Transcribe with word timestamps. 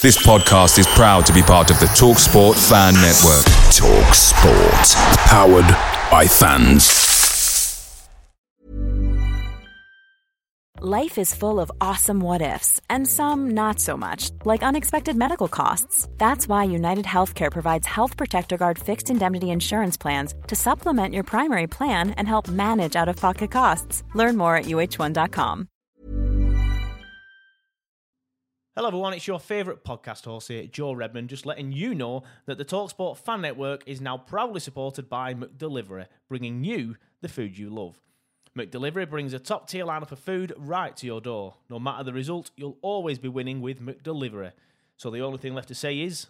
This 0.00 0.16
podcast 0.24 0.78
is 0.78 0.86
proud 0.86 1.26
to 1.26 1.32
be 1.32 1.42
part 1.42 1.72
of 1.72 1.80
the 1.80 1.86
Talk 1.86 2.18
Sport 2.18 2.56
Fan 2.56 2.94
Network. 2.94 3.42
Talk 3.74 4.14
Sport. 4.14 4.94
Powered 5.26 5.66
by 6.08 6.24
fans. 6.24 8.08
Life 10.80 11.18
is 11.18 11.34
full 11.34 11.58
of 11.58 11.72
awesome 11.80 12.20
what 12.20 12.42
ifs, 12.42 12.80
and 12.88 13.08
some 13.08 13.50
not 13.50 13.80
so 13.80 13.96
much, 13.96 14.30
like 14.44 14.62
unexpected 14.62 15.16
medical 15.16 15.48
costs. 15.48 16.06
That's 16.16 16.46
why 16.46 16.62
United 16.62 17.04
Healthcare 17.04 17.50
provides 17.50 17.88
Health 17.88 18.16
Protector 18.16 18.56
Guard 18.56 18.78
fixed 18.78 19.10
indemnity 19.10 19.50
insurance 19.50 19.96
plans 19.96 20.32
to 20.46 20.54
supplement 20.54 21.12
your 21.12 21.24
primary 21.24 21.66
plan 21.66 22.12
and 22.12 22.28
help 22.28 22.46
manage 22.46 22.94
out 22.94 23.08
of 23.08 23.16
pocket 23.16 23.50
costs. 23.50 24.04
Learn 24.14 24.36
more 24.36 24.54
at 24.54 24.66
uh1.com. 24.66 25.68
Hello, 28.78 28.86
everyone. 28.86 29.12
It's 29.12 29.26
your 29.26 29.40
favourite 29.40 29.82
podcast 29.82 30.24
host 30.24 30.46
here, 30.46 30.64
Joe 30.68 30.92
Redmond, 30.92 31.30
just 31.30 31.44
letting 31.44 31.72
you 31.72 31.96
know 31.96 32.22
that 32.46 32.58
the 32.58 32.64
Talksport 32.64 33.16
Fan 33.16 33.40
Network 33.40 33.82
is 33.86 34.00
now 34.00 34.16
proudly 34.16 34.60
supported 34.60 35.08
by 35.08 35.34
McDelivery, 35.34 36.06
bringing 36.28 36.62
you 36.62 36.94
the 37.20 37.28
food 37.28 37.58
you 37.58 37.70
love. 37.70 37.98
McDelivery 38.56 39.10
brings 39.10 39.32
a 39.32 39.40
top 39.40 39.68
tier 39.68 39.84
lineup 39.84 40.12
of 40.12 40.20
food 40.20 40.54
right 40.56 40.96
to 40.96 41.06
your 41.06 41.20
door. 41.20 41.56
No 41.68 41.80
matter 41.80 42.04
the 42.04 42.12
result, 42.12 42.52
you'll 42.56 42.78
always 42.80 43.18
be 43.18 43.26
winning 43.26 43.60
with 43.60 43.84
McDelivery. 43.84 44.52
So 44.96 45.10
the 45.10 45.22
only 45.22 45.38
thing 45.38 45.56
left 45.56 45.66
to 45.66 45.74
say 45.74 45.98
is, 45.98 46.28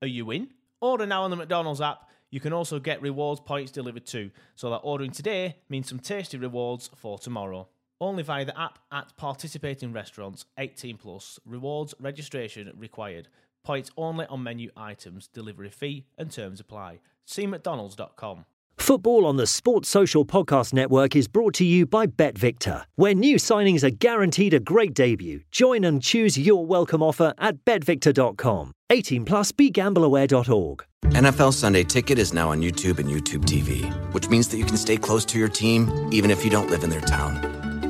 are 0.00 0.06
you 0.06 0.30
in? 0.30 0.50
Order 0.80 1.04
now 1.04 1.24
on 1.24 1.30
the 1.30 1.36
McDonald's 1.36 1.80
app. 1.80 2.08
You 2.30 2.38
can 2.38 2.52
also 2.52 2.78
get 2.78 3.02
rewards 3.02 3.40
points 3.40 3.72
delivered 3.72 4.06
too, 4.06 4.30
so 4.54 4.70
that 4.70 4.82
ordering 4.84 5.10
today 5.10 5.56
means 5.68 5.88
some 5.88 5.98
tasty 5.98 6.38
rewards 6.38 6.90
for 6.94 7.18
tomorrow. 7.18 7.66
Only 8.00 8.22
via 8.22 8.44
the 8.44 8.58
app 8.58 8.78
at 8.92 9.16
participating 9.16 9.92
restaurants 9.92 10.44
18 10.58 10.98
plus. 10.98 11.38
Rewards 11.44 11.94
registration 12.00 12.72
required. 12.76 13.28
Points 13.64 13.90
only 13.96 14.26
on 14.26 14.42
menu 14.42 14.70
items. 14.76 15.28
Delivery 15.28 15.70
fee 15.70 16.06
and 16.16 16.30
terms 16.30 16.60
apply. 16.60 17.00
See 17.26 17.46
McDonald's.com. 17.46 18.44
Football 18.78 19.26
on 19.26 19.36
the 19.36 19.46
Sports 19.46 19.88
Social 19.88 20.24
Podcast 20.24 20.72
Network 20.72 21.14
is 21.16 21.28
brought 21.28 21.52
to 21.54 21.64
you 21.64 21.84
by 21.84 22.06
BetVictor, 22.06 22.84
where 22.94 23.12
new 23.12 23.36
signings 23.36 23.82
are 23.82 23.90
guaranteed 23.90 24.54
a 24.54 24.60
great 24.60 24.94
debut. 24.94 25.40
Join 25.50 25.84
and 25.84 26.00
choose 26.00 26.38
your 26.38 26.64
welcome 26.64 27.02
offer 27.02 27.34
at 27.38 27.64
betvictor.com. 27.64 28.72
18 28.88 29.24
plus 29.24 29.52
begambleaware.org. 29.52 30.84
NFL 31.04 31.52
Sunday 31.52 31.84
Ticket 31.84 32.18
is 32.18 32.32
now 32.32 32.50
on 32.50 32.60
YouTube 32.60 32.98
and 32.98 33.08
YouTube 33.08 33.44
TV, 33.44 33.92
which 34.14 34.28
means 34.30 34.48
that 34.48 34.56
you 34.56 34.64
can 34.64 34.76
stay 34.76 34.96
close 34.96 35.24
to 35.26 35.38
your 35.38 35.48
team 35.48 36.08
even 36.12 36.30
if 36.30 36.44
you 36.44 36.50
don't 36.50 36.70
live 36.70 36.84
in 36.84 36.90
their 36.90 37.00
town. 37.00 37.67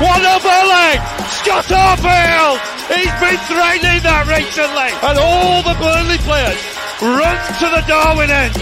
One 0.00 0.24
up 0.24 0.40
volley. 0.40 0.96
Scott 1.28 1.68
Arfield. 1.68 2.56
He's 2.88 3.12
been 3.20 3.36
threatening 3.44 4.00
that 4.00 4.24
recently. 4.32 4.90
And 5.04 5.20
all 5.20 5.60
the 5.60 5.76
Burnley 5.76 6.16
players 6.24 6.56
run 7.04 7.36
to 7.60 7.66
the 7.68 7.84
Darwin 7.84 8.32
end. 8.32 8.56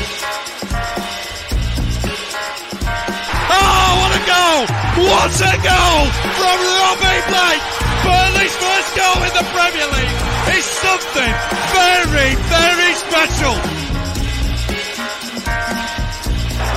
Oh, 3.55 3.89
what 4.03 4.13
a 4.19 4.23
goal! 4.27 4.63
What 4.99 5.31
a 5.39 5.55
goal 5.63 6.03
from 6.43 6.59
Robbie 6.59 7.23
Blake! 7.31 7.67
Burnley's 8.03 8.57
first 8.59 8.91
goal 8.99 9.23
in 9.23 9.33
the 9.39 9.47
Premier 9.55 9.89
League 9.95 10.19
is 10.59 10.67
something 10.67 11.33
very, 11.71 12.35
very 12.51 12.93
special. 12.99 13.88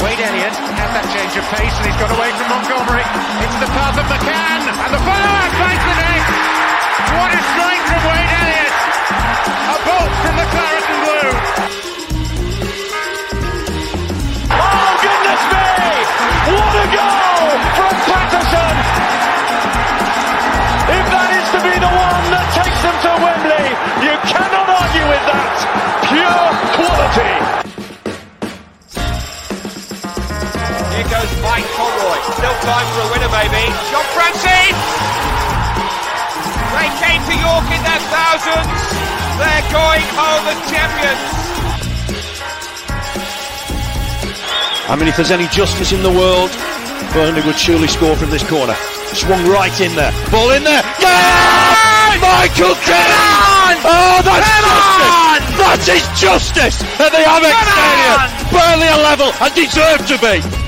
Wade 0.02 0.18
Elliott 0.18 0.58
has 0.58 0.92
that 0.98 1.06
change 1.14 1.38
of 1.38 1.46
pace 1.54 1.76
and 1.78 1.86
he's 1.86 2.00
got 2.02 2.10
away 2.10 2.34
from 2.34 2.50
Montgomery 2.50 3.06
into 3.46 3.58
the 3.62 3.70
path 3.70 3.94
of 4.02 4.06
McCann 4.10 4.66
and 4.66 4.92
the 4.98 5.02
follow-up 5.06 5.52
finds 5.62 5.84
the 5.86 5.96
net. 6.02 6.26
What 7.14 7.30
a 7.30 7.42
strike 7.54 7.86
from 7.86 8.02
Wade 8.10 8.32
Elliott! 8.34 8.74
A 9.62 9.78
bolt 9.86 10.14
from 10.26 10.36
the 10.42 10.48
claret 10.50 11.01
Still 32.52 32.68
time 32.68 32.88
for 32.92 33.08
a 33.08 33.10
winner 33.16 33.32
maybe. 33.32 33.64
John 33.96 34.04
Francis! 34.12 34.76
They 36.76 36.90
came 37.00 37.24
to 37.24 37.36
York 37.40 37.64
in 37.72 37.80
their 37.80 38.04
thousands. 38.12 38.76
They're 39.40 39.68
going 39.72 40.04
home 40.20 40.44
as 40.52 40.60
champions. 40.68 41.32
I 44.84 44.98
mean, 45.00 45.08
if 45.08 45.16
there's 45.16 45.32
any 45.32 45.48
justice 45.48 45.94
in 45.94 46.04
the 46.04 46.12
world, 46.12 46.52
Burnley 47.14 47.40
would 47.48 47.56
surely 47.56 47.88
score 47.88 48.18
from 48.18 48.32
this 48.32 48.44
corner. 48.44 48.76
Swung 49.16 49.48
right 49.48 49.80
in 49.80 49.96
there. 49.96 50.12
Ball 50.30 50.52
in 50.52 50.66
there. 50.66 50.84
Yeah! 51.00 52.20
Michael 52.20 52.76
Kennan! 52.84 53.80
Oh, 53.80 54.20
that's 54.28 54.44
justice! 54.60 55.56
That 55.56 55.88
is 55.88 56.04
justice 56.20 56.84
at 57.00 57.16
the 57.16 57.24
Amex 57.24 57.56
Stadium. 57.64 58.20
Burnley 58.52 58.88
are 58.92 59.04
level 59.08 59.32
and 59.40 59.56
deserve 59.56 60.04
to 60.12 60.20
be. 60.20 60.61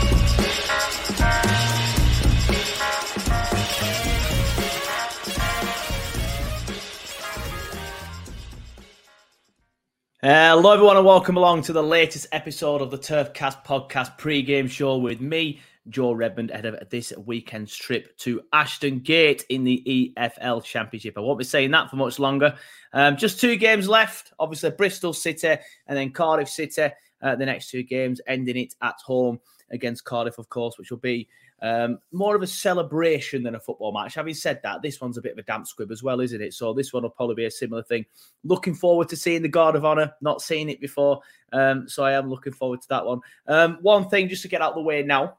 Hello, 10.25 10.71
everyone, 10.71 10.95
and 10.95 11.05
welcome 11.05 11.35
along 11.35 11.63
to 11.63 11.73
the 11.73 11.83
latest 11.83 12.27
episode 12.31 12.81
of 12.81 12.89
the 12.89 12.97
Turfcast 12.97 13.65
podcast 13.65 14.17
pre-game 14.17 14.69
show 14.69 14.95
with 14.95 15.19
me, 15.19 15.59
Joe 15.89 16.13
Redmond, 16.13 16.49
ahead 16.49 16.65
of 16.65 16.89
this 16.89 17.11
weekend's 17.25 17.75
trip 17.75 18.17
to 18.19 18.39
Ashton 18.53 18.99
Gate 18.99 19.43
in 19.49 19.65
the 19.65 20.13
EFL 20.17 20.63
Championship. 20.63 21.17
I 21.17 21.19
won't 21.19 21.39
be 21.39 21.43
saying 21.43 21.71
that 21.71 21.89
for 21.89 21.97
much 21.97 22.19
longer. 22.19 22.55
Um, 22.93 23.17
just 23.17 23.41
two 23.41 23.57
games 23.57 23.89
left. 23.89 24.31
Obviously, 24.39 24.69
Bristol 24.69 25.11
City 25.11 25.57
and 25.87 25.97
then 25.97 26.11
Cardiff 26.11 26.47
City. 26.47 26.87
Uh, 27.21 27.35
the 27.35 27.45
next 27.45 27.69
two 27.69 27.83
games, 27.83 28.21
ending 28.25 28.55
it 28.55 28.75
at 28.81 28.95
home 29.05 29.41
against 29.73 30.05
Cardiff, 30.05 30.37
of 30.37 30.47
course, 30.47 30.77
which 30.77 30.91
will 30.91 30.99
be 30.99 31.27
um, 31.61 31.99
more 32.11 32.35
of 32.35 32.41
a 32.41 32.47
celebration 32.47 33.43
than 33.43 33.55
a 33.55 33.59
football 33.59 33.91
match. 33.91 34.15
Having 34.15 34.35
said 34.35 34.59
that, 34.63 34.81
this 34.81 35.01
one's 35.01 35.17
a 35.17 35.21
bit 35.21 35.33
of 35.33 35.37
a 35.39 35.43
damp 35.43 35.67
squib 35.67 35.91
as 35.91 36.03
well, 36.03 36.21
isn't 36.21 36.41
it? 36.41 36.53
So 36.53 36.73
this 36.73 36.93
one 36.93 37.03
will 37.03 37.09
probably 37.09 37.35
be 37.35 37.45
a 37.45 37.51
similar 37.51 37.83
thing. 37.83 38.05
Looking 38.43 38.75
forward 38.75 39.09
to 39.09 39.17
seeing 39.17 39.41
the 39.41 39.49
Guard 39.49 39.75
of 39.75 39.83
Honor. 39.83 40.13
Not 40.21 40.41
seen 40.41 40.69
it 40.69 40.79
before, 40.79 41.21
um, 41.51 41.89
so 41.89 42.03
I 42.03 42.13
am 42.13 42.29
looking 42.29 42.53
forward 42.53 42.81
to 42.83 42.89
that 42.89 43.05
one. 43.05 43.19
Um, 43.47 43.79
one 43.81 44.07
thing 44.09 44.29
just 44.29 44.43
to 44.43 44.47
get 44.47 44.61
out 44.61 44.71
of 44.71 44.75
the 44.75 44.81
way 44.81 45.03
now. 45.03 45.37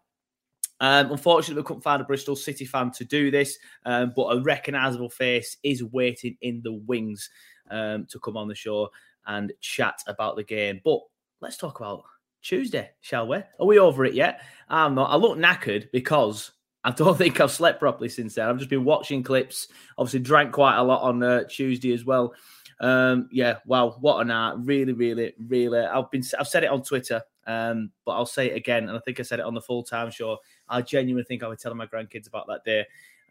Um, 0.81 1.12
unfortunately, 1.12 1.62
we 1.62 1.66
couldn't 1.66 1.82
find 1.82 2.02
a 2.02 2.04
Bristol 2.04 2.36
City 2.36 2.64
fan 2.64 2.90
to 2.92 3.04
do 3.04 3.31
this, 3.31 3.58
um, 3.86 4.12
but 4.14 4.36
a 4.36 4.40
recognisable 4.40 5.08
face 5.08 5.56
is 5.62 5.84
waiting 5.84 6.36
in 6.42 6.60
the 6.62 6.72
wings 6.72 7.31
um, 7.70 8.06
to 8.10 8.19
come 8.19 8.36
on 8.36 8.48
the 8.48 8.54
show 8.54 8.90
and 9.26 9.52
chat 9.60 10.02
about 10.06 10.36
the 10.36 10.42
game. 10.42 10.81
But 10.84 11.00
let's 11.40 11.56
talk 11.56 11.78
about 11.78 12.04
Tuesday, 12.44 12.91
shall 13.00 13.26
we? 13.26 13.38
Are 13.38 13.67
we 13.67 13.79
over 13.79 14.05
it 14.05 14.14
yet? 14.14 14.43
I'm 14.69 14.94
not. 14.94 15.11
I 15.11 15.17
look 15.17 15.38
knackered 15.38 15.91
because 15.91 16.52
I 16.85 16.91
don't 16.91 17.17
think 17.19 17.41
I've 17.41 17.50
slept 17.50 17.81
properly 17.81 18.11
since 18.11 18.35
then. 18.35 18.49
I've 18.49 18.58
just 18.58 18.70
been 18.70 18.85
watching 18.85 19.23
clips. 19.23 19.69
Obviously, 19.99 20.20
drank 20.20 20.52
quite 20.52 20.76
a 20.76 20.82
lot 20.82 21.02
on 21.02 21.23
uh, 21.23 21.44
Tuesday 21.44 21.93
as 21.93 22.05
well. 22.05 22.35
Um, 22.81 23.29
yeah, 23.32 23.58
wow, 23.67 23.96
what 24.00 24.20
an 24.20 24.31
art! 24.31 24.58
Really, 24.61 24.93
really, 24.93 25.32
really. 25.49 25.81
I've 25.81 26.11
been, 26.11 26.23
I've 26.38 26.49
said 26.49 26.64
it 26.64 26.70
on 26.70 26.82
Twitter, 26.82 27.23
um, 27.46 27.91
but 28.05 28.12
I'll 28.12 28.26
say 28.26 28.50
it 28.50 28.56
again, 28.56 28.88
and 28.88 28.96
I 28.96 29.00
think 29.00 29.19
I 29.19 29.23
said 29.23 29.38
it 29.38 29.46
on 29.46 29.55
the 29.55 29.61
full 29.61 29.82
time 29.82 30.11
show. 30.11 30.38
I 30.69 30.82
genuinely 30.82 31.25
think 31.25 31.43
I 31.43 31.49
would 31.49 31.58
telling 31.58 31.79
my 31.79 31.87
grandkids 31.87 32.29
about 32.29 32.46
that 32.49 32.64
day, 32.64 32.81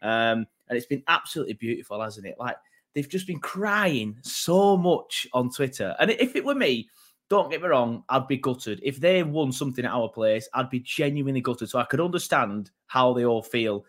um, 0.02 0.46
and 0.68 0.76
it's 0.76 0.86
been 0.86 1.04
absolutely 1.06 1.54
beautiful, 1.54 2.02
hasn't 2.02 2.26
it? 2.26 2.36
Like 2.38 2.56
they've 2.94 3.08
just 3.08 3.26
been 3.26 3.38
crying 3.38 4.16
so 4.22 4.76
much 4.76 5.26
on 5.32 5.50
Twitter, 5.50 5.94
and 6.00 6.10
if 6.10 6.34
it 6.34 6.44
were 6.44 6.54
me, 6.54 6.88
don't 7.30 7.50
get 7.50 7.62
me 7.62 7.68
wrong, 7.68 8.04
I'd 8.08 8.28
be 8.28 8.36
gutted. 8.36 8.80
If 8.82 9.00
they 9.00 9.22
won 9.22 9.52
something 9.52 9.84
at 9.84 9.90
our 9.90 10.08
place, 10.08 10.48
I'd 10.54 10.70
be 10.70 10.80
genuinely 10.80 11.40
gutted. 11.40 11.70
So 11.70 11.78
I 11.78 11.84
could 11.84 12.00
understand 12.00 12.70
how 12.86 13.12
they 13.12 13.24
all 13.24 13.42
feel. 13.42 13.84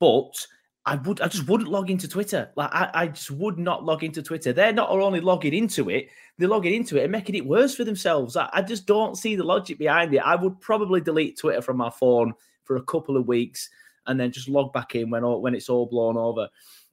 But 0.00 0.46
I 0.84 0.96
would 0.96 1.20
I 1.20 1.28
just 1.28 1.48
wouldn't 1.48 1.70
log 1.70 1.90
into 1.90 2.08
Twitter. 2.08 2.50
Like 2.56 2.70
I, 2.72 2.90
I 2.92 3.06
just 3.08 3.30
would 3.30 3.58
not 3.58 3.84
log 3.84 4.02
into 4.02 4.22
Twitter. 4.22 4.52
They're 4.52 4.72
not 4.72 4.90
only 4.90 5.20
logging 5.20 5.54
into 5.54 5.90
it, 5.90 6.08
they're 6.38 6.48
logging 6.48 6.74
into 6.74 6.98
it 6.98 7.04
and 7.04 7.12
making 7.12 7.36
it 7.36 7.46
worse 7.46 7.74
for 7.74 7.84
themselves. 7.84 8.36
I, 8.36 8.48
I 8.52 8.62
just 8.62 8.86
don't 8.86 9.16
see 9.16 9.36
the 9.36 9.44
logic 9.44 9.78
behind 9.78 10.12
it. 10.14 10.18
I 10.18 10.34
would 10.34 10.60
probably 10.60 11.00
delete 11.00 11.38
Twitter 11.38 11.62
from 11.62 11.76
my 11.76 11.90
phone 11.90 12.34
for 12.64 12.76
a 12.76 12.82
couple 12.82 13.16
of 13.16 13.28
weeks 13.28 13.70
and 14.06 14.18
then 14.18 14.32
just 14.32 14.48
log 14.48 14.72
back 14.72 14.96
in 14.96 15.10
when 15.10 15.22
all, 15.22 15.40
when 15.40 15.54
it's 15.54 15.68
all 15.68 15.86
blown 15.86 16.16
over. 16.16 16.48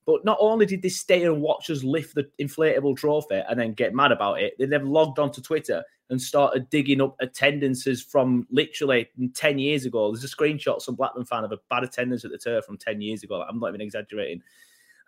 But 0.10 0.26
not 0.26 0.40
only 0.42 0.66
did 0.66 0.82
they 0.82 0.90
stay 0.90 1.24
and 1.24 1.40
watch 1.40 1.70
us 1.70 1.84
lift 1.84 2.16
the 2.16 2.28
inflatable 2.42 2.98
trophy 2.98 3.44
and 3.48 3.60
then 3.60 3.74
get 3.74 3.94
mad 3.94 4.12
about 4.12 4.42
it, 4.42 4.56
they 4.58 4.66
then 4.66 4.88
logged 4.88 5.20
onto 5.20 5.40
Twitter 5.40 5.84
and 6.10 6.20
started 6.20 6.68
digging 6.72 7.00
up 7.00 7.16
attendances 7.22 8.02
from 8.02 8.48
literally 8.50 9.08
10 9.36 9.60
years 9.60 9.86
ago. 9.86 10.12
There's 10.12 10.24
a 10.24 10.36
screenshot 10.36 10.82
some 10.82 10.96
Blackburn 10.96 11.26
fan 11.26 11.44
of 11.44 11.52
a 11.52 11.60
bad 11.70 11.84
attendance 11.84 12.26
at 12.26 12.32
the 12.32 12.40
turf 12.40 12.66
from 12.66 12.76
10 12.76 13.02
years 13.02 13.22
ago. 13.22 13.46
I'm 13.48 13.60
not 13.60 13.68
even 13.68 13.82
exaggerating. 13.82 14.42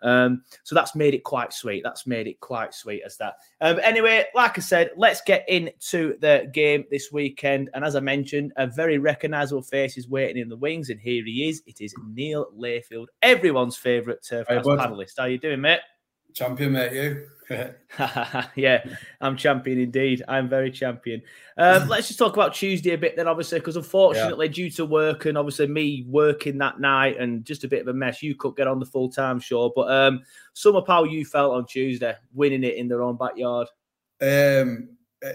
Um, 0.02 0.42
so 0.64 0.74
that's 0.74 0.94
made 0.94 1.14
it 1.14 1.24
quite 1.24 1.52
sweet. 1.52 1.82
That's 1.82 2.06
made 2.06 2.26
it 2.26 2.40
quite 2.40 2.74
sweet 2.74 3.02
as 3.04 3.16
that. 3.18 3.34
Um, 3.60 3.78
anyway, 3.82 4.24
like 4.34 4.58
I 4.58 4.60
said, 4.60 4.90
let's 4.96 5.20
get 5.22 5.48
into 5.48 6.18
the 6.18 6.50
game 6.52 6.84
this 6.90 7.10
weekend. 7.12 7.70
And 7.74 7.84
as 7.84 7.96
I 7.96 8.00
mentioned, 8.00 8.52
a 8.56 8.66
very 8.66 8.98
recognisable 8.98 9.62
face 9.62 9.96
is 9.96 10.08
waiting 10.08 10.40
in 10.40 10.48
the 10.48 10.56
wings, 10.56 10.90
and 10.90 11.00
here 11.00 11.24
he 11.24 11.48
is. 11.48 11.62
It 11.66 11.80
is 11.80 11.94
Neil 12.06 12.46
Layfield, 12.56 13.06
everyone's 13.22 13.76
favourite 13.76 14.22
turf 14.22 14.46
hey, 14.48 14.58
panelist. 14.58 15.14
How 15.16 15.24
are 15.24 15.28
you 15.28 15.38
doing, 15.38 15.60
mate? 15.60 15.80
Champion, 16.34 16.72
mate. 16.72 16.92
You. 16.92 17.26
yeah, 18.56 18.84
I'm 19.20 19.36
champion 19.36 19.78
indeed. 19.78 20.22
I'm 20.28 20.48
very 20.48 20.70
champion. 20.70 21.22
Um, 21.56 21.88
let's 21.88 22.08
just 22.08 22.18
talk 22.18 22.34
about 22.34 22.54
Tuesday 22.54 22.92
a 22.92 22.98
bit 22.98 23.16
then, 23.16 23.28
obviously, 23.28 23.58
because 23.58 23.76
unfortunately, 23.76 24.46
yeah. 24.46 24.52
due 24.52 24.70
to 24.70 24.86
work 24.86 25.26
and 25.26 25.36
obviously 25.36 25.66
me 25.66 26.04
working 26.08 26.58
that 26.58 26.80
night 26.80 27.18
and 27.18 27.44
just 27.44 27.64
a 27.64 27.68
bit 27.68 27.82
of 27.82 27.88
a 27.88 27.94
mess, 27.94 28.22
you 28.22 28.34
couldn't 28.34 28.56
get 28.56 28.66
on 28.66 28.80
the 28.80 28.86
full 28.86 29.10
time 29.10 29.38
show. 29.38 29.72
But 29.74 29.90
um, 29.90 30.22
sum 30.54 30.76
up 30.76 30.86
how 30.86 31.04
you 31.04 31.24
felt 31.24 31.54
on 31.54 31.66
Tuesday, 31.66 32.14
winning 32.32 32.64
it 32.64 32.76
in 32.76 32.88
their 32.88 33.02
own 33.02 33.16
backyard. 33.16 33.68
Um, 34.20 34.90
eh, 35.22 35.32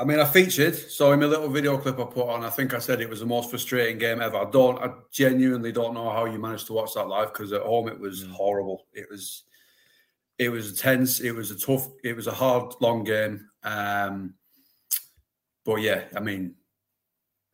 I 0.00 0.04
mean, 0.04 0.18
I 0.18 0.24
featured, 0.24 0.74
so 0.74 1.12
in 1.12 1.20
my 1.20 1.26
little 1.26 1.50
video 1.50 1.76
clip 1.76 2.00
I 2.00 2.04
put 2.04 2.26
on, 2.26 2.42
I 2.42 2.48
think 2.48 2.72
I 2.72 2.78
said 2.78 3.02
it 3.02 3.10
was 3.10 3.20
the 3.20 3.26
most 3.26 3.50
frustrating 3.50 3.98
game 3.98 4.22
ever. 4.22 4.38
I 4.38 4.50
don't, 4.50 4.82
I 4.82 4.92
genuinely 5.12 5.72
don't 5.72 5.92
know 5.92 6.08
how 6.08 6.24
you 6.24 6.38
managed 6.38 6.68
to 6.68 6.72
watch 6.72 6.94
that 6.94 7.06
live 7.06 7.34
because 7.34 7.52
at 7.52 7.60
home 7.60 7.86
it 7.86 8.00
was 8.00 8.24
mm. 8.24 8.30
horrible. 8.30 8.86
It 8.94 9.06
was 9.10 9.44
it 10.38 10.48
was 10.48 10.80
tense. 10.80 11.20
It 11.20 11.32
was 11.32 11.50
a 11.50 11.58
tough. 11.58 11.86
It 12.02 12.16
was 12.16 12.26
a 12.26 12.32
hard, 12.32 12.72
long 12.80 13.04
game. 13.04 13.46
Um, 13.62 14.32
but 15.66 15.82
yeah, 15.82 16.04
I 16.16 16.20
mean, 16.20 16.54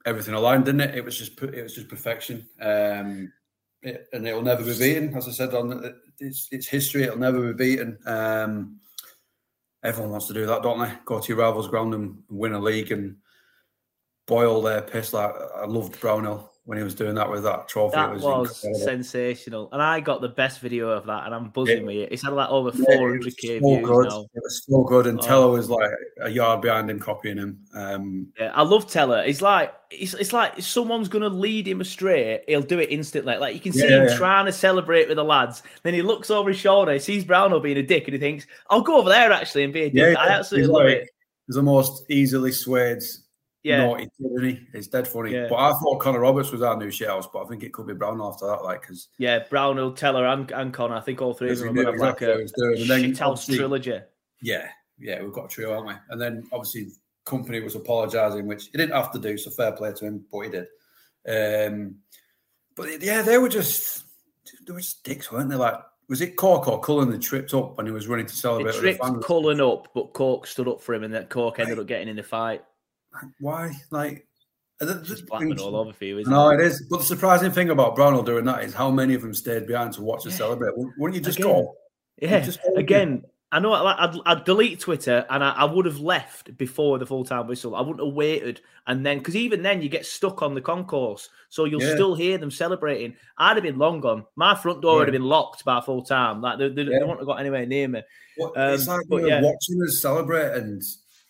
everything 0.04 0.34
aligned, 0.34 0.66
didn't 0.66 0.82
it? 0.82 0.94
It 0.94 1.04
was 1.04 1.18
just 1.18 1.42
it 1.42 1.64
was 1.64 1.74
just 1.74 1.88
perfection. 1.88 2.46
Um, 2.60 3.32
it, 3.82 4.06
and 4.12 4.24
it'll 4.24 4.42
never 4.42 4.62
be 4.62 4.78
beaten. 4.78 5.12
As 5.16 5.26
I 5.26 5.32
said 5.32 5.52
on 5.52 5.96
it's, 6.20 6.46
it's 6.52 6.68
history. 6.68 7.02
It'll 7.02 7.18
never 7.18 7.52
be 7.52 7.74
beaten. 7.74 7.98
Um, 8.06 8.78
everyone 9.86 10.10
wants 10.10 10.26
to 10.26 10.34
do 10.34 10.46
that, 10.46 10.62
don't 10.62 10.80
they? 10.80 10.92
Go 11.04 11.20
to 11.20 11.28
your 11.28 11.38
rivals' 11.38 11.68
ground 11.68 11.94
and 11.94 12.18
win 12.28 12.52
a 12.52 12.58
league 12.58 12.90
and 12.90 13.16
boil 14.26 14.60
their 14.60 14.82
piss. 14.82 15.12
Like 15.12 15.32
I 15.56 15.64
loved 15.66 16.00
Brownhill 16.00 16.52
when 16.66 16.78
he 16.78 16.84
was 16.84 16.96
doing 16.96 17.14
that 17.14 17.30
with 17.30 17.44
that 17.44 17.68
trophy. 17.68 17.94
That 17.94 18.14
was, 18.14 18.24
was 18.24 18.82
sensational, 18.82 19.68
and 19.70 19.80
I 19.80 20.00
got 20.00 20.20
the 20.20 20.28
best 20.28 20.58
video 20.58 20.90
of 20.90 21.06
that, 21.06 21.24
and 21.24 21.32
I'm 21.32 21.50
buzzing 21.50 21.78
yeah. 21.78 21.84
with 21.84 21.96
it. 21.96 22.12
It's 22.12 22.24
had 22.24 22.32
like 22.32 22.50
over 22.50 22.72
400k 22.72 22.82
yeah, 22.82 23.58
so 23.60 23.76
views 23.76 23.88
good. 23.88 24.08
now. 24.08 24.26
It 24.34 24.42
was 24.42 24.64
so 24.68 24.82
good, 24.82 25.06
and 25.06 25.18
oh. 25.20 25.22
Tella 25.22 25.48
was 25.48 25.70
like 25.70 25.90
a 26.22 26.28
yard 26.28 26.62
behind 26.62 26.90
him, 26.90 26.98
copying 26.98 27.38
him. 27.38 27.60
Um, 27.72 28.26
yeah, 28.38 28.50
I 28.52 28.62
love 28.62 28.90
Tella. 28.90 29.24
It's 29.24 29.40
like 29.40 29.74
it's, 29.90 30.14
it's 30.14 30.32
like 30.32 30.60
someone's 30.60 31.08
gonna 31.08 31.28
lead 31.28 31.68
him 31.68 31.80
astray, 31.80 32.42
he'll 32.48 32.62
do 32.62 32.80
it 32.80 32.90
instantly. 32.90 33.36
Like 33.36 33.54
you 33.54 33.60
can 33.60 33.72
see 33.72 33.88
yeah, 33.88 34.10
him 34.10 34.18
trying 34.18 34.46
to 34.46 34.52
celebrate 34.52 35.06
with 35.06 35.18
the 35.18 35.24
lads. 35.24 35.62
Then 35.84 35.94
he 35.94 36.02
looks 36.02 36.30
over 36.30 36.50
his 36.50 36.58
shoulder, 36.58 36.92
he 36.92 36.98
sees 36.98 37.24
Brownhill 37.24 37.60
being 37.60 37.78
a 37.78 37.82
dick, 37.84 38.08
and 38.08 38.12
he 38.12 38.18
thinks, 38.18 38.44
"I'll 38.70 38.82
go 38.82 38.98
over 38.98 39.08
there 39.08 39.30
actually 39.30 39.62
and 39.62 39.72
be 39.72 39.82
a 39.82 39.90
dick." 39.90 40.18
I 40.18 40.30
absolutely 40.30 40.72
love 40.72 40.84
like, 40.86 40.94
it. 40.94 41.10
He's 41.46 41.54
the 41.54 41.62
most 41.62 42.10
easily 42.10 42.50
swayed 42.50 43.04
yeah. 43.66 43.84
naughty 43.84 44.08
It's 44.72 44.86
dead 44.86 45.08
funny. 45.08 45.32
Yeah. 45.32 45.48
But 45.48 45.56
I 45.56 45.72
thought 45.72 45.98
Connor 45.98 46.20
Roberts 46.20 46.52
was 46.52 46.62
our 46.62 46.76
new 46.76 46.90
shells, 46.90 47.28
but 47.32 47.44
I 47.44 47.48
think 47.48 47.64
it 47.64 47.72
could 47.72 47.86
be 47.86 47.94
Brown 47.94 48.20
after 48.22 48.46
that, 48.46 48.62
like 48.62 48.82
because 48.82 49.08
yeah, 49.18 49.40
Brown, 49.50 49.94
Tella, 49.96 50.32
and, 50.32 50.50
and 50.52 50.72
Connor. 50.72 50.94
I 50.94 51.00
think 51.00 51.20
all 51.20 51.34
three 51.34 51.50
of 51.50 51.58
them 51.58 51.76
have 51.76 51.94
exactly 51.94 52.28
like 52.28 52.38
a 52.38 52.44
shithouse 52.44 53.54
trilogy. 53.54 53.98
Yeah, 54.40 54.68
yeah, 54.98 55.20
we've 55.20 55.32
got 55.32 55.46
a 55.46 55.48
trio, 55.48 55.70
haven't 55.70 55.88
we? 55.88 55.94
And 56.10 56.20
then 56.20 56.48
obviously 56.52 56.92
Kompany 57.26 57.62
was 57.62 57.74
apologising, 57.74 58.46
which 58.46 58.66
he 58.66 58.78
didn't 58.78 58.94
have 58.94 59.10
to 59.12 59.18
do, 59.18 59.36
so 59.36 59.50
fair 59.50 59.72
play 59.72 59.92
to 59.92 60.04
him, 60.04 60.24
but 60.30 60.40
he 60.42 60.50
did. 60.50 60.66
Um, 61.28 61.96
but 62.76 63.02
yeah, 63.02 63.22
they 63.22 63.38
were 63.38 63.48
just 63.48 64.04
they 64.64 64.72
were 64.72 64.80
just 64.80 65.02
dicks, 65.02 65.32
weren't 65.32 65.50
they? 65.50 65.56
Like 65.56 65.80
was 66.08 66.20
it 66.20 66.36
Cork 66.36 66.68
or 66.68 66.78
Cullen 66.78 67.10
that 67.10 67.20
tripped 67.20 67.52
up 67.52 67.76
when 67.76 67.86
he 67.86 67.90
was 67.90 68.06
running 68.06 68.26
to 68.26 68.36
celebrate? 68.36 68.74
He 68.74 68.80
tripped 68.80 69.24
Cullen 69.24 69.60
up, 69.60 69.88
but 69.92 70.12
Cork 70.12 70.46
stood 70.46 70.68
up 70.68 70.80
for 70.80 70.94
him, 70.94 71.02
and 71.02 71.12
then 71.12 71.26
Cork 71.26 71.58
ended 71.58 71.80
up 71.80 71.88
getting 71.88 72.06
in 72.06 72.14
the 72.14 72.22
fight 72.22 72.62
why? 73.40 73.72
Like, 73.90 74.26
it's 74.80 75.22
Blackman 75.22 75.58
all 75.58 75.76
over 75.76 75.92
for 75.92 76.04
you, 76.04 76.18
isn't 76.18 76.30
no, 76.32 76.50
it? 76.50 76.56
No, 76.56 76.62
it 76.62 76.66
is. 76.66 76.86
But 76.90 76.98
the 76.98 77.04
surprising 77.04 77.50
thing 77.50 77.70
about 77.70 77.96
Brownhill 77.96 78.22
doing 78.22 78.44
that 78.44 78.62
is 78.62 78.74
how 78.74 78.90
many 78.90 79.14
of 79.14 79.22
them 79.22 79.34
stayed 79.34 79.66
behind 79.66 79.94
to 79.94 80.02
watch 80.02 80.26
yeah. 80.26 80.32
celebrate. 80.32 80.74
Wouldn't 80.98 81.14
you 81.14 81.20
just 81.20 81.38
again, 81.38 81.52
go? 81.52 81.76
Yeah, 82.20 82.40
just 82.40 82.60
again. 82.76 83.24
I 83.52 83.60
know 83.60 83.72
I'd, 83.72 84.18
I'd, 84.26 84.44
delete 84.44 84.80
Twitter 84.80 85.24
and 85.30 85.42
I, 85.42 85.50
I, 85.50 85.64
would 85.64 85.86
have 85.86 86.00
left 86.00 86.58
before 86.58 86.98
the 86.98 87.06
full 87.06 87.24
time 87.24 87.46
whistle. 87.46 87.76
I 87.76 87.80
wouldn't 87.80 88.04
have 88.04 88.14
waited. 88.14 88.60
And 88.88 89.06
then, 89.06 89.18
because 89.18 89.36
even 89.36 89.62
then, 89.62 89.80
you 89.80 89.88
get 89.88 90.04
stuck 90.04 90.42
on 90.42 90.54
the 90.54 90.60
concourse. 90.60 91.28
So 91.48 91.64
you'll 91.64 91.82
yeah. 91.82 91.94
still 91.94 92.14
hear 92.16 92.38
them 92.38 92.50
celebrating. 92.50 93.14
I'd 93.38 93.56
have 93.56 93.62
been 93.62 93.78
long 93.78 94.00
gone. 94.00 94.26
My 94.34 94.56
front 94.56 94.82
door 94.82 94.94
yeah. 94.94 94.98
would 94.98 95.08
have 95.08 95.12
been 95.12 95.22
locked 95.22 95.64
by 95.64 95.80
full 95.80 96.02
time. 96.02 96.42
Like 96.42 96.58
they, 96.58 96.68
they, 96.68 96.82
yeah. 96.82 96.98
they 96.98 97.04
wouldn't 97.04 97.20
have 97.20 97.26
got 97.26 97.40
anywhere 97.40 97.64
near 97.66 97.86
me. 97.86 98.02
Um, 98.42 98.52
it's 98.56 98.88
like 98.88 99.06
but, 99.08 99.22
yeah. 99.22 99.40
watching 99.40 99.80
us 99.82 100.02
celebrate 100.02 100.52
and 100.56 100.82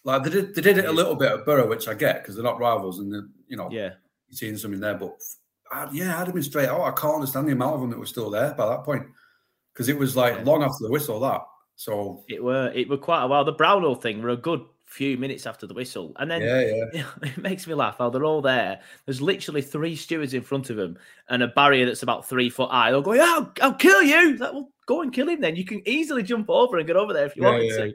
like 0.07 0.23
they 0.23 0.31
did, 0.31 0.55
they 0.55 0.63
did 0.63 0.79
it 0.79 0.85
a 0.85 0.93
little 0.93 1.17
bit 1.17 1.33
at 1.33 1.45
Borough, 1.45 1.69
which 1.69 1.89
I 1.89 1.95
get 1.95 2.23
because 2.23 2.37
they're 2.37 2.45
not 2.45 2.61
rivals, 2.61 3.01
and 3.01 3.29
you 3.49 3.57
know, 3.57 3.69
yeah, 3.73 3.91
you're 4.29 4.37
seeing 4.37 4.57
something 4.57 4.79
there. 4.79 4.95
But 4.95 5.17
I, 5.73 5.89
yeah, 5.93 6.21
I'd 6.21 6.27
have 6.27 6.35
been 6.35 6.45
straight 6.45 6.69
out. 6.69 6.83
I 6.83 6.93
can't 6.93 7.17
understand 7.17 7.49
the 7.49 7.53
amount 7.53 7.75
of 7.75 7.81
them 7.81 7.91
that 7.91 7.99
were 7.99 8.07
still 8.07 8.31
there 8.31 8.55
by 8.55 8.69
that 8.69 8.85
point 8.85 9.05
because 9.75 9.89
it 9.89 9.99
was 9.99 10.15
like 10.15 10.37
yeah. 10.37 10.45
long 10.45 10.63
after 10.63 10.79
the 10.85 10.93
whistle 10.93 11.19
that. 11.21 11.43
So 11.75 12.23
it 12.29 12.43
were 12.43 12.71
it 12.73 12.89
were 12.89 12.99
quite 12.99 13.25
a 13.25 13.27
while. 13.27 13.45
The 13.45 13.51
Brownhill 13.51 13.97
thing 13.97 14.23
were 14.23 14.29
a 14.29 14.37
good 14.37 14.61
few 14.85 15.19
minutes 15.19 15.45
after 15.45 15.67
the 15.67 15.75
whistle, 15.75 16.13
and 16.21 16.31
then 16.31 16.41
yeah, 16.41 16.61
yeah. 16.61 16.85
You 16.93 16.99
know, 17.01 17.09
it 17.23 17.39
makes 17.39 17.67
me 17.67 17.75
laugh 17.75 17.99
how 17.99 18.09
they're 18.09 18.25
all 18.25 18.43
there. 18.43 18.79
There's 19.07 19.21
literally 19.21 19.61
three 19.61 19.97
stewards 19.97 20.35
in 20.35 20.43
front 20.43 20.71
of 20.71 20.77
them 20.77 20.99
and 21.31 21.43
a 21.43 21.49
barrier 21.49 21.85
that's 21.85 22.05
about 22.05 22.29
three 22.29 22.49
foot 22.49 22.71
high. 22.71 22.93
They'll 22.93 23.03
go, 23.03 23.15
"Yeah, 23.15 23.41
I'll, 23.41 23.53
I'll 23.61 23.75
kill 23.75 24.05
you." 24.05 24.37
Like, 24.37 24.53
will 24.53 24.71
go 24.87 25.03
and 25.03 25.13
kill 25.13 25.29
him 25.29 25.41
then. 25.41 25.57
You 25.57 25.65
can 25.65 25.83
easily 25.85 26.23
jump 26.23 26.49
over 26.49 26.79
and 26.79 26.87
get 26.87 26.95
over 26.95 27.13
there 27.13 27.27
if 27.27 27.35
you 27.35 27.43
yeah, 27.43 27.51
wanted 27.51 27.71
yeah. 27.71 27.77
to. 27.77 27.95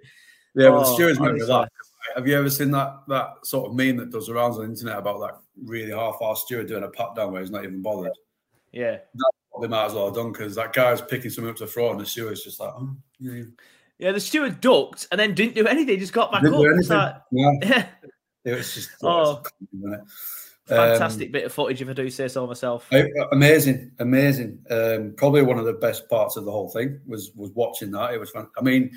Yeah, 0.53 0.67
oh, 0.67 0.79
the 0.79 0.85
stewards 0.85 1.17
remember 1.17 1.45
that 1.45 1.69
have 2.15 2.27
you 2.27 2.37
ever 2.37 2.49
seen 2.49 2.71
that 2.71 3.01
that 3.07 3.29
sort 3.43 3.69
of 3.69 3.75
meme 3.75 3.97
that 3.97 4.11
does 4.11 4.29
around 4.29 4.53
on 4.53 4.59
the 4.59 4.63
internet 4.65 4.97
about 4.97 5.19
that 5.19 5.37
really 5.63 5.91
half-assed 5.91 6.37
steward 6.37 6.67
doing 6.67 6.83
a 6.83 6.89
pat 6.89 7.15
down 7.15 7.31
where 7.31 7.41
he's 7.41 7.51
not 7.51 7.63
even 7.63 7.81
bothered? 7.81 8.11
Yeah, 8.71 8.91
that's 8.91 9.37
what 9.49 9.61
they 9.61 9.67
might 9.67 9.85
as 9.85 9.93
well 9.93 10.05
have 10.05 10.15
done 10.15 10.31
because 10.31 10.55
that 10.55 10.73
guy's 10.73 11.01
picking 11.01 11.29
something 11.29 11.51
up 11.51 11.57
to 11.57 11.67
throw, 11.67 11.91
and 11.91 11.99
the 11.99 12.05
steward's 12.05 12.43
just 12.43 12.59
like, 12.59 12.73
oh, 12.75 12.95
yeah. 13.19 13.43
yeah. 13.99 14.11
the 14.11 14.19
steward 14.19 14.61
ducked 14.61 15.07
and 15.11 15.19
then 15.19 15.33
didn't 15.33 15.55
do 15.55 15.67
anything; 15.67 15.99
just 15.99 16.13
got 16.13 16.31
back 16.31 16.43
didn't 16.43 16.91
up. 16.91 17.27
Like, 17.31 17.63
yeah. 17.63 17.87
it 18.45 18.57
was 18.57 18.73
just 18.73 18.89
oh. 19.03 19.43
Fantastic 20.67 21.29
um, 21.29 21.31
bit 21.33 21.45
of 21.45 21.51
footage, 21.51 21.81
if 21.81 21.89
I 21.89 21.93
do 21.93 22.09
say 22.09 22.27
so 22.27 22.47
myself. 22.47 22.87
Amazing, 23.31 23.91
amazing. 23.99 24.59
Um, 24.69 25.13
probably 25.17 25.41
one 25.41 25.59
of 25.59 25.65
the 25.65 25.73
best 25.73 26.07
parts 26.07 26.37
of 26.37 26.45
the 26.45 26.51
whole 26.51 26.69
thing 26.69 27.01
was 27.05 27.31
was 27.35 27.51
watching 27.51 27.91
that. 27.91 28.13
It 28.13 28.19
was 28.19 28.29
fun. 28.29 28.47
I 28.57 28.61
mean, 28.61 28.91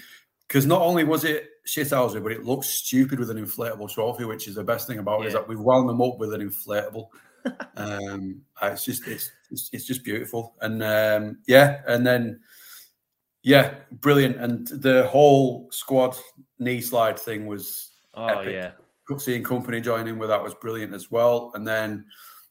because 0.49 0.67
not 0.67 0.83
only 0.83 1.05
was 1.05 1.25
it 1.25 1.49
shithousery, 1.67 2.23
but 2.23 2.33
it 2.33 2.45
looks 2.45 2.69
stupid 2.69 3.19
with 3.19 3.31
an 3.31 3.45
inflatable 3.45 3.91
trophy, 3.91 4.25
which 4.25 4.49
is 4.49 4.55
the 4.55 4.65
best 4.65 4.87
thing 4.87 4.99
about 4.99 5.23
it 5.23 5.29
is 5.29 5.33
that 5.33 5.49
we've 5.49 5.59
wound 5.59 5.89
them 5.89 6.03
up 6.03 6.19
with 6.19 6.35
an 6.35 6.49
inflatable. 6.49 7.09
um, 7.77 8.41
it's 8.63 8.85
just 8.85 9.07
it's, 9.07 9.31
it's, 9.51 9.71
it's 9.73 9.85
just 9.85 10.05
beautiful, 10.05 10.55
and 10.61 10.83
um, 10.83 11.39
yeah, 11.47 11.81
and 11.87 12.07
then 12.07 12.41
yeah, 13.43 13.75
brilliant, 13.93 14.37
and 14.37 14.67
the 14.69 15.07
whole 15.07 15.69
squad 15.71 16.17
knee 16.59 16.81
slide 16.81 17.19
thing 17.19 17.47
was 17.47 17.91
oh 18.15 18.27
epic. 18.27 18.53
yeah. 18.55 18.71
Seeing 19.19 19.43
Kompany 19.43 19.83
joining 19.85 20.19
with 20.19 20.31
that 20.31 20.43
was 20.43 20.55
brilliant 20.55 20.95
as 20.95 21.11
well, 21.11 21.53
and 21.55 21.69
then 21.69 22.07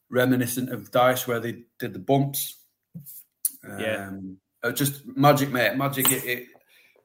reminiscent 0.08 0.70
of 0.70 0.92
Dyche 0.92 1.26
where 1.26 1.40
they 1.40 1.64
did 1.80 1.92
the 1.92 1.98
bumps. 1.98 2.58
Um, 3.68 3.80
Yeah. 3.80 4.10
uh, 4.62 4.70
just 4.70 5.04
magic, 5.16 5.50
mate. 5.50 5.76
Magic. 5.76 6.10
It, 6.12 6.24
it, 6.24 6.46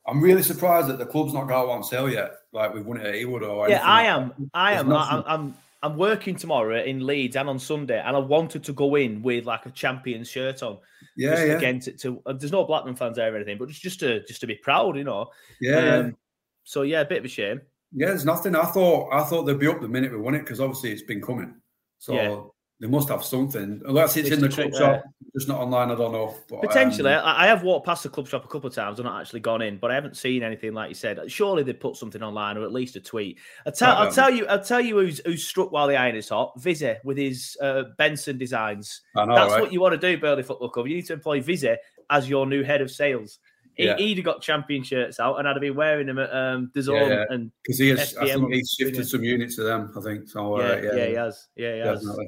I'm 0.10 0.22
really 0.22 0.44
surprised 0.44 0.88
that 0.88 0.98
the 0.98 1.06
club's 1.06 1.34
not 1.34 1.48
got 1.48 1.68
on 1.70 1.84
sale 1.84 2.10
yet. 2.10 2.32
Like 2.52 2.74
we've 2.74 2.86
won 2.86 3.00
it 3.00 3.06
at 3.06 3.16
Ewood 3.16 3.48
or 3.48 3.70
Yeah, 3.70 3.86
I 3.86 4.04
am. 4.04 4.50
I 4.54 4.72
There's 4.74 4.86
am. 4.86 4.92
I, 4.92 4.96
nothing. 4.96 5.24
I'm. 5.28 5.56
I'm 5.82 5.96
working 5.96 6.36
tomorrow 6.36 6.84
in 6.84 7.08
Leeds 7.08 7.38
and 7.38 7.48
on 7.48 7.58
Sunday, 7.58 8.02
and 8.06 8.14
I 8.14 8.20
wanted 8.20 8.66
to 8.66 8.74
go 8.74 8.96
in 8.96 9.22
with 9.22 9.46
like 9.46 9.66
a 9.66 9.72
champion 9.72 10.26
shirt 10.26 10.62
on. 10.62 10.78
Yeah, 11.16 11.30
just 11.30 11.48
yeah. 11.48 11.54
Again, 11.54 11.80
to, 11.80 11.92
to 11.94 12.22
uh, 12.26 12.34
there's 12.34 12.52
no 12.52 12.66
Blackman 12.66 12.98
fans 12.98 13.16
there 13.16 13.32
or 13.32 13.38
anything, 13.38 13.58
but 13.58 13.70
just 13.70 13.82
just 13.82 14.00
to 14.02 14.22
just 14.26 14.42
to 14.42 14.48
be 14.48 14.56
proud, 14.56 14.98
you 14.98 15.06
know. 15.06 15.30
Yeah, 15.62 15.80
yeah. 15.80 15.96
Um, 15.96 16.18
So 16.66 16.82
yeah, 16.82 17.02
a 17.02 17.06
bit 17.06 17.20
of 17.20 17.26
a 17.26 17.30
shame. 17.30 17.62
Yeah, 17.94 18.08
there's 18.08 18.26
nothing. 18.26 18.56
I 18.56 18.66
thought 18.66 19.14
I 19.14 19.24
thought 19.24 19.44
they'd 19.44 19.58
be 19.58 19.68
up 19.68 19.80
the 19.80 19.88
minute 19.88 20.12
we 20.12 20.18
won 20.18 20.36
it 20.36 20.40
because 20.40 20.60
obviously 20.60 20.92
it's 20.92 21.02
been 21.02 21.22
coming. 21.22 21.56
So 21.98 22.14
Yeah. 22.14 22.42
They 22.80 22.88
must 22.88 23.10
have 23.10 23.26
something. 23.26 23.82
Unless 23.86 24.16
it's, 24.16 24.30
It's 24.30 24.38
in 24.38 24.42
the 24.42 24.48
club 24.48 24.74
shop, 24.74 25.04
just 25.34 25.50
not 25.50 25.60
online. 25.60 25.92
I 25.92 25.96
don't 25.96 26.14
know. 26.14 26.34
But, 26.48 26.62
Potentially, 26.62 27.12
um, 27.12 27.26
I, 27.26 27.44
I 27.44 27.48
have 27.48 27.62
walked 27.62 27.86
past 27.86 28.04
the 28.04 28.10
club 28.10 28.30
shop 28.30 28.46
a 28.46 28.48
couple 28.48 28.70
of 28.70 28.74
times. 28.74 29.00
I've 29.00 29.06
not 29.06 29.20
actually 29.20 29.42
gone 29.42 29.62
in, 29.62 29.78
but 29.78 29.92
I 29.92 29.96
haven't 29.96 30.16
seen 30.16 30.44
anything 30.44 30.74
like 30.74 30.88
you 30.88 30.96
said. 30.96 31.20
Surely 31.30 31.64
they 31.64 31.74
put 31.74 31.98
something 31.98 32.24
online 32.24 32.58
or 32.58 32.64
at 32.64 32.72
least 32.72 32.96
a 32.96 33.02
tweet. 33.02 33.38
I 33.66 33.72
tell, 33.72 33.98
I'll 33.98 34.12
tell 34.12 34.30
you, 34.30 34.48
I'll 34.48 34.64
tell 34.64 34.80
you 34.80 34.98
who's 34.98 35.20
who's 35.26 35.46
struck 35.46 35.74
while 35.74 35.88
the 35.88 35.98
iron 35.98 36.16
is 36.16 36.30
hot. 36.30 36.54
Vizzy 36.58 36.96
with 37.04 37.18
his 37.18 37.58
uh, 37.62 37.84
Benson 37.98 38.38
designs. 38.38 39.02
I 39.18 39.26
know, 39.26 39.36
That's 39.36 39.52
right? 39.52 39.62
what 39.62 39.74
you 39.74 39.82
want 39.82 40.00
to 40.00 40.16
do, 40.16 40.18
Burnley 40.18 40.44
Football 40.44 40.70
Club. 40.70 40.88
You 40.88 40.96
need 40.96 41.06
to 41.08 41.14
employ 41.14 41.42
Vizzy 41.42 41.76
as 42.10 42.30
your 42.30 42.46
new 42.46 42.64
head 42.64 42.80
of 42.80 42.90
sales. 42.90 43.40
He, 43.76 43.86
Yeah. 43.86 43.98
He'd 43.98 44.18
have 44.18 44.26
got 44.26 44.42
champion 44.42 44.84
shirts 44.84 45.20
out, 45.20 45.38
and 45.38 45.48
I'd 45.50 45.56
have 45.56 45.62
been 45.62 45.76
wearing 45.76 46.08
them 46.08 46.20
at 46.20 46.34
um, 46.34 46.72
the 46.74 46.82
yeah, 46.82 47.08
yeah. 47.08 47.26
and 47.30 47.52
because 47.64 47.80
he 47.80 47.90
has, 47.90 48.16
I 48.18 48.26
think 48.26 48.54
he's 48.54 48.76
shifted 48.80 49.06
some 49.08 49.24
units 49.24 49.58
to 49.58 49.64
them. 49.64 49.94
I 49.98 50.02
think 50.02 50.30
so. 50.30 50.60
Yeah, 50.60 50.66
uh, 50.66 50.76
yeah, 50.76 50.96
yeah, 50.96 51.06
he 51.08 51.14
has. 51.14 51.48
Yeah, 51.58 51.74
he 51.74 51.80
has. 51.80 52.00
definitely. 52.00 52.28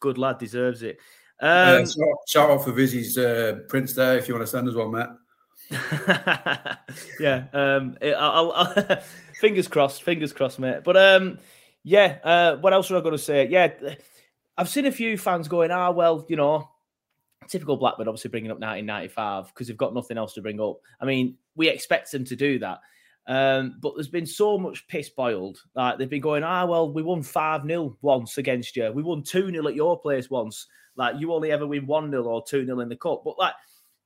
Good 0.00 0.18
lad, 0.18 0.38
deserves 0.38 0.82
it. 0.82 0.98
Um, 1.40 1.86
shout, 1.86 1.96
shout 2.28 2.50
out 2.50 2.64
for 2.64 2.72
Vizzy's 2.72 3.16
uh, 3.16 3.60
prints 3.68 3.94
there 3.94 4.18
if 4.18 4.28
you 4.28 4.34
want 4.34 4.46
to 4.46 4.50
send 4.50 4.68
us 4.68 4.74
one, 4.74 4.90
mate. 4.90 5.06
yeah. 7.20 7.44
Um. 7.52 7.96
I'll, 8.02 8.52
I'll, 8.52 9.02
fingers 9.40 9.68
crossed. 9.68 10.02
Fingers 10.02 10.32
crossed, 10.32 10.58
mate. 10.58 10.82
But 10.84 10.96
um. 10.96 11.38
Yeah. 11.84 12.18
Uh. 12.24 12.56
What 12.56 12.72
else 12.72 12.90
was 12.90 13.00
I 13.00 13.02
going 13.02 13.16
to 13.16 13.22
say? 13.22 13.48
Yeah. 13.48 13.72
I've 14.58 14.68
seen 14.68 14.84
a 14.84 14.92
few 14.92 15.16
fans 15.16 15.48
going, 15.48 15.70
ah, 15.70 15.90
well, 15.90 16.26
you 16.28 16.36
know, 16.36 16.68
typical 17.48 17.78
Blackburn, 17.78 18.08
obviously 18.08 18.30
bringing 18.30 18.50
up 18.50 18.60
1995 18.60 19.46
because 19.46 19.68
they've 19.68 19.76
got 19.76 19.94
nothing 19.94 20.18
else 20.18 20.34
to 20.34 20.42
bring 20.42 20.60
up. 20.60 20.80
I 21.00 21.06
mean, 21.06 21.36
we 21.56 21.68
expect 21.68 22.12
them 22.12 22.24
to 22.26 22.36
do 22.36 22.58
that. 22.58 22.80
Um, 23.30 23.76
but 23.80 23.94
there's 23.94 24.08
been 24.08 24.26
so 24.26 24.58
much 24.58 24.88
piss 24.88 25.08
boiled. 25.08 25.62
Like 25.76 25.98
they've 25.98 26.10
been 26.10 26.20
going, 26.20 26.42
ah, 26.42 26.66
well, 26.66 26.92
we 26.92 27.00
won 27.04 27.22
5 27.22 27.64
0 27.64 27.96
once 28.02 28.38
against 28.38 28.74
you. 28.74 28.90
We 28.90 29.04
won 29.04 29.22
2 29.22 29.52
0 29.52 29.68
at 29.68 29.76
your 29.76 30.00
place 30.00 30.28
once. 30.28 30.66
Like 30.96 31.14
you 31.20 31.32
only 31.32 31.52
ever 31.52 31.64
win 31.64 31.86
1 31.86 32.10
0 32.10 32.24
or 32.24 32.42
2 32.44 32.66
0 32.66 32.80
in 32.80 32.88
the 32.88 32.96
cup. 32.96 33.22
But 33.24 33.38
like 33.38 33.54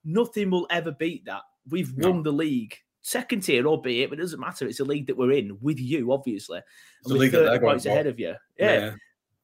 nothing 0.04 0.50
will 0.50 0.66
ever 0.68 0.92
beat 0.92 1.24
that. 1.24 1.40
We've 1.70 1.90
won 1.96 2.22
the 2.22 2.32
league. 2.32 2.76
Second 3.00 3.42
tier, 3.44 3.66
albeit, 3.66 4.10
but 4.10 4.18
it 4.18 4.22
doesn't 4.22 4.40
matter. 4.40 4.66
It's 4.66 4.80
a 4.80 4.84
league 4.84 5.06
that 5.06 5.16
we're 5.16 5.32
in 5.32 5.56
with 5.62 5.80
you, 5.80 6.12
obviously. 6.12 6.58
It's 6.58 7.08
And 7.08 7.12
a 7.12 7.14
we're 7.14 7.20
league 7.22 7.32
30 7.32 7.44
they're 7.46 7.60
points 7.60 7.86
ahead 7.86 8.06
of 8.06 8.20
you. 8.20 8.34
Yeah. 8.58 8.92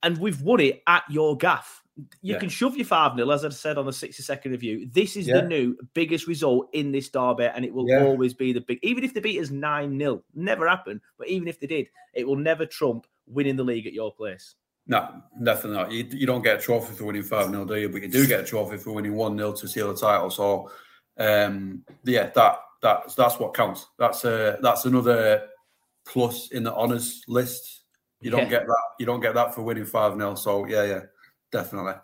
And 0.03 0.19
we've 0.19 0.43
won 0.43 0.61
it 0.61 0.83
at 0.87 1.05
your 1.09 1.39
gaff. 1.39 1.83
You 2.23 2.35
Yeah. 2.35 2.39
can 2.39 2.49
shove 2.49 2.77
your 2.77 2.87
5 2.87 3.17
0, 3.17 3.31
as 3.31 3.45
I 3.45 3.49
said 3.51 3.79
on 3.79 3.87
the 3.87 3.93
60 3.93 4.23
second 4.23 4.53
review. 4.53 4.89
This 4.93 5.17
is 5.17 5.27
Yeah. 5.27 5.41
the 5.41 5.49
new 5.49 5.77
biggest 5.95 6.27
result 6.27 6.69
in 6.73 6.93
this 6.93 7.09
derby, 7.09 7.45
and 7.45 7.65
it 7.65 7.73
will 7.73 7.89
Yeah. 7.89 8.05
always 8.05 8.35
be 8.35 8.53
the 8.53 8.61
big. 8.61 8.79
Even 8.83 9.05
if 9.05 9.15
they 9.15 9.21
beat 9.21 9.41
us 9.41 9.51
9 9.51 9.99
0, 9.99 10.23
never 10.35 10.69
happened. 10.69 11.01
But 11.19 11.29
even 11.29 11.49
if 11.49 11.61
they 11.61 11.67
did, 11.67 11.89
it 12.15 12.27
will 12.27 12.37
never 12.37 12.67
trump 12.67 13.07
winning 13.27 13.57
the 13.57 13.65
league 13.65 13.87
at 13.87 13.93
your 13.93 14.13
place. 14.13 14.55
No, 14.87 15.23
definitely 15.43 15.79
not. 15.79 15.93
You, 15.93 16.05
you 16.11 16.27
don't 16.27 16.43
get 16.43 16.59
a 16.59 16.63
trophy 16.63 16.95
for 16.95 17.05
winning 17.05 17.23
5 17.23 17.51
0, 17.51 17.65
do 17.65 17.77
you? 17.77 17.89
But 17.89 18.03
you 18.03 18.09
do 18.09 18.27
get 18.27 18.41
a 18.41 18.45
trophy 18.45 18.77
for 18.77 18.93
winning 18.93 19.15
1 19.15 19.37
0 19.37 19.53
to 19.53 19.69
seal 19.69 19.93
the 19.93 19.99
title. 19.99 20.31
So, 20.31 20.71
um, 21.19 21.85
yeah, 22.05 22.31
that 22.31 22.61
that's 22.83 23.15
that's 23.15 23.39
what 23.39 23.55
counts. 23.55 23.87
That's 23.99 24.25
a 24.25 24.59
that's 24.63 24.87
another 24.87 25.49
plus 26.07 26.51
in 26.51 26.65
the 26.65 26.75
honours 26.75 27.23
list. 27.29 27.83
You 28.21 28.31
don't 28.31 28.41
Yeah. 28.45 28.49
get 28.59 28.67
that. 28.67 28.83
You 28.99 29.07
don't 29.07 29.21
get 29.21 29.35
that 29.35 29.55
for 29.55 29.63
winning 29.63 29.85
5 29.87 30.15
0. 30.17 30.35
So, 30.35 30.67
yeah, 30.67 30.85
yeah, 30.85 31.03
definitely. 31.53 31.95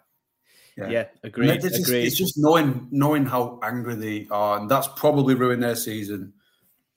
Yeah, 0.76 0.84
And 0.86 1.08
agreed. 1.24 1.50
it's 1.50 1.64
just, 1.64 1.88
agreed. 1.88 2.04
it's 2.04 2.16
just 2.18 2.34
knowing 2.36 2.88
knowing 2.90 3.24
how 3.24 3.58
angry 3.62 3.94
they 3.94 4.26
are, 4.30 4.58
and 4.58 4.70
that's 4.70 4.88
probably 4.88 5.34
ruined 5.34 5.62
their 5.62 5.74
season 5.76 6.34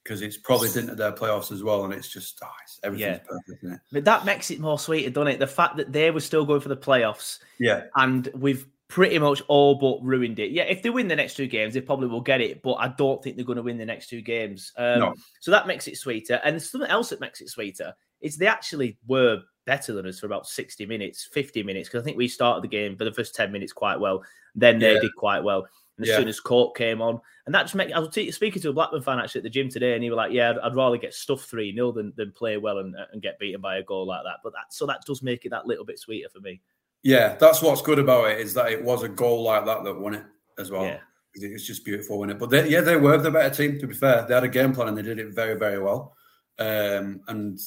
because 0.04 0.22
it's 0.22 0.36
probably 0.36 0.68
dented 0.70 0.98
their 0.98 1.14
playoffs 1.14 1.50
as 1.52 1.64
well. 1.64 1.86
And 1.86 1.94
it's 1.94 2.10
just 2.10 2.40
oh, 2.44 2.48
it's, 2.64 2.80
everything's 2.84 3.08
Yeah. 3.08 3.18
perfect, 3.20 3.64
isn't 3.64 3.76
it? 3.76 3.80
But 3.94 4.04
that 4.06 4.26
makes 4.26 4.52
it 4.52 4.60
more 4.60 4.78
sweeter, 4.78 5.10
doesn't 5.12 5.28
it? 5.30 5.40
The 5.40 5.48
fact 5.48 5.78
that 5.78 5.94
they 5.94 6.12
were 6.12 6.20
still 6.20 6.46
going 6.46 6.60
for 6.60 6.68
the 6.68 6.76
playoffs 6.76 7.40
Yeah, 7.58 7.84
and 7.96 8.28
we've 8.36 8.68
pretty 8.90 9.18
much 9.20 9.42
all 9.48 9.76
but 9.76 10.04
ruined 10.04 10.40
it. 10.40 10.52
Yeah, 10.52 10.64
if 10.64 10.82
they 10.82 10.90
win 10.90 11.08
the 11.08 11.16
next 11.16 11.36
two 11.36 11.48
games, 11.48 11.74
they 11.74 11.80
probably 11.82 12.08
will 12.08 12.20
get 12.22 12.42
it, 12.42 12.62
but 12.62 12.74
I 12.74 12.90
don't 12.90 13.24
think 13.24 13.38
they're 13.38 13.46
going 13.46 13.58
to 13.58 13.64
win 13.64 13.78
the 13.78 13.86
next 13.86 14.10
two 14.10 14.22
games. 14.22 14.74
Um, 14.76 15.00
No. 15.00 15.14
So 15.40 15.52
that 15.52 15.68
makes 15.68 15.88
it 15.88 15.96
sweeter. 15.96 16.42
And 16.44 16.56
there's 16.56 16.70
something 16.70 16.90
else 16.90 17.12
that 17.12 17.22
makes 17.22 17.40
it 17.40 17.48
sweeter 17.50 17.94
is 18.20 18.36
they 18.36 18.48
actually 18.48 18.98
were 19.08 19.42
better 19.70 19.94
than 19.94 20.08
us 20.08 20.20
for 20.20 20.26
about 20.26 20.48
60 20.48 20.84
minutes, 20.88 21.30
50 21.32 21.62
minutes, 21.62 21.88
because 21.88 22.02
I 22.02 22.04
think 22.04 22.18
we 22.18 22.28
started 22.28 22.64
the 22.64 22.68
game 22.68 22.98
for 22.98 23.04
the 23.06 23.14
first 23.14 23.36
10 23.36 23.52
minutes 23.52 23.72
quite 23.72 24.00
well. 24.00 24.24
Then 24.56 24.80
they 24.80 24.96
Yeah. 24.96 25.02
did 25.02 25.14
quite 25.16 25.44
well. 25.44 25.68
And 25.98 26.06
as 26.06 26.10
Yeah. 26.10 26.18
soon 26.18 26.28
as 26.28 26.40
Cork 26.40 26.76
came 26.76 27.04
on, 27.04 27.22
and 27.46 27.54
that 27.54 27.64
just 27.64 27.76
make 27.76 27.92
I 27.92 28.00
was 28.00 28.10
t- 28.10 28.32
speaking 28.32 28.64
to 28.64 28.70
a 28.70 28.74
Blackburn 28.74 29.04
fan 29.04 29.20
actually 29.20 29.40
at 29.40 29.44
the 29.44 29.50
gym 29.52 29.70
today, 29.70 29.94
and 29.94 30.04
he 30.04 30.10
was 30.10 30.18
like, 30.18 30.32
"Yeah, 30.32 30.50
I'd, 30.50 30.58
I'd 30.58 30.76
rather 30.76 30.98
get 30.98 31.14
stuffed 31.14 31.48
three 31.48 31.72
0 31.72 31.92
than 31.92 32.14
than 32.16 32.32
play 32.32 32.58
well 32.58 32.80
and, 32.80 32.96
and 33.14 33.22
get 33.22 33.38
beaten 33.38 33.62
by 33.62 33.78
a 33.78 33.84
goal 33.84 34.08
like 34.08 34.24
that." 34.24 34.38
But 34.44 34.54
that 34.54 34.74
so 34.74 34.88
that 34.88 35.06
does 35.06 35.22
make 35.22 35.46
it 35.46 35.50
that 35.50 35.68
little 35.68 35.86
bit 35.86 36.00
sweeter 36.00 36.30
for 36.30 36.40
me. 36.40 36.62
Yeah, 37.04 37.36
that's 37.36 37.62
what's 37.62 37.84
good 37.84 38.00
about 38.00 38.32
it 38.32 38.40
is 38.40 38.56
that 38.56 38.72
it 38.72 38.84
was 38.84 39.04
a 39.04 39.10
goal 39.10 39.44
like 39.44 39.66
that 39.66 39.84
that 39.84 40.00
won 40.00 40.16
it 40.16 40.26
as 40.58 40.72
well. 40.72 40.86
Yeah. 40.86 41.00
It's 41.36 41.68
just 41.68 41.86
beautiful, 41.86 42.18
wasn't 42.18 42.38
it? 42.38 42.40
But 42.40 42.50
they, 42.50 42.68
yeah, 42.70 42.82
they 42.82 42.96
were 42.96 43.18
the 43.18 43.30
better 43.30 43.54
team. 43.54 43.78
To 43.80 43.88
be 43.88 43.94
fair, 43.94 44.26
they 44.28 44.34
had 44.34 44.44
a 44.44 44.48
game 44.50 44.74
plan 44.74 44.88
and 44.88 44.98
they 44.98 45.04
did 45.04 45.20
it 45.20 45.34
very, 45.36 45.56
very 45.56 45.80
well. 45.80 46.16
Um, 46.58 47.22
and 47.28 47.60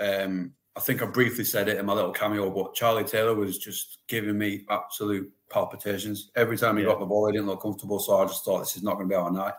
um, 0.00 0.54
I 0.80 0.82
think 0.82 1.02
I 1.02 1.06
briefly 1.06 1.44
said 1.44 1.68
it 1.68 1.76
in 1.76 1.84
my 1.84 1.92
little 1.92 2.10
cameo, 2.10 2.48
but 2.48 2.72
Charlie 2.74 3.04
Taylor 3.04 3.34
was 3.34 3.58
just 3.58 3.98
giving 4.06 4.38
me 4.38 4.64
absolute 4.70 5.30
palpitations 5.50 6.30
every 6.36 6.56
time 6.56 6.78
he 6.78 6.82
Yeah. 6.84 6.88
got 6.88 7.00
the 7.00 7.04
ball. 7.04 7.26
He 7.26 7.32
didn't 7.32 7.48
look 7.48 7.60
comfortable, 7.60 7.98
so 7.98 8.16
I 8.16 8.24
just 8.24 8.46
thought 8.46 8.60
this 8.60 8.78
is 8.78 8.82
not 8.82 8.94
going 8.94 9.06
to 9.06 9.12
be 9.12 9.14
our 9.14 9.30
night. 9.30 9.52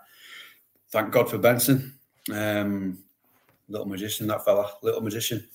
Thank 0.89 1.11
God 1.11 1.29
for 1.29 1.37
Benson, 1.37 1.93
um, 2.33 3.03
little 3.69 3.85
magician, 3.85 4.25
that 4.27 4.43
fella, 4.43 4.71
little 4.81 5.01
magician. 5.01 5.47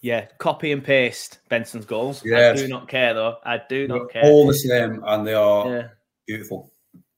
Yeah, 0.00 0.26
copy 0.38 0.72
and 0.72 0.82
paste 0.82 1.38
Benson's 1.48 1.86
goals. 1.86 2.24
I 2.26 2.52
do 2.52 2.66
not 2.66 2.88
care 2.88 3.14
though. 3.14 3.36
I 3.44 3.58
do 3.68 3.86
not 3.86 4.10
care. 4.10 4.24
All 4.24 4.48
the 4.48 4.54
same, 4.54 5.04
and 5.06 5.24
they 5.24 5.34
are 5.34 5.68
Yeah. 5.68 5.88
beautiful. 6.26 6.71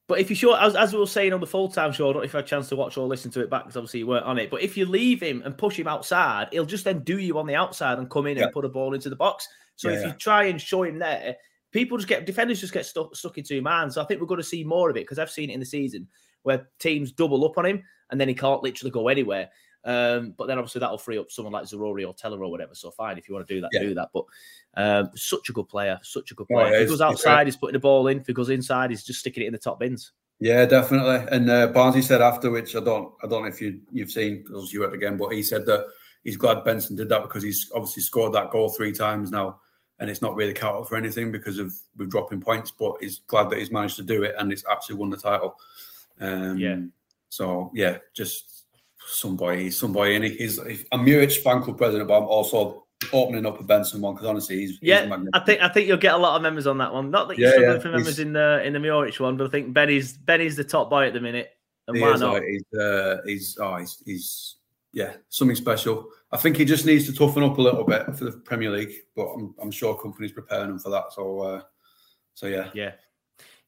But 0.06 0.20
if 0.20 0.28
you 0.28 0.36
show, 0.36 0.54
as, 0.54 0.76
as 0.76 0.92
we 0.92 0.98
were 0.98 1.06
saying 1.06 1.32
on 1.32 1.40
the 1.40 1.46
full 1.46 1.68
time 1.68 1.90
show, 1.92 2.10
I 2.10 2.12
don't 2.12 2.20
know 2.20 2.24
if 2.24 2.32
you 2.32 2.36
had 2.36 2.44
a 2.44 2.48
chance 2.48 2.68
to 2.68 2.76
watch 2.76 2.98
or 2.98 3.06
listen 3.06 3.30
to 3.32 3.40
it 3.40 3.48
back 3.48 3.62
because 3.64 3.76
obviously 3.76 4.00
you 4.00 4.06
weren't 4.06 4.26
on 4.26 4.38
it. 4.38 4.50
But 4.50 4.62
if 4.62 4.76
you 4.76 4.84
leave 4.84 5.22
him 5.22 5.42
and 5.44 5.56
push 5.56 5.78
him 5.78 5.88
outside, 5.88 6.48
he'll 6.52 6.66
just 6.66 6.84
then 6.84 7.00
do 7.00 7.18
you 7.18 7.38
on 7.38 7.46
the 7.46 7.54
outside 7.54 7.98
and 7.98 8.10
come 8.10 8.26
in 8.26 8.36
Yeah. 8.36 8.44
and 8.44 8.52
put 8.52 8.66
a 8.66 8.68
ball 8.68 8.92
into 8.92 9.08
the 9.08 9.16
box. 9.16 9.48
So 9.76 9.88
Yeah, 9.88 9.96
if 10.00 10.06
you 10.06 10.12
try 10.12 10.44
and 10.44 10.60
show 10.60 10.82
him 10.82 10.98
there, 10.98 11.36
people 11.72 11.96
just 11.96 12.08
get 12.08 12.26
defenders 12.26 12.60
just 12.60 12.74
get 12.74 12.84
stuck 12.84 13.16
stuck 13.16 13.38
in 13.38 13.44
two 13.44 13.62
man. 13.62 13.90
So 13.90 14.02
I 14.02 14.04
think 14.04 14.20
we're 14.20 14.26
going 14.26 14.40
to 14.40 14.44
see 14.46 14.62
more 14.62 14.90
of 14.90 14.96
it 14.96 15.00
because 15.04 15.18
I've 15.18 15.30
seen 15.30 15.48
it 15.48 15.54
in 15.54 15.60
the 15.60 15.66
season 15.66 16.06
where 16.42 16.68
teams 16.78 17.10
double 17.10 17.42
up 17.46 17.56
on 17.56 17.64
him 17.64 17.82
and 18.10 18.20
then 18.20 18.28
he 18.28 18.34
can't 18.34 18.62
literally 18.62 18.90
go 18.90 19.08
anywhere. 19.08 19.48
Um, 19.84 20.34
but 20.38 20.46
then 20.46 20.58
obviously 20.58 20.78
that'll 20.80 20.96
free 20.98 21.18
up 21.18 21.30
someone 21.30 21.52
like 21.52 21.64
Zaroury 21.64 22.06
or 22.06 22.14
Tella 22.14 22.38
or 22.38 22.50
whatever. 22.50 22.74
So 22.74 22.90
fine, 22.90 23.18
if 23.18 23.28
you 23.28 23.34
want 23.34 23.46
to 23.46 23.54
do 23.54 23.60
that, 23.60 23.70
Yeah. 23.72 23.80
do 23.80 23.94
that. 23.94 24.08
But 24.14 24.24
um, 24.76 25.10
such 25.14 25.50
a 25.50 25.52
good 25.52 25.68
player, 25.68 25.98
such 26.02 26.30
a 26.30 26.34
good 26.34 26.46
Oh, 26.50 26.54
player. 26.54 26.68
yeah, 26.72 26.76
if 26.76 26.80
he 26.82 26.86
goes 26.86 27.00
outside, 27.00 27.46
he's 27.46 27.56
putting 27.56 27.74
the 27.74 27.80
ball 27.80 28.06
in. 28.08 28.20
If 28.20 28.26
he 28.26 28.32
goes 28.32 28.48
inside, 28.50 28.90
he's 28.90 29.04
just 29.04 29.20
sticking 29.20 29.42
it 29.42 29.46
in 29.46 29.52
the 29.52 29.58
top 29.58 29.78
bins. 29.80 30.12
Yeah, 30.40 30.64
definitely. 30.66 31.26
And 31.30 31.48
uh, 31.50 31.72
Barnesy 31.72 32.02
said 32.02 32.20
after, 32.22 32.50
which 32.50 32.74
I 32.74 32.80
don't, 32.80 33.12
I 33.22 33.26
don't 33.26 33.42
know 33.42 33.48
if 33.48 33.60
you 33.60 33.80
you've 33.92 34.10
seen 34.10 34.42
because 34.42 34.72
you 34.72 34.80
were 34.80 34.86
at 34.86 34.92
the 34.92 34.98
game, 34.98 35.16
but 35.16 35.28
he 35.28 35.42
said 35.42 35.64
that 35.66 35.86
he's 36.24 36.36
glad 36.36 36.64
Benson 36.64 36.96
did 36.96 37.08
that 37.10 37.22
because 37.22 37.42
he's 37.42 37.70
obviously 37.74 38.02
scored 38.02 38.32
that 38.32 38.50
goal 38.50 38.68
three 38.70 38.92
times 38.92 39.30
now, 39.30 39.60
and 40.00 40.10
it's 40.10 40.22
not 40.22 40.34
really 40.34 40.52
counted 40.54 40.86
for 40.88 40.96
anything 40.96 41.30
because 41.30 41.58
of 41.58 41.72
with 41.96 42.10
dropping 42.10 42.40
points. 42.40 42.70
But 42.72 42.96
he's 43.00 43.20
glad 43.26 43.48
that 43.50 43.58
he's 43.58 43.70
managed 43.70 43.96
to 43.96 44.02
do 44.02 44.22
it, 44.24 44.34
and 44.38 44.50
it's 44.52 44.64
actually 44.70 44.96
won 44.96 45.10
the 45.10 45.16
title. 45.18 45.54
Um, 46.20 46.58
Yeah. 46.58 46.78
So 47.28 47.70
yeah, 47.74 47.98
just 48.12 48.53
some 49.06 49.36
boy, 49.36 49.58
he's 49.58 49.78
some 49.78 49.92
boy, 49.92 50.14
and 50.14 50.24
he's, 50.24 50.62
he's 50.62 50.84
I'm 50.92 51.04
Muric 51.04 51.36
fan 51.42 51.62
club 51.62 51.78
president, 51.78 52.08
but 52.08 52.18
I'm 52.18 52.24
also 52.28 52.86
opening 53.12 53.44
up 53.44 53.60
a 53.60 53.62
Benson 53.62 54.00
one 54.00 54.14
because 54.14 54.26
honestly, 54.28 54.56
he's 54.58 54.70
he's 54.70 54.80
Yeah, 54.88 55.06
magnificent. 55.06 55.34
I 55.34 55.40
think 55.40 55.60
I 55.62 55.68
think 55.68 55.88
you'll 55.88 55.96
get 55.98 56.14
a 56.14 56.18
lot 56.18 56.36
of 56.36 56.42
members 56.42 56.66
on 56.66 56.78
that 56.78 56.92
one. 56.92 57.10
Not 57.10 57.28
that 57.28 57.38
you're 57.38 57.48
Yeah, 57.48 57.52
struggling 57.52 57.76
yeah, 57.76 57.82
for 57.82 57.88
members 57.90 58.16
he's- 58.16 58.26
in 58.26 58.32
the 58.32 58.62
in 58.64 58.72
the 58.72 58.78
Muric 58.78 59.18
one, 59.20 59.36
but 59.36 59.46
I 59.46 59.50
think 59.50 59.72
Benny's 59.74 60.16
Benny's 60.16 60.56
the 60.56 60.64
top 60.64 60.90
boy 60.90 61.06
at 61.06 61.12
the 61.12 61.20
minute, 61.20 61.50
and 61.88 62.00
why 62.00 62.12
is, 62.14 62.20
not? 62.20 62.34
like, 62.34 62.44
he's, 62.44 62.80
uh, 62.80 63.18
he's, 63.26 63.58
oh, 63.60 63.76
he's, 63.76 64.02
he's, 64.06 64.56
yeah, 64.92 65.14
something 65.28 65.56
special. 65.56 66.08
I 66.32 66.36
think 66.38 66.56
he 66.56 66.64
just 66.64 66.86
needs 66.86 67.04
to 67.06 67.12
toughen 67.12 67.42
up 67.42 67.58
a 67.58 67.62
little 67.62 67.84
bit 67.84 68.06
for 68.16 68.24
the 68.24 68.32
Premier 68.32 68.70
League, 68.70 68.92
but 69.14 69.26
I'm, 69.26 69.54
I'm 69.60 69.70
sure 69.70 69.96
Kompany's 69.98 70.32
preparing 70.32 70.70
him 70.70 70.78
for 70.78 70.90
that. 70.90 71.12
So, 71.12 71.40
uh, 71.40 71.62
so 72.34 72.46
yeah, 72.46 72.70
Yeah, 72.74 72.92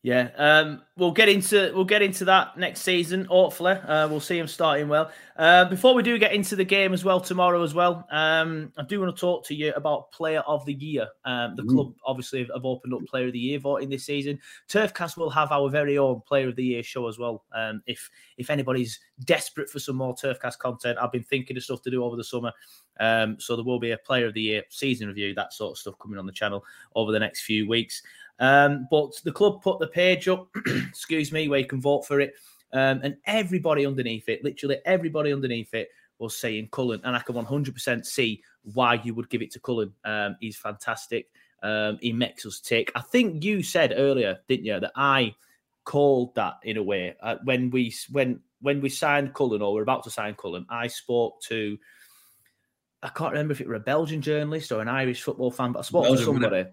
Yeah, 0.06 0.30
um, 0.36 0.82
we'll 0.96 1.10
get 1.10 1.28
into 1.28 1.72
we'll 1.74 1.84
get 1.84 2.00
into 2.00 2.26
that 2.26 2.56
next 2.56 2.82
season. 2.82 3.24
Hopefully, 3.24 3.72
uh, 3.72 4.06
we'll 4.06 4.20
see 4.20 4.38
him 4.38 4.46
starting 4.46 4.86
well. 4.86 5.10
Uh, 5.36 5.64
before 5.64 5.94
we 5.94 6.04
do 6.04 6.16
get 6.16 6.32
into 6.32 6.54
the 6.54 6.62
game 6.62 6.94
as 6.94 7.04
well 7.04 7.20
tomorrow 7.20 7.60
as 7.64 7.74
well, 7.74 8.06
um, 8.12 8.72
I 8.78 8.84
do 8.84 9.00
want 9.00 9.16
to 9.16 9.20
talk 9.20 9.44
to 9.46 9.54
you 9.56 9.72
about 9.74 10.12
Player 10.12 10.44
of 10.46 10.64
the 10.64 10.74
Year. 10.74 11.08
Um, 11.24 11.56
the 11.56 11.64
mm. 11.64 11.70
club 11.70 11.94
obviously 12.06 12.46
have 12.54 12.64
opened 12.64 12.94
up 12.94 13.04
Player 13.06 13.26
of 13.26 13.32
the 13.32 13.40
Year 13.40 13.58
voting 13.58 13.88
this 13.88 14.06
season. 14.06 14.38
Turfcast 14.68 15.16
will 15.16 15.28
have 15.28 15.50
our 15.50 15.68
very 15.68 15.98
own 15.98 16.20
Player 16.20 16.50
of 16.50 16.54
the 16.54 16.64
Year 16.64 16.84
show 16.84 17.08
as 17.08 17.18
well. 17.18 17.42
Um, 17.52 17.82
if 17.88 18.08
if 18.36 18.48
anybody's 18.48 19.00
desperate 19.24 19.68
for 19.68 19.80
some 19.80 19.96
more 19.96 20.14
Turfcast 20.14 20.58
content, 20.58 20.98
I've 21.02 21.10
been 21.10 21.24
thinking 21.24 21.56
of 21.56 21.64
stuff 21.64 21.82
to 21.82 21.90
do 21.90 22.04
over 22.04 22.14
the 22.14 22.22
summer. 22.22 22.52
Um, 23.00 23.38
so 23.40 23.56
there 23.56 23.64
will 23.64 23.80
be 23.80 23.90
a 23.90 23.98
Player 23.98 24.26
of 24.26 24.34
the 24.34 24.42
Year 24.42 24.62
season 24.70 25.08
review, 25.08 25.34
that 25.34 25.52
sort 25.52 25.72
of 25.72 25.78
stuff 25.78 25.98
coming 26.00 26.20
on 26.20 26.26
the 26.26 26.32
channel 26.32 26.64
over 26.94 27.10
the 27.10 27.18
next 27.18 27.40
few 27.40 27.68
weeks. 27.68 28.02
Um, 28.38 28.86
but 28.90 29.12
the 29.24 29.32
club 29.32 29.62
put 29.62 29.78
the 29.78 29.86
page 29.86 30.28
up, 30.28 30.48
excuse 30.88 31.32
me, 31.32 31.48
where 31.48 31.60
you 31.60 31.66
can 31.66 31.80
vote 31.80 32.06
for 32.06 32.20
it. 32.20 32.34
Um, 32.72 33.00
and 33.02 33.16
everybody 33.26 33.86
underneath 33.86 34.28
it, 34.28 34.44
literally 34.44 34.78
everybody 34.84 35.32
underneath 35.32 35.72
it, 35.74 35.88
was 36.18 36.36
saying 36.36 36.68
Cullen. 36.72 37.00
And 37.04 37.14
I 37.14 37.20
can 37.20 37.34
100% 37.34 38.04
see 38.04 38.42
why 38.74 38.94
you 38.94 39.14
would 39.14 39.28
give 39.28 39.42
it 39.42 39.50
to 39.52 39.60
Cullen. 39.60 39.92
Um, 40.04 40.36
he's 40.40 40.56
fantastic. 40.56 41.28
Um, 41.62 41.98
he 42.00 42.12
makes 42.12 42.46
us 42.46 42.60
tick. 42.60 42.90
I 42.94 43.00
think 43.00 43.44
you 43.44 43.62
said 43.62 43.94
earlier, 43.96 44.38
didn't 44.48 44.66
you, 44.66 44.80
that 44.80 44.92
I 44.94 45.34
called 45.84 46.34
that 46.34 46.54
in 46.62 46.76
a 46.76 46.82
way 46.82 47.14
uh, 47.22 47.36
when 47.44 47.70
we 47.70 47.94
when 48.10 48.40
when 48.60 48.80
we 48.80 48.88
signed 48.88 49.34
Cullen 49.34 49.62
or 49.62 49.72
we're 49.72 49.82
about 49.82 50.04
to 50.04 50.10
sign 50.10 50.34
Cullen. 50.34 50.66
I 50.68 50.88
spoke 50.88 51.40
to 51.42 51.78
I 53.02 53.08
can't 53.08 53.32
remember 53.32 53.52
if 53.52 53.60
it 53.60 53.68
were 53.68 53.74
a 53.74 53.80
Belgian 53.80 54.20
journalist 54.20 54.72
or 54.72 54.80
an 54.80 54.88
Irish 54.88 55.22
football 55.22 55.50
fan, 55.50 55.72
but 55.72 55.80
I 55.80 55.82
spoke 55.82 56.04
Belgium, 56.04 56.18
to 56.18 56.24
somebody 56.24 56.64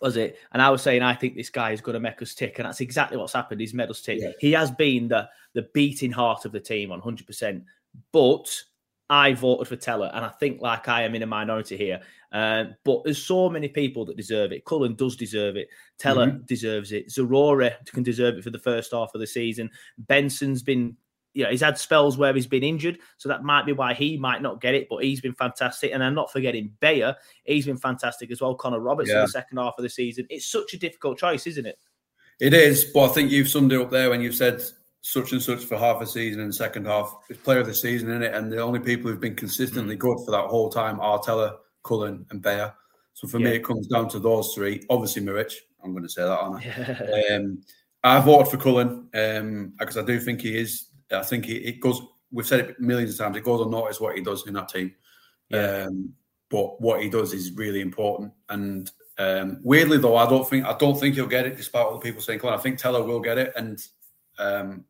was 0.00 0.16
it? 0.16 0.38
And 0.52 0.60
I 0.60 0.70
was 0.70 0.82
saying, 0.82 1.02
I 1.02 1.14
think 1.14 1.36
this 1.36 1.50
guy 1.50 1.72
is 1.72 1.80
going 1.80 1.94
to 1.94 2.00
make 2.00 2.20
us 2.22 2.34
tick, 2.34 2.58
and 2.58 2.66
that's 2.66 2.80
exactly 2.80 3.16
what's 3.16 3.32
happened. 3.32 3.60
He's 3.60 3.74
made 3.74 3.90
us 3.90 4.00
tick. 4.00 4.20
Yeah. 4.20 4.32
He 4.38 4.52
has 4.52 4.70
been 4.70 5.08
the 5.08 5.28
the 5.52 5.68
beating 5.74 6.12
heart 6.12 6.44
of 6.44 6.52
the 6.52 6.60
team 6.60 6.92
on 6.92 7.00
hundred 7.00 7.26
percent. 7.26 7.64
But 8.12 8.62
I 9.08 9.34
voted 9.34 9.68
for 9.68 9.76
Tella, 9.76 10.10
and 10.14 10.24
I 10.24 10.30
think 10.30 10.60
like 10.60 10.88
I 10.88 11.02
am 11.02 11.14
in 11.14 11.22
a 11.22 11.26
minority 11.26 11.76
here. 11.76 12.00
Uh, 12.32 12.64
but 12.84 13.04
there's 13.04 13.22
so 13.22 13.48
many 13.48 13.68
people 13.68 14.04
that 14.04 14.16
deserve 14.16 14.50
it. 14.50 14.64
Cullen 14.64 14.94
does 14.94 15.14
deserve 15.14 15.56
it. 15.56 15.68
Tella 15.98 16.26
mm-hmm. 16.26 16.44
deserves 16.46 16.90
it. 16.90 17.08
Zaroury 17.08 17.72
can 17.86 18.02
deserve 18.02 18.36
it 18.36 18.42
for 18.42 18.50
the 18.50 18.58
first 18.58 18.92
half 18.92 19.14
of 19.14 19.20
the 19.20 19.26
season. 19.26 19.70
Benson's 19.98 20.62
been 20.62 20.96
you 21.34 21.42
know, 21.44 21.50
he's 21.50 21.60
had 21.60 21.76
spells 21.76 22.16
where 22.16 22.32
he's 22.32 22.46
been 22.46 22.62
injured, 22.62 22.98
so 23.18 23.28
that 23.28 23.42
might 23.42 23.66
be 23.66 23.72
why 23.72 23.92
he 23.92 24.16
might 24.16 24.40
not 24.40 24.60
get 24.60 24.74
it. 24.74 24.86
But 24.88 25.02
he's 25.02 25.20
been 25.20 25.34
fantastic, 25.34 25.92
and 25.92 26.02
I'm 26.02 26.14
not 26.14 26.32
forgetting 26.32 26.72
Beyer. 26.80 27.16
He's 27.42 27.66
been 27.66 27.76
fantastic 27.76 28.30
as 28.30 28.40
well. 28.40 28.54
Connor 28.54 28.80
Roberts 28.80 29.10
yeah. 29.10 29.16
in 29.16 29.22
the 29.22 29.28
second 29.28 29.58
half 29.58 29.74
of 29.76 29.82
the 29.82 29.90
season. 29.90 30.26
It's 30.30 30.46
such 30.46 30.72
a 30.74 30.78
difficult 30.78 31.18
choice, 31.18 31.46
isn't 31.46 31.66
it? 31.66 31.78
It 32.40 32.54
is, 32.54 32.84
but 32.84 33.10
I 33.10 33.12
think 33.12 33.30
you've 33.30 33.48
summed 33.48 33.72
it 33.72 33.80
up 33.80 33.90
there 33.90 34.10
when 34.10 34.20
you've 34.20 34.34
said 34.34 34.62
such 35.00 35.32
and 35.32 35.42
such 35.42 35.64
for 35.64 35.76
half 35.76 36.00
a 36.00 36.06
season 36.06 36.40
and 36.40 36.54
second 36.54 36.86
half. 36.86 37.14
It's 37.28 37.40
player 37.40 37.60
of 37.60 37.66
the 37.66 37.74
season, 37.74 38.10
in 38.10 38.22
it? 38.22 38.32
And 38.32 38.50
the 38.50 38.62
only 38.62 38.80
people 38.80 39.10
who've 39.10 39.20
been 39.20 39.36
consistently 39.36 39.96
mm. 39.96 40.00
good 40.00 40.18
for 40.24 40.30
that 40.30 40.46
whole 40.46 40.70
time 40.70 41.00
are 41.00 41.18
Tella, 41.18 41.58
Cullen, 41.82 42.24
and 42.30 42.40
Beyer. 42.40 42.72
So 43.12 43.28
for 43.28 43.38
yeah. 43.38 43.50
me, 43.50 43.56
it 43.56 43.64
comes 43.64 43.86
down 43.88 44.08
to 44.10 44.18
those 44.18 44.54
three. 44.54 44.84
Obviously, 44.88 45.22
Muric. 45.22 45.52
I'm 45.82 45.92
going 45.92 46.04
to 46.04 46.08
say 46.08 46.22
that, 46.22 46.38
aren't 46.38 46.56
I? 46.56 46.64
Yeah. 46.64 47.34
Um, 47.36 47.62
I 48.02 48.20
voted 48.20 48.48
for 48.48 48.58
Cullen 48.58 49.08
um, 49.14 49.72
because 49.78 49.96
I 49.96 50.02
do 50.02 50.20
think 50.20 50.42
he 50.42 50.58
is 50.58 50.88
I 51.12 51.22
think 51.22 51.48
it, 51.48 51.68
it, 51.68 51.80
goes. 51.80 52.02
We've 52.30 52.46
said 52.46 52.60
it 52.60 52.80
millions 52.80 53.12
of 53.12 53.18
times. 53.18 53.36
It 53.36 53.44
goes 53.44 53.64
unnoticed 53.64 54.00
what 54.00 54.16
he 54.16 54.22
does 54.22 54.46
in 54.46 54.54
that 54.54 54.68
team. 54.68 54.94
Yeah. 55.48 55.86
Um, 55.86 56.14
but 56.50 56.80
what 56.80 57.02
he 57.02 57.08
does 57.08 57.32
is 57.32 57.52
really 57.52 57.80
important. 57.80 58.32
And 58.48 58.90
um, 59.18 59.60
weirdly, 59.62 59.98
though, 59.98 60.16
I 60.16 60.28
don't 60.28 60.48
think 60.48 60.64
I 60.66 60.76
don't 60.76 60.98
think 60.98 61.14
he'll 61.14 61.26
get 61.26 61.46
it, 61.46 61.56
despite 61.56 61.84
all 61.84 61.94
the 61.94 62.00
people 62.00 62.20
saying, 62.20 62.40
"Come. 62.40 62.52
I 62.52 62.58
think 62.58 62.78
Tella 62.78 63.02
will 63.02 63.20
get 63.20 63.38
it, 63.38 63.52
and 63.56 63.82
um, 64.38 64.84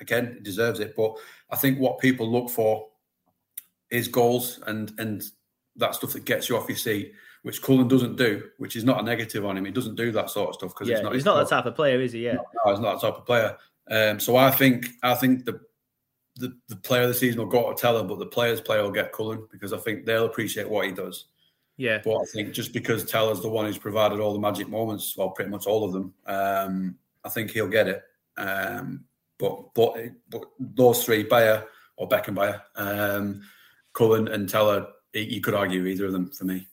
again, 0.00 0.38
deserves 0.42 0.80
it. 0.80 0.94
But 0.96 1.16
I 1.50 1.56
think 1.56 1.78
what 1.78 1.98
people 1.98 2.30
look 2.30 2.50
for 2.50 2.88
is 3.90 4.08
goals 4.08 4.60
and 4.66 4.92
and 4.98 5.22
that 5.76 5.94
stuff 5.94 6.12
that 6.12 6.24
gets 6.24 6.48
you 6.48 6.56
off 6.56 6.68
your 6.68 6.78
seat, 6.78 7.12
which 7.42 7.62
Cullen 7.62 7.88
doesn't 7.88 8.16
do. 8.16 8.50
Which 8.58 8.76
is 8.76 8.84
not 8.84 9.00
a 9.00 9.02
negative 9.02 9.44
on 9.44 9.56
him. 9.56 9.64
He 9.64 9.72
doesn't 9.72 9.96
do 9.96 10.12
that 10.12 10.30
sort 10.30 10.50
of 10.50 10.54
stuff 10.54 10.70
because 10.70 10.88
yeah, 10.88 10.96
he's 10.96 11.04
not. 11.04 11.14
He's 11.14 11.24
not 11.24 11.36
that 11.36 11.48
type 11.48 11.66
of 11.66 11.74
player, 11.74 12.00
is 12.00 12.12
he? 12.12 12.24
Yeah, 12.26 12.34
no, 12.34 12.44
no, 12.64 12.70
he's 12.72 12.80
not 12.80 13.00
that 13.00 13.06
type 13.06 13.18
of 13.18 13.26
player. 13.26 13.56
Um, 13.90 14.18
so 14.18 14.36
I 14.36 14.50
think 14.50 14.88
I 15.02 15.14
think 15.14 15.44
the, 15.44 15.60
the 16.36 16.56
the 16.68 16.76
player 16.76 17.02
of 17.02 17.08
the 17.08 17.14
season 17.14 17.40
will 17.40 17.46
go 17.46 17.72
to 17.72 17.80
Tella, 17.80 18.04
but 18.04 18.18
the 18.18 18.26
players' 18.26 18.60
player 18.60 18.82
will 18.82 18.90
get 18.90 19.12
Cullen 19.12 19.46
because 19.50 19.72
I 19.72 19.78
think 19.78 20.04
they'll 20.04 20.26
appreciate 20.26 20.68
what 20.68 20.86
he 20.86 20.92
does. 20.92 21.26
Yeah. 21.76 22.00
But 22.04 22.16
I 22.16 22.24
think 22.32 22.52
just 22.52 22.72
because 22.72 23.04
Tella's 23.04 23.42
the 23.42 23.48
one 23.48 23.66
who's 23.66 23.78
provided 23.78 24.20
all 24.20 24.32
the 24.32 24.38
magic 24.38 24.68
moments, 24.68 25.16
well, 25.16 25.30
pretty 25.30 25.50
much 25.50 25.66
all 25.66 25.84
of 25.84 25.92
them, 25.92 26.14
um, 26.26 26.96
I 27.24 27.28
think 27.28 27.50
he'll 27.50 27.68
get 27.68 27.88
it. 27.88 28.02
Um, 28.36 29.04
but 29.38 29.74
but 29.74 29.96
but 30.30 30.44
those 30.58 31.04
three, 31.04 31.24
Beyer 31.24 31.64
or 31.96 32.08
Beckenbauer, 32.08 32.60
um, 32.76 33.42
Cullen 33.92 34.28
and 34.28 34.48
Tella, 34.48 34.88
you 35.12 35.40
could 35.40 35.54
argue 35.54 35.86
either 35.86 36.06
of 36.06 36.12
them 36.12 36.30
for 36.30 36.44
me. 36.44 36.66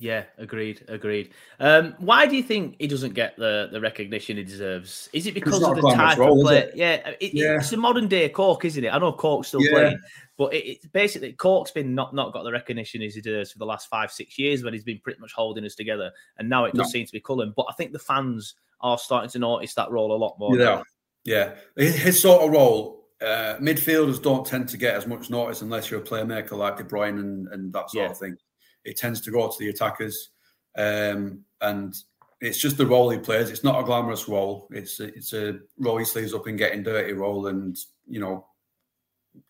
Yeah, 0.00 0.24
agreed, 0.36 0.84
agreed. 0.86 1.30
Um, 1.58 1.94
why 1.98 2.26
do 2.26 2.36
you 2.36 2.42
think 2.42 2.76
he 2.78 2.86
doesn't 2.86 3.14
get 3.14 3.36
the, 3.36 3.68
the 3.72 3.80
recognition 3.80 4.36
he 4.36 4.44
deserves? 4.44 5.08
Is 5.12 5.26
it 5.26 5.34
because 5.34 5.60
of 5.60 5.74
the 5.74 5.90
type 5.92 6.18
role, 6.18 6.40
of 6.40 6.46
play? 6.46 6.70
Yeah, 6.72 7.14
it, 7.20 7.34
yeah, 7.34 7.56
it's 7.56 7.72
a 7.72 7.76
modern 7.76 8.06
day 8.06 8.28
Cork, 8.28 8.64
isn't 8.64 8.84
it? 8.84 8.94
I 8.94 8.98
know 8.98 9.12
Cork's 9.12 9.48
still 9.48 9.60
yeah. 9.60 9.72
playing, 9.72 9.98
but 10.36 10.54
it, 10.54 10.66
it, 10.66 10.92
basically 10.92 11.32
Cork's 11.32 11.72
been 11.72 11.96
not, 11.96 12.14
not 12.14 12.32
got 12.32 12.44
the 12.44 12.52
recognition 12.52 13.00
he 13.00 13.08
deserves 13.08 13.50
for 13.50 13.58
the 13.58 13.66
last 13.66 13.88
five 13.88 14.12
six 14.12 14.38
years 14.38 14.62
when 14.62 14.72
he's 14.72 14.84
been 14.84 15.00
pretty 15.02 15.18
much 15.20 15.32
holding 15.32 15.64
us 15.64 15.74
together, 15.74 16.12
and 16.38 16.48
now 16.48 16.64
it 16.64 16.74
does 16.74 16.86
no. 16.86 16.90
seem 16.90 17.04
to 17.04 17.12
be 17.12 17.20
Cullen. 17.20 17.52
But 17.56 17.66
I 17.68 17.72
think 17.72 17.90
the 17.90 17.98
fans 17.98 18.54
are 18.80 18.98
starting 18.98 19.30
to 19.30 19.40
notice 19.40 19.74
that 19.74 19.90
role 19.90 20.12
a 20.12 20.16
lot 20.16 20.38
more. 20.38 20.56
Yeah, 20.56 20.82
yeah, 21.24 21.54
his 21.76 22.22
sort 22.22 22.42
of 22.42 22.52
role. 22.52 22.96
Uh, 23.20 23.56
midfielders 23.60 24.22
don't 24.22 24.46
tend 24.46 24.68
to 24.68 24.76
get 24.76 24.94
as 24.94 25.08
much 25.08 25.28
notice 25.28 25.60
unless 25.60 25.90
you're 25.90 25.98
a 25.98 26.04
playmaker 26.04 26.52
like 26.52 26.76
De 26.76 26.84
Bruyne 26.84 27.18
and, 27.18 27.48
and 27.48 27.72
that 27.72 27.90
sort 27.90 28.04
yeah. 28.04 28.10
of 28.12 28.16
thing 28.16 28.36
it 28.84 28.96
tends 28.96 29.20
to 29.22 29.30
go 29.30 29.48
to 29.48 29.56
the 29.58 29.68
attackers, 29.68 30.30
um, 30.76 31.44
and 31.60 31.94
it's 32.40 32.58
just 32.58 32.76
the 32.76 32.86
role 32.86 33.10
he 33.10 33.18
plays. 33.18 33.50
It's 33.50 33.64
not 33.64 33.80
a 33.80 33.84
glamorous 33.84 34.28
role. 34.28 34.68
It's 34.70 35.00
a, 35.00 35.06
it's 35.14 35.32
a 35.32 35.58
roll 35.78 35.98
his 35.98 36.12
sleeves 36.12 36.34
up 36.34 36.46
and 36.46 36.58
getting 36.58 36.82
dirty 36.82 37.12
role, 37.12 37.48
and 37.48 37.76
you 38.06 38.20
know, 38.20 38.46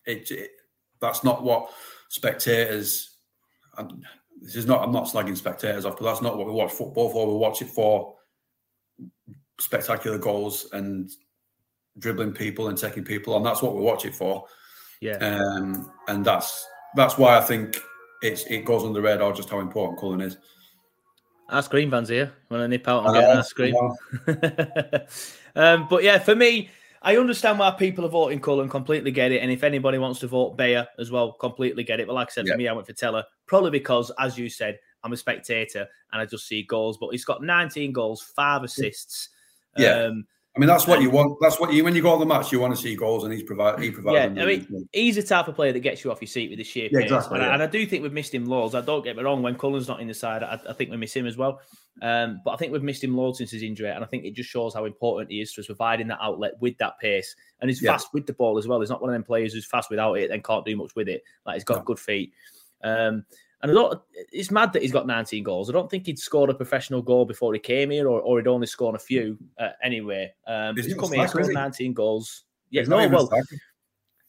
it, 0.05 0.29
it 0.31 0.51
that's 0.99 1.23
not 1.23 1.43
what 1.43 1.69
spectators. 2.09 3.17
I'm, 3.77 4.01
this 4.41 4.55
is 4.55 4.65
not. 4.65 4.83
I'm 4.83 4.91
not 4.91 5.07
slagging 5.07 5.37
spectators 5.37 5.85
off, 5.85 5.97
but 5.97 6.05
that's 6.05 6.21
not 6.21 6.37
what 6.37 6.47
we 6.47 6.53
watch 6.53 6.71
football 6.71 7.09
for. 7.11 7.27
We 7.27 7.37
watch 7.37 7.61
it 7.61 7.69
for 7.69 8.15
spectacular 9.59 10.17
goals 10.17 10.67
and 10.71 11.11
dribbling 11.97 12.31
people 12.31 12.69
and 12.69 12.77
taking 12.77 13.03
people 13.03 13.33
on. 13.33 13.43
That's 13.43 13.61
what 13.61 13.75
we 13.75 13.81
watch 13.81 14.05
it 14.05 14.15
for. 14.15 14.45
Yeah. 15.01 15.17
Um, 15.17 15.91
and 16.07 16.25
that's 16.25 16.65
that's 16.95 17.17
why 17.17 17.37
I 17.37 17.41
think 17.41 17.77
it's 18.21 18.43
it 18.45 18.65
goes 18.65 18.83
under 18.83 18.93
the 18.93 19.01
radar 19.01 19.33
just 19.33 19.49
how 19.49 19.59
important 19.59 19.99
Cullen 19.99 20.21
is. 20.21 20.37
Ask 21.51 21.71
Green 21.71 21.89
fans 21.89 22.09
here. 22.09 22.31
Want 22.49 22.61
to 22.61 22.67
nip 22.67 22.87
out 22.87 23.05
and 23.05 23.15
get 23.15 23.29
an 23.29 23.37
ice 23.37 23.53
cream? 23.53 23.75
um, 25.55 25.87
but 25.89 26.03
yeah, 26.03 26.19
for 26.19 26.35
me, 26.35 26.69
I 27.01 27.17
understand 27.17 27.57
why 27.59 27.71
people 27.71 28.05
are 28.05 28.09
voting 28.09 28.39
Cullen, 28.39 28.69
completely 28.69 29.11
get 29.11 29.31
it. 29.31 29.41
And 29.41 29.51
if 29.51 29.63
anybody 29.63 29.97
wants 29.97 30.19
to 30.19 30.27
vote 30.27 30.57
Beyer 30.57 30.87
as 30.99 31.11
well, 31.11 31.31
completely 31.33 31.83
get 31.83 31.99
it. 31.99 32.07
But 32.07 32.13
like 32.13 32.27
I 32.27 32.31
said, 32.31 32.47
for 32.47 32.57
me, 32.57 32.67
I 32.67 32.73
went 32.73 32.85
for 32.85 32.93
Tella, 32.93 33.25
probably 33.47 33.71
because, 33.71 34.11
as 34.19 34.37
you 34.37 34.49
said, 34.49 34.77
I'm 35.03 35.13
a 35.13 35.17
spectator 35.17 35.87
and 36.11 36.21
I 36.21 36.25
just 36.25 36.47
see 36.47 36.63
goals. 36.63 36.97
But 36.97 37.09
he's 37.09 37.25
got 37.25 37.41
19 37.41 37.93
goals, 37.93 38.21
five 38.21 38.63
assists. 38.63 39.29
Yeah. 39.77 40.03
Um, 40.03 40.27
I 40.55 40.59
mean, 40.59 40.67
that's 40.67 40.87
what 40.87 41.01
you 41.01 41.11
want. 41.11 41.37
That's 41.39 41.59
what 41.59 41.71
you 41.71 41.83
when 41.83 41.95
you 41.95 42.01
go 42.01 42.11
on 42.11 42.19
the 42.19 42.25
match, 42.25 42.51
you 42.51 42.59
want 42.59 42.75
to 42.75 42.81
see 42.81 42.95
goals, 42.95 43.23
and 43.23 43.31
he's 43.31 43.43
provide. 43.43 43.79
He 43.79 43.91
provides. 43.91 44.35
Yeah, 44.35 44.43
I 44.43 44.45
mean, 44.45 44.89
he's 44.91 45.15
the 45.15 45.23
type 45.23 45.47
of 45.47 45.55
player 45.55 45.71
that 45.71 45.79
gets 45.79 46.03
you 46.03 46.11
off 46.11 46.21
your 46.21 46.27
seat 46.27 46.49
with 46.49 46.57
the 46.57 46.63
sheer 46.63 46.89
yeah, 46.91 47.01
pace. 47.01 47.11
Exactly, 47.11 47.37
and, 47.37 47.43
yeah. 47.43 47.51
I, 47.51 47.53
and, 47.53 47.63
I, 47.63 47.67
do 47.67 47.85
think 47.85 48.01
we've 48.01 48.11
missed 48.11 48.33
him 48.33 48.45
loads. 48.47 48.73
I 48.73 48.81
don't 48.81 49.03
get 49.03 49.15
me 49.15 49.21
wrong. 49.21 49.43
When 49.43 49.55
Cullen's 49.55 49.87
not 49.87 50.01
in 50.01 50.07
the 50.07 50.13
side, 50.13 50.41
I, 50.41 50.59
I 50.67 50.73
think 50.73 50.89
we 50.89 50.97
miss 50.97 51.13
him 51.13 51.27
as 51.27 51.37
well. 51.37 51.61
Um, 52.01 52.41
but 52.43 52.51
I 52.51 52.57
think 52.57 52.73
we've 52.73 52.81
missed 52.81 53.03
him 53.03 53.15
loads 53.15 53.37
since 53.37 53.51
his 53.51 53.61
injury, 53.61 53.91
and 53.91 54.03
I 54.03 54.07
think 54.07 54.25
it 54.25 54.33
just 54.33 54.49
shows 54.49 54.73
how 54.73 54.85
important 54.85 55.31
he 55.31 55.39
is 55.39 55.53
to 55.53 55.61
us 55.61 55.67
providing 55.67 56.07
that 56.07 56.19
outlet 56.19 56.53
with 56.59 56.77
that 56.79 56.99
pace. 56.99 57.35
And 57.61 57.69
he's 57.69 57.81
yeah. 57.81 57.91
fast 57.91 58.07
with 58.13 58.25
the 58.25 58.33
ball 58.33 58.57
as 58.57 58.67
well. 58.67 58.79
He's 58.79 58.89
not 58.89 59.01
one 59.01 59.11
of 59.11 59.13
them 59.13 59.23
players 59.23 59.53
who's 59.53 59.65
fast 59.65 59.91
without 59.91 60.15
it 60.15 60.31
and 60.31 60.43
can't 60.43 60.65
do 60.65 60.75
much 60.75 60.95
with 60.95 61.09
it. 61.09 61.23
Like 61.45 61.55
he's 61.55 61.63
got 61.63 61.85
good 61.85 61.99
feet. 61.99 62.33
Um, 62.83 63.23
and 63.61 63.71
I 63.71 63.73
don't, 63.73 64.01
it's 64.31 64.51
mad 64.51 64.73
that 64.73 64.81
he's 64.81 64.91
got 64.91 65.05
19 65.05 65.43
goals. 65.43 65.69
I 65.69 65.73
don't 65.73 65.89
think 65.89 66.05
he'd 66.05 66.19
scored 66.19 66.49
a 66.49 66.53
professional 66.53 67.01
goal 67.01 67.25
before 67.25 67.53
he 67.53 67.59
came 67.59 67.91
here, 67.91 68.07
or, 68.07 68.21
or 68.21 68.39
he'd 68.39 68.47
only 68.47 68.67
scored 68.67 68.95
a 68.95 68.99
few 68.99 69.37
uh, 69.57 69.69
anyway. 69.83 70.33
Um, 70.47 70.75
he's, 70.75 70.85
he's 70.85 70.95
come 70.95 71.11
here, 71.11 71.27
scored 71.27 71.53
19 71.53 71.93
goals. 71.93 72.45
Yeah, 72.69 72.83
no, 72.83 73.07
well, 73.07 73.29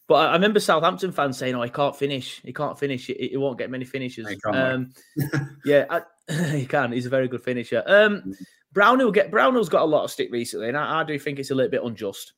but 0.07 0.29
I 0.29 0.33
remember 0.33 0.59
Southampton 0.59 1.13
fans 1.13 1.37
saying, 1.37 1.55
"Oh, 1.55 1.61
he 1.61 1.69
can't 1.69 1.95
finish. 1.95 2.41
He 2.43 2.51
can't 2.51 2.77
finish. 2.77 3.05
He, 3.05 3.29
he 3.31 3.37
won't 3.37 3.57
get 3.57 3.69
many 3.69 3.85
finishes." 3.85 4.27
Um, 4.45 4.91
yeah, 5.65 5.85
I, 5.89 6.01
he 6.51 6.65
can. 6.65 6.91
He's 6.91 7.05
a 7.05 7.09
very 7.09 7.27
good 7.27 7.43
finisher. 7.43 7.83
Um. 7.85 8.33
Brownhill 8.73 9.11
get 9.11 9.31
Brownhill's 9.31 9.69
got 9.69 9.83
a 9.83 9.85
lot 9.85 10.03
of 10.03 10.11
stick 10.11 10.29
recently, 10.31 10.67
and 10.69 10.77
I, 10.77 11.01
I 11.01 11.03
do 11.03 11.17
think 11.19 11.39
it's 11.39 11.51
a 11.51 11.55
little 11.55 11.71
bit 11.71 11.83
unjust. 11.83 12.33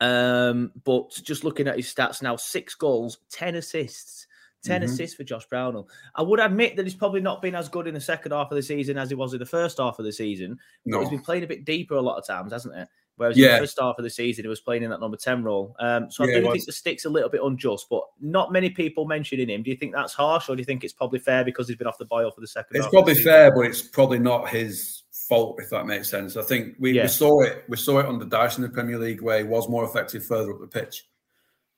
Um, 0.00 0.72
but 0.84 1.10
just 1.22 1.44
looking 1.44 1.68
at 1.68 1.76
his 1.76 1.92
stats 1.92 2.22
now, 2.22 2.36
six 2.36 2.74
goals, 2.74 3.18
ten 3.30 3.54
assists 3.54 4.26
10 4.62 4.80
Mhm. 4.80 4.84
assists 4.84 5.16
for 5.16 5.24
Josh 5.24 5.46
Brownhill. 5.46 5.88
I 6.14 6.22
would 6.22 6.40
admit 6.40 6.76
that 6.76 6.84
he's 6.86 6.94
probably 6.94 7.20
not 7.20 7.42
been 7.42 7.54
as 7.54 7.68
good 7.68 7.86
in 7.86 7.94
the 7.94 8.00
second 8.00 8.32
half 8.32 8.50
of 8.50 8.56
the 8.56 8.62
season 8.62 8.96
as 8.98 9.08
he 9.08 9.14
was 9.14 9.32
in 9.32 9.38
the 9.40 9.46
first 9.46 9.78
half 9.78 9.98
of 9.98 10.04
the 10.04 10.12
season. 10.12 10.58
No. 10.84 11.00
he's 11.00 11.10
been 11.10 11.20
playing 11.22 11.44
a 11.44 11.46
bit 11.46 11.64
deeper 11.64 11.94
a 11.94 12.00
lot 12.00 12.18
of 12.18 12.26
times, 12.26 12.52
hasn't 12.52 12.74
he? 12.76 12.82
Whereas 13.16 13.36
in 13.36 13.42
the 13.42 13.58
first 13.58 13.78
half 13.78 13.98
of 13.98 14.04
the 14.04 14.10
season, 14.10 14.44
he 14.44 14.48
was 14.48 14.60
playing 14.60 14.82
in 14.82 14.90
that 14.90 14.98
number 15.00 15.16
10 15.18 15.44
role. 15.44 15.76
Um, 15.78 16.10
so 16.10 16.24
Yeah, 16.24 16.36
I 16.38 16.40
do 16.40 16.52
think 16.52 16.64
the 16.64 16.72
stick's 16.72 17.04
a 17.04 17.10
little 17.10 17.28
bit 17.28 17.42
unjust, 17.44 17.86
but 17.90 18.04
not 18.20 18.52
many 18.52 18.70
people 18.70 19.04
mentioning 19.04 19.48
him. 19.50 19.62
Do 19.62 19.70
you 19.70 19.76
think 19.76 19.92
that's 19.92 20.14
harsh, 20.14 20.48
or 20.48 20.56
do 20.56 20.60
you 20.60 20.64
think 20.64 20.82
it's 20.82 20.94
probably 20.94 21.18
fair 21.18 21.44
because 21.44 21.68
he's 21.68 21.76
been 21.76 21.86
off 21.86 21.98
the 21.98 22.06
boil 22.06 22.30
for 22.30 22.40
the 22.40 22.46
second 22.46 22.76
It's 22.76 22.84
half? 22.86 22.86
of 22.86 22.90
the 22.92 22.96
probably 22.96 23.14
fair, 23.22 23.54
but 23.54 23.66
it's 23.66 23.82
probably 23.82 24.18
not 24.18 24.48
his 24.48 25.02
fault 25.10 25.60
if 25.60 25.68
that 25.70 25.86
makes 25.86 26.08
sense. 26.08 26.36
I 26.36 26.42
think 26.42 26.74
we, 26.78 26.92
Yeah. 26.92 27.02
we 27.02 27.08
saw 27.08 27.42
it. 27.42 27.64
We 27.68 27.76
saw 27.76 27.98
it 28.00 28.06
under 28.06 28.24
Dyche 28.24 28.56
in 28.56 28.62
the 28.62 28.68
Premier 28.70 28.98
League 28.98 29.20
where 29.20 29.38
he 29.38 29.44
was 29.44 29.68
more 29.68 29.84
effective 29.84 30.24
further 30.24 30.52
up 30.54 30.60
the 30.60 30.66
pitch, 30.66 31.06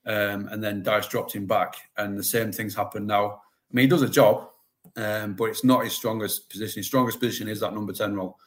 um, 0.05 0.47
and 0.47 0.63
then 0.63 0.83
Dyche 0.83 1.09
dropped 1.09 1.33
him 1.33 1.45
back, 1.45 1.75
and 1.97 2.17
the 2.17 2.23
same 2.23 2.51
things 2.51 2.75
happen 2.75 3.05
now. 3.07 3.31
I 3.31 3.73
mean, 3.73 3.83
he 3.83 3.87
does 3.87 4.01
a 4.01 4.09
job, 4.09 4.49
um, 4.95 5.33
but 5.33 5.45
it's 5.45 5.63
not 5.63 5.83
his 5.83 5.93
strongest 5.93 6.49
position. 6.49 6.79
His 6.79 6.87
strongest 6.87 7.19
position 7.19 7.47
is 7.47 7.59
that 7.59 7.73
number 7.73 7.93
ten 7.93 8.15
role. 8.15 8.37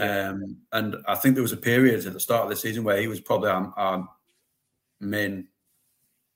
Um, 0.00 0.56
and 0.72 0.96
I 1.06 1.16
think 1.16 1.34
there 1.34 1.42
was 1.42 1.52
a 1.52 1.56
period 1.56 2.06
at 2.06 2.14
the 2.14 2.20
start 2.20 2.44
of 2.44 2.50
the 2.50 2.56
season 2.56 2.82
where 2.82 2.98
he 2.98 3.08
was 3.08 3.20
probably 3.20 3.50
our, 3.50 3.74
our 3.76 4.08
main 5.00 5.48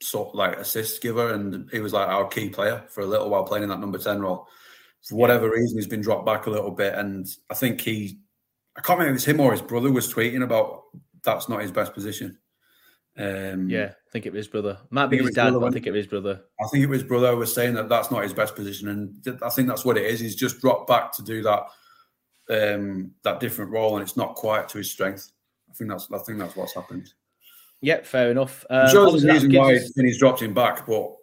sort 0.02 0.28
of 0.28 0.34
like 0.34 0.58
assist 0.58 1.00
giver, 1.00 1.32
and 1.32 1.70
he 1.70 1.80
was 1.80 1.92
like 1.92 2.08
our 2.08 2.26
key 2.28 2.50
player 2.50 2.84
for 2.88 3.00
a 3.00 3.06
little 3.06 3.30
while 3.30 3.44
playing 3.44 3.62
in 3.62 3.70
that 3.70 3.80
number 3.80 3.98
ten 3.98 4.20
role. 4.20 4.46
For 5.08 5.14
whatever 5.14 5.48
reason, 5.48 5.78
he's 5.78 5.86
been 5.86 6.02
dropped 6.02 6.26
back 6.26 6.46
a 6.46 6.50
little 6.50 6.72
bit, 6.72 6.94
and 6.94 7.26
I 7.48 7.54
think 7.54 7.80
he, 7.80 8.18
I 8.76 8.80
can't 8.80 8.98
remember 8.98 9.14
if 9.14 9.22
it's 9.22 9.28
him 9.28 9.40
or 9.40 9.52
his 9.52 9.62
brother 9.62 9.92
was 9.92 10.12
tweeting 10.12 10.42
about 10.42 10.82
that's 11.22 11.48
not 11.48 11.62
his 11.62 11.72
best 11.72 11.94
position. 11.94 12.38
Um, 13.18 13.68
Yeah, 13.70 13.92
I 13.92 14.10
think 14.12 14.26
it 14.26 14.32
was 14.32 14.40
his 14.40 14.48
brother. 14.48 14.78
Might 14.90 15.06
be 15.06 15.18
his 15.18 15.34
dad, 15.34 15.50
brother 15.50 15.66
I 15.66 15.70
think 15.70 15.86
it 15.86 15.90
was 15.92 15.98
his 16.00 16.06
brother. 16.06 16.42
I 16.60 16.66
think 16.68 16.84
it 16.84 16.88
was 16.88 17.02
brother 17.02 17.30
who 17.30 17.38
was 17.38 17.54
saying 17.54 17.74
that 17.74 17.88
that's 17.88 18.10
not 18.10 18.22
his 18.22 18.34
best 18.34 18.54
position, 18.54 18.88
and 18.88 19.24
th- 19.24 19.38
I 19.42 19.48
think 19.50 19.68
that's 19.68 19.84
what 19.84 19.96
it 19.96 20.04
is. 20.04 20.20
He's 20.20 20.36
just 20.36 20.60
dropped 20.60 20.86
back 20.88 21.12
to 21.14 21.22
do 21.22 21.42
that 21.42 21.66
um, 22.48 23.12
that 23.24 23.40
different 23.40 23.70
role, 23.72 23.96
and 23.96 24.02
it's 24.02 24.16
not 24.16 24.34
quite 24.34 24.68
to 24.70 24.78
his 24.78 24.90
strength. 24.90 25.32
I 25.70 25.74
think 25.74 25.90
that's 25.90 26.10
I 26.12 26.18
think 26.18 26.38
that's 26.38 26.56
what's 26.56 26.74
happened. 26.74 27.12
Yeah, 27.80 28.02
fair 28.02 28.30
enough. 28.30 28.64
Um, 28.70 28.88
sure 28.90 29.10
there's 29.10 29.24
a 29.24 29.32
reason 29.32 29.52
why 29.54 29.76
us- 29.76 29.92
he's 29.96 30.18
dropped 30.18 30.42
him 30.42 30.54
back, 30.54 30.86
but 30.86 31.14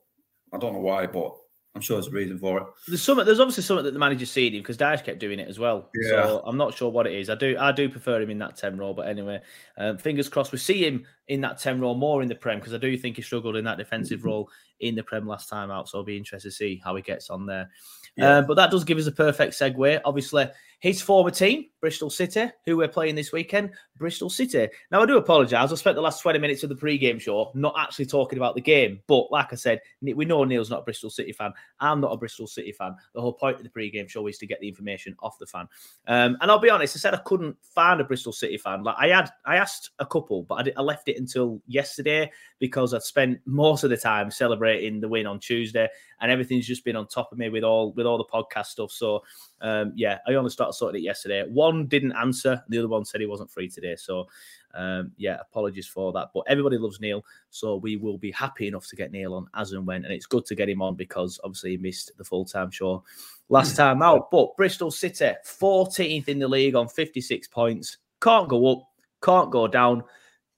I 0.53 0.57
don't 0.57 0.73
know 0.73 0.79
why. 0.79 1.07
But 1.07 1.35
I'm 1.75 1.81
sure 1.81 1.97
there's 1.97 2.07
a 2.07 2.11
reason 2.11 2.37
for 2.37 2.59
it. 2.59 2.67
There's 2.87 3.01
some. 3.01 3.17
There's 3.25 3.39
obviously 3.39 3.63
something 3.63 3.85
that 3.85 3.93
the 3.93 3.99
manager's 3.99 4.29
seen 4.29 4.53
him 4.53 4.61
because 4.61 4.77
Dyche 4.77 5.03
kept 5.03 5.17
doing 5.17 5.39
it 5.39 5.47
as 5.47 5.57
well. 5.57 5.89
Yeah. 5.95 6.09
So 6.09 6.43
I'm 6.45 6.55
not 6.55 6.75
sure 6.75 6.91
what 6.91 7.07
it 7.07 7.13
is. 7.13 7.31
I 7.31 7.35
do. 7.35 7.57
I 7.59 7.71
do 7.71 7.89
prefer 7.89 8.21
him 8.21 8.29
in 8.29 8.37
that 8.39 8.55
ten 8.57 8.77
role, 8.77 8.93
but 8.93 9.07
anyway, 9.07 9.41
um, 9.77 9.97
fingers 9.97 10.29
crossed 10.29 10.51
we 10.51 10.59
see 10.59 10.85
him 10.85 11.03
in 11.29 11.41
that 11.41 11.57
ten 11.57 11.79
role 11.79 11.95
more 11.95 12.21
in 12.21 12.29
the 12.29 12.35
prem 12.35 12.59
because 12.59 12.75
I 12.75 12.77
do 12.77 12.95
think 12.95 13.15
he 13.15 13.23
struggled 13.23 13.55
in 13.55 13.65
that 13.65 13.79
defensive 13.79 14.23
role 14.23 14.51
in 14.81 14.93
the 14.93 15.01
prem 15.01 15.27
last 15.27 15.49
time 15.49 15.71
out. 15.71 15.89
So 15.89 15.97
I'll 15.97 16.03
be 16.03 16.15
interested 16.15 16.49
to 16.49 16.55
see 16.55 16.79
how 16.83 16.95
he 16.95 17.01
gets 17.01 17.31
on 17.31 17.47
there. 17.47 17.71
Yeah. 18.17 18.37
Uh, 18.37 18.41
but 18.43 18.53
that 18.55 18.69
does 18.69 18.83
give 18.83 18.99
us 18.99 19.07
a 19.07 19.11
perfect 19.11 19.53
segue. 19.53 20.01
Obviously, 20.05 20.47
his 20.79 21.01
former 21.01 21.31
team, 21.31 21.65
Bristol 21.83 22.09
City, 22.09 22.45
who 22.65 22.77
we're 22.77 22.87
playing 22.87 23.13
this 23.13 23.33
weekend, 23.33 23.71
Bristol 23.97 24.29
City. 24.29 24.69
Now, 24.89 25.01
I 25.01 25.05
do 25.05 25.17
apologise. 25.17 25.69
I 25.69 25.75
spent 25.75 25.97
the 25.97 26.01
last 26.01 26.21
20 26.21 26.39
minutes 26.39 26.63
of 26.63 26.69
the 26.69 26.77
pre-game 26.77 27.19
show 27.19 27.51
not 27.55 27.75
actually 27.77 28.05
talking 28.05 28.39
about 28.39 28.55
the 28.55 28.61
game. 28.61 29.01
But 29.05 29.29
like 29.33 29.51
I 29.51 29.57
said, 29.57 29.81
we 30.01 30.23
know 30.23 30.45
Neil's 30.45 30.69
not 30.69 30.79
a 30.79 30.83
Bristol 30.83 31.09
City 31.09 31.33
fan. 31.33 31.51
I'm 31.81 31.99
not 31.99 32.13
a 32.13 32.17
Bristol 32.17 32.47
City 32.47 32.71
fan. 32.71 32.95
The 33.13 33.19
whole 33.19 33.33
point 33.33 33.57
of 33.57 33.63
the 33.63 33.69
pre-game 33.69 34.07
show 34.07 34.25
is 34.27 34.37
to 34.37 34.47
get 34.47 34.61
the 34.61 34.67
information 34.69 35.13
off 35.19 35.37
the 35.39 35.45
fan. 35.45 35.67
Um, 36.07 36.37
and 36.39 36.49
I'll 36.49 36.57
be 36.57 36.69
honest, 36.69 36.95
I 36.95 36.99
said 36.99 37.15
I 37.15 37.21
couldn't 37.25 37.57
find 37.61 37.99
a 37.99 38.05
Bristol 38.05 38.31
City 38.31 38.57
fan. 38.57 38.83
Like 38.83 38.95
I 38.97 39.09
had, 39.09 39.29
I 39.45 39.57
asked 39.57 39.89
a 39.99 40.05
couple, 40.05 40.43
but 40.43 40.55
I, 40.55 40.63
did, 40.63 40.75
I 40.77 40.81
left 40.83 41.09
it 41.09 41.17
until 41.17 41.61
yesterday 41.67 42.31
because 42.59 42.93
I'd 42.93 43.03
spent 43.03 43.41
most 43.45 43.83
of 43.83 43.89
the 43.89 43.97
time 43.97 44.31
celebrating 44.31 45.01
the 45.01 45.09
win 45.09 45.27
on 45.27 45.37
Tuesday, 45.37 45.89
and 46.21 46.31
everything's 46.31 46.65
just 46.65 46.85
been 46.85 46.95
on 46.95 47.07
top 47.07 47.33
of 47.33 47.37
me 47.37 47.49
with 47.49 47.65
all 47.65 47.91
with 47.91 48.05
all 48.05 48.17
the 48.17 48.23
podcast 48.23 48.67
stuff. 48.67 48.89
So 48.89 49.21
um, 49.63 49.93
yeah, 49.95 50.19
I 50.27 50.33
only 50.33 50.49
started 50.49 50.73
sorting 50.73 51.01
it 51.01 51.05
yesterday. 51.05 51.43
One 51.47 51.87
didn't 51.87 52.11
answer, 52.11 52.61
the 52.67 52.77
other 52.77 52.89
one 52.89 53.05
said 53.05 53.21
he 53.21 53.27
wasn't 53.27 53.49
free 53.49 53.69
today. 53.69 53.95
So 53.95 54.27
um, 54.73 55.13
yeah, 55.17 55.37
apologies 55.39 55.87
for 55.87 56.11
that. 56.13 56.29
But 56.33 56.43
everybody 56.47 56.77
loves 56.77 56.99
Neil, 56.99 57.23
so 57.49 57.77
we 57.77 57.95
will 57.95 58.17
be 58.17 58.31
happy 58.31 58.67
enough 58.67 58.87
to 58.87 58.97
get 58.97 59.11
Neil 59.11 59.33
on 59.33 59.47
as 59.55 59.71
and 59.71 59.87
when. 59.87 60.03
And 60.03 60.13
it's 60.13 60.25
good 60.25 60.45
to 60.47 60.55
get 60.55 60.69
him 60.69 60.81
on 60.81 60.95
because 60.95 61.39
obviously 61.43 61.71
he 61.71 61.77
missed 61.77 62.11
the 62.17 62.25
full 62.25 62.43
time 62.43 62.71
show 62.71 63.03
last 63.49 63.77
time 63.77 64.01
out. 64.01 64.29
But 64.31 64.55
Bristol 64.57 64.91
City, 64.91 65.31
14th 65.45 66.27
in 66.27 66.39
the 66.39 66.47
league 66.47 66.75
on 66.75 66.89
56 66.89 67.47
points, 67.47 67.97
can't 68.21 68.49
go 68.49 68.67
up, 68.67 68.83
can't 69.23 69.49
go 69.49 69.67
down. 69.67 70.03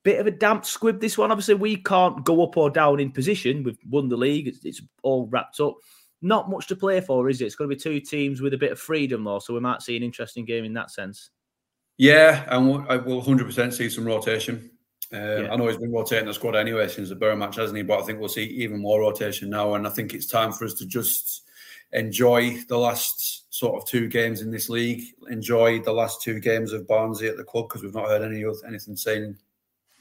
Bit 0.03 0.19
of 0.19 0.27
a 0.27 0.31
damp 0.31 0.65
squib, 0.65 0.99
this 0.99 1.17
one. 1.17 1.31
Obviously, 1.31 1.55
we 1.55 1.77
can't 1.77 2.23
go 2.23 2.43
up 2.43 2.57
or 2.57 2.69
down 2.69 2.99
in 2.99 3.11
position. 3.11 3.63
We've 3.63 3.77
won 3.89 4.09
the 4.09 4.17
league, 4.17 4.47
it's, 4.47 4.65
it's 4.65 4.81
all 5.03 5.27
wrapped 5.27 5.59
up. 5.59 5.75
Not 6.25 6.49
much 6.49 6.65
to 6.67 6.75
play 6.75 7.01
for, 7.01 7.29
is 7.29 7.39
it? 7.39 7.45
It's 7.45 7.55
going 7.55 7.69
to 7.69 7.75
be 7.75 7.79
two 7.79 7.99
teams 7.99 8.41
with 8.41 8.55
a 8.55 8.57
bit 8.57 8.71
of 8.71 8.79
freedom, 8.79 9.23
though. 9.23 9.37
So 9.37 9.53
we 9.53 9.59
might 9.59 9.83
see 9.83 9.95
an 9.95 10.01
interesting 10.01 10.43
game 10.43 10.65
in 10.65 10.73
that 10.73 10.89
sense. 10.89 11.29
Yeah, 11.97 12.45
and 12.49 12.67
we'll, 12.67 12.85
I 12.89 12.97
will 12.97 13.21
100% 13.21 13.71
see 13.71 13.89
some 13.89 14.05
rotation. 14.05 14.71
Um, 15.13 15.19
Yeah. 15.19 15.49
I 15.51 15.55
know 15.55 15.67
he's 15.67 15.77
been 15.77 15.91
rotating 15.91 16.25
the 16.25 16.33
squad 16.33 16.55
anyway 16.55 16.87
since 16.87 17.09
the 17.09 17.15
Borough 17.15 17.35
match, 17.35 17.57
hasn't 17.57 17.77
he? 17.77 17.83
But 17.83 17.99
I 17.99 18.05
think 18.05 18.19
we'll 18.19 18.27
see 18.29 18.43
even 18.43 18.79
more 18.79 19.01
rotation 19.01 19.51
now. 19.51 19.75
And 19.75 19.85
I 19.85 19.91
think 19.91 20.15
it's 20.15 20.25
time 20.25 20.51
for 20.51 20.65
us 20.65 20.73
to 20.75 20.87
just 20.87 21.43
enjoy 21.91 22.57
the 22.69 22.77
last 22.77 23.53
sort 23.53 23.79
of 23.79 23.87
two 23.87 24.07
games 24.07 24.41
in 24.41 24.49
this 24.49 24.67
league, 24.67 25.03
enjoy 25.29 25.79
the 25.79 25.93
last 25.93 26.23
two 26.23 26.39
games 26.39 26.73
of 26.73 26.87
Barnesy 26.87 27.29
at 27.29 27.37
the 27.37 27.43
club 27.43 27.67
because 27.69 27.83
we've 27.83 27.93
not 27.93 28.07
heard 28.09 28.23
any 28.23 28.43
anything 28.67 28.97
saying 28.97 29.37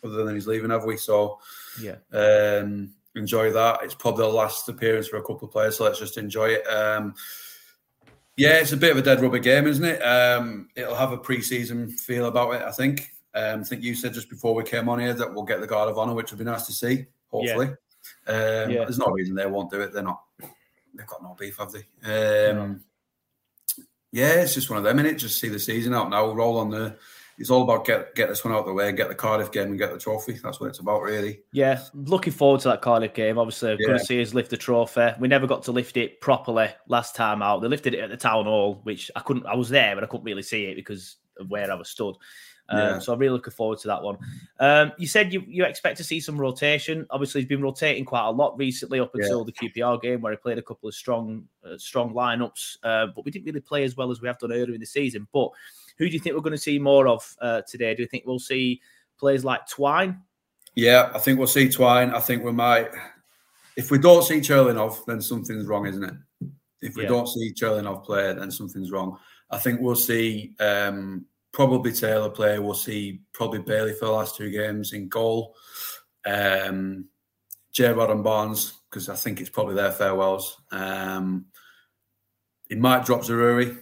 other 0.03 0.25
than 0.25 0.35
he's 0.35 0.47
leaving, 0.47 0.71
have 0.71 0.85
we? 0.85 0.97
So 0.97 1.39
Yeah. 1.81 1.97
um, 2.13 2.95
enjoy 3.15 3.53
that. 3.53 3.81
It's 3.83 3.95
probably 3.95 4.25
the 4.25 4.33
last 4.33 4.69
appearance 4.69 5.09
for 5.09 5.17
a 5.17 5.23
couple 5.23 5.47
of 5.47 5.53
players, 5.53 5.77
so 5.77 5.85
let's 5.85 5.99
just 5.99 6.19
enjoy 6.19 6.49
it. 6.49 6.67
Um, 6.67 7.15
yeah, 8.37 8.55
it's 8.55 8.73
a 8.73 8.77
bit 8.77 8.91
of 8.91 8.99
a 8.99 9.03
dead 9.03 9.21
rubber 9.21 9.39
game, 9.39 9.67
isn't 9.67 9.85
it? 9.85 10.01
Um, 10.01 10.69
it'll 10.75 10.97
have 10.97 11.13
a 11.13 11.19
pre-season 11.19 11.89
feel 11.91 12.27
about 12.27 12.55
it, 12.55 12.63
I 12.63 12.73
think. 12.73 13.11
Um, 13.35 13.61
I 13.61 13.65
think 13.65 13.83
you 13.83 13.95
said 13.95 14.15
just 14.15 14.31
before 14.31 14.55
we 14.55 14.65
came 14.65 14.89
on 14.89 14.99
here 14.99 15.15
that 15.15 15.33
we'll 15.33 15.45
get 15.45 15.61
the 15.61 15.67
Guard 15.67 15.89
of 15.89 15.99
Honour, 15.99 16.15
which 16.15 16.31
would 16.33 16.39
be 16.39 16.45
nice 16.45 16.67
to 16.67 16.73
see, 16.73 17.07
hopefully. 17.31 17.69
Um, 18.27 18.71
Yeah. 18.71 18.85
There's 18.85 18.99
no 18.99 19.07
reason 19.07 19.35
they 19.35 19.47
won't 19.47 19.71
do 19.71 19.81
it. 19.81 19.93
They're 19.93 20.03
not, 20.03 20.23
they've 20.95 21.07
got 21.07 21.23
no 21.23 21.37
beef, 21.39 21.59
have 21.59 21.73
they? 21.73 22.51
Um, 22.51 22.83
Yeah, 24.13 24.35
it's 24.43 24.55
just 24.55 24.71
one 24.71 24.79
of 24.79 24.85
them, 24.85 24.99
and 25.01 25.09
it 25.09 25.15
Just 25.15 25.41
see 25.41 25.49
the 25.49 25.59
season 25.59 25.95
out 25.95 26.11
now, 26.11 26.33
roll 26.33 26.59
on 26.59 26.71
the. 26.71 26.97
It's 27.39 27.51
all 27.51 27.63
about 27.63 27.85
get 27.85 28.15
get 28.15 28.29
this 28.29 28.45
one 28.45 28.55
out 28.55 28.61
of 28.61 28.67
the 28.67 28.73
way, 28.73 28.93
get 28.93 29.09
the 29.09 29.15
Cardiff 29.15 29.51
game 29.51 29.69
and 29.69 29.79
get 29.79 29.93
the 29.93 29.99
trophy. 29.99 30.35
That's 30.43 30.61
what 30.61 30.69
it's 30.69 30.79
about, 30.79 31.03
really. 31.03 31.41
Yeah, 31.53 31.83
looking 31.95 32.33
forward 32.33 32.61
to 32.63 32.69
that 32.69 32.81
Cardiff 32.83 33.13
game. 33.15 33.39
Obviously, 33.39 33.71
Yeah. 33.73 33.87
going 33.89 33.99
to 33.99 34.05
see 34.05 34.23
us 34.23 34.35
lift 34.35 34.51
the 34.51 34.57
trophy. 34.57 35.09
We 35.19 35.29
never 35.29 35.47
got 35.47 35.63
to 35.65 35.73
lift 35.73 35.97
it 35.97 36.21
properly 36.21 36.69
last 36.89 37.17
time 37.17 37.43
out. 37.43 37.61
They 37.63 37.69
lifted 37.69 37.95
it 37.95 38.01
at 38.01 38.11
the 38.11 38.17
town 38.17 38.45
hall, 38.45 38.81
which 38.85 39.11
I 39.17 39.21
couldn't. 39.21 39.47
I 39.47 39.55
was 39.57 39.69
there, 39.69 39.95
but 39.95 40.05
I 40.05 40.07
couldn't 40.07 40.25
really 40.27 40.43
see 40.43 40.67
it 40.67 40.77
because 40.77 41.17
of 41.41 41.51
where 41.51 41.71
I 41.71 41.75
was 41.75 41.89
stood. 41.89 42.15
Um, 42.71 42.79
Yeah. 42.79 42.99
So 43.01 43.13
I'm 43.13 43.19
really 43.19 43.33
looking 43.35 43.53
forward 43.53 43.79
to 43.81 43.89
that 43.89 44.03
one. 44.03 44.17
Um, 44.61 44.93
you 44.97 45.07
said 45.07 45.33
you, 45.35 45.43
you 45.47 45.65
expect 45.65 45.97
to 45.99 46.05
see 46.05 46.19
some 46.21 46.39
rotation. 46.41 47.05
Obviously, 47.11 47.41
he's 47.43 47.49
been 47.49 47.61
rotating 47.61 48.05
quite 48.07 48.27
a 48.27 48.31
lot 48.31 48.57
recently 48.57 49.01
up 49.01 49.11
Yeah. 49.15 49.25
until 49.25 49.45
the 49.45 49.53
QPR 49.53 50.01
game, 50.01 50.21
where 50.23 50.33
he 50.33 50.37
played 50.39 50.57
a 50.59 50.63
couple 50.63 50.89
of 50.89 50.95
strong 50.95 51.47
uh, 51.65 51.77
strong 51.79 52.15
lineups. 52.15 52.79
Uh, 52.83 53.09
but 53.15 53.25
we 53.25 53.31
didn't 53.33 53.45
really 53.47 53.61
play 53.61 53.83
as 53.85 53.97
well 53.97 54.11
as 54.11 54.21
we 54.23 54.29
have 54.29 54.39
done 54.39 54.53
earlier 54.53 54.73
in 54.75 54.81
the 54.81 54.87
season. 54.87 55.27
But 55.33 55.51
who 55.97 56.07
do 56.09 56.13
you 56.13 56.21
think 56.21 56.35
we're 56.35 56.43
going 56.43 56.53
to 56.53 56.59
see 56.59 56.79
more 56.79 57.09
of 57.09 57.37
uh, 57.41 57.63
today? 57.69 57.95
Do 57.95 58.03
you 58.03 58.09
think 58.09 58.25
we'll 58.27 58.39
see 58.39 58.81
players 59.19 59.45
like 59.45 59.69
Twine? 59.69 60.21
Yeah, 60.75 61.11
I 61.15 61.19
think 61.19 61.39
we'll 61.39 61.47
see 61.47 61.69
Twine. 61.69 62.11
I 62.11 62.21
think 62.21 62.43
we 62.43 62.53
might. 62.53 62.89
If 63.77 63.91
we 63.91 63.99
don't 63.99 64.23
see 64.23 64.41
Churlinov, 64.41 65.05
then 65.07 65.21
something's 65.21 65.67
wrong, 65.67 65.87
isn't 65.87 66.05
it? 66.05 66.15
If 66.81 66.97
we 66.97 67.03
Yeah. 67.03 67.09
don't 67.09 67.29
see 67.29 67.53
Churlinov 67.53 68.05
play, 68.05 68.33
then 68.35 68.51
something's 68.51 68.91
wrong. 68.91 69.19
I 69.51 69.59
think 69.59 69.81
we'll 69.81 69.97
see 69.97 70.55
um, 70.61 71.27
probably 71.53 71.93
Taylor 71.93 72.31
play. 72.31 72.59
We'll 72.59 72.75
see 72.75 73.21
probably 73.33 73.61
Bailey 73.61 73.93
for 73.93 74.07
the 74.07 74.13
last 74.13 74.37
two 74.37 74.51
games 74.51 74.93
in 74.93 75.09
goal. 75.09 75.55
Um, 76.27 77.09
J. 77.73 77.93
Rod 77.93 78.11
and 78.11 78.23
Barnes, 78.25 78.75
because 78.89 79.09
I 79.09 79.17
think 79.17 79.41
it's 79.41 79.51
probably 79.51 79.75
their 79.75 79.93
farewells. 79.93 80.61
Um, 80.71 81.47
he 82.69 82.77
might 82.77 83.05
drop 83.05 83.23
Zaroury 83.23 83.79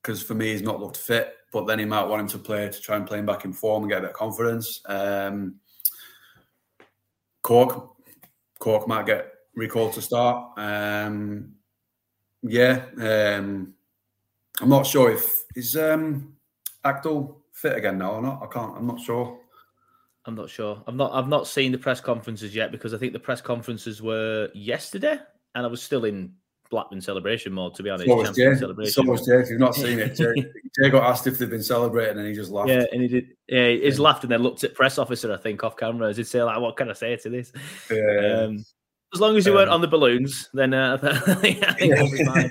because 0.00 0.22
for 0.22 0.34
me 0.34 0.52
he's 0.52 0.62
not 0.62 0.80
looked 0.80 0.96
fit, 0.96 1.34
but 1.52 1.66
then 1.66 1.78
he 1.78 1.84
might 1.84 2.04
want 2.04 2.22
him 2.22 2.28
to 2.28 2.38
play 2.38 2.68
to 2.68 2.80
try 2.80 2.96
and 2.96 3.06
play 3.06 3.18
him 3.18 3.26
back 3.26 3.44
in 3.44 3.52
form 3.52 3.82
and 3.82 3.90
get 3.90 3.98
a 3.98 4.02
bit 4.02 4.10
of 4.10 4.16
confidence. 4.16 4.80
Um, 4.86 5.56
Cork, 7.42 7.90
Cork 8.58 8.88
might 8.88 9.06
get 9.06 9.32
recalled 9.54 9.92
to 9.94 10.02
start. 10.02 10.58
Um, 10.58 11.52
yeah, 12.42 12.86
um, 12.98 13.74
I'm 14.60 14.68
not 14.68 14.86
sure 14.86 15.12
if 15.12 15.44
is 15.54 15.76
um, 15.76 16.34
Actel 16.84 17.36
fit 17.52 17.76
again 17.76 17.98
now 17.98 18.12
or 18.12 18.22
not. 18.22 18.42
I 18.42 18.46
can't. 18.46 18.76
I'm 18.76 18.86
not 18.86 19.00
sure. 19.00 19.38
I'm 20.24 20.34
not 20.34 20.48
sure. 20.48 20.82
I've 20.86 20.94
not 20.94 21.12
I've 21.12 21.28
not 21.28 21.46
seen 21.46 21.72
the 21.72 21.78
press 21.78 22.00
conferences 22.00 22.54
yet 22.54 22.72
because 22.72 22.94
I 22.94 22.98
think 22.98 23.12
the 23.12 23.18
press 23.18 23.40
conferences 23.40 24.00
were 24.00 24.48
yesterday, 24.54 25.18
and 25.54 25.66
I 25.66 25.68
was 25.68 25.82
still 25.82 26.04
in 26.04 26.34
Blackburn 26.72 27.00
celebration 27.00 27.52
mode. 27.52 27.74
To 27.76 27.82
be 27.84 27.90
honest, 27.90 28.08
So 28.08 28.16
was 28.16 28.30
Jay. 28.36 28.54
celebration. 28.56 28.92
So 28.92 29.02
was 29.04 29.24
Jay. 29.24 29.34
If 29.40 29.50
you've 29.50 29.60
not 29.60 29.74
seen 29.76 29.98
it, 30.00 30.16
Jay, 30.16 30.34
Jay 30.82 30.90
got 30.90 31.04
asked 31.08 31.26
if 31.28 31.38
they've 31.38 31.48
been 31.48 31.62
celebrating, 31.62 32.18
and 32.18 32.26
he 32.26 32.34
just 32.34 32.50
laughed. 32.50 32.70
Yeah, 32.70 32.84
and 32.90 33.00
he 33.02 33.06
did. 33.08 33.28
Yeah, 33.46 33.68
he 33.68 33.80
just 33.82 34.00
laughed 34.00 34.24
and 34.24 34.32
then 34.32 34.42
looked 34.42 34.64
at 34.64 34.74
press 34.74 34.98
officer. 34.98 35.32
I 35.32 35.36
think 35.36 35.62
off 35.62 35.76
camera. 35.76 36.12
He'd 36.12 36.26
say 36.26 36.42
like, 36.42 36.58
"What 36.58 36.76
can 36.76 36.88
I 36.90 36.94
say 36.94 37.14
to 37.14 37.28
this?" 37.30 37.52
Yeah. 37.90 38.44
Um, 38.46 38.64
as 39.14 39.20
long 39.20 39.36
as 39.36 39.44
you 39.46 39.52
weren't 39.52 39.68
Um, 39.68 39.74
on 39.74 39.80
the 39.82 39.88
balloons, 39.88 40.48
then 40.54 40.72
uh, 40.74 40.98
I 41.02 41.34
think 41.34 41.60
we'll 41.80 42.10
be 42.10 42.24
fine. 42.24 42.50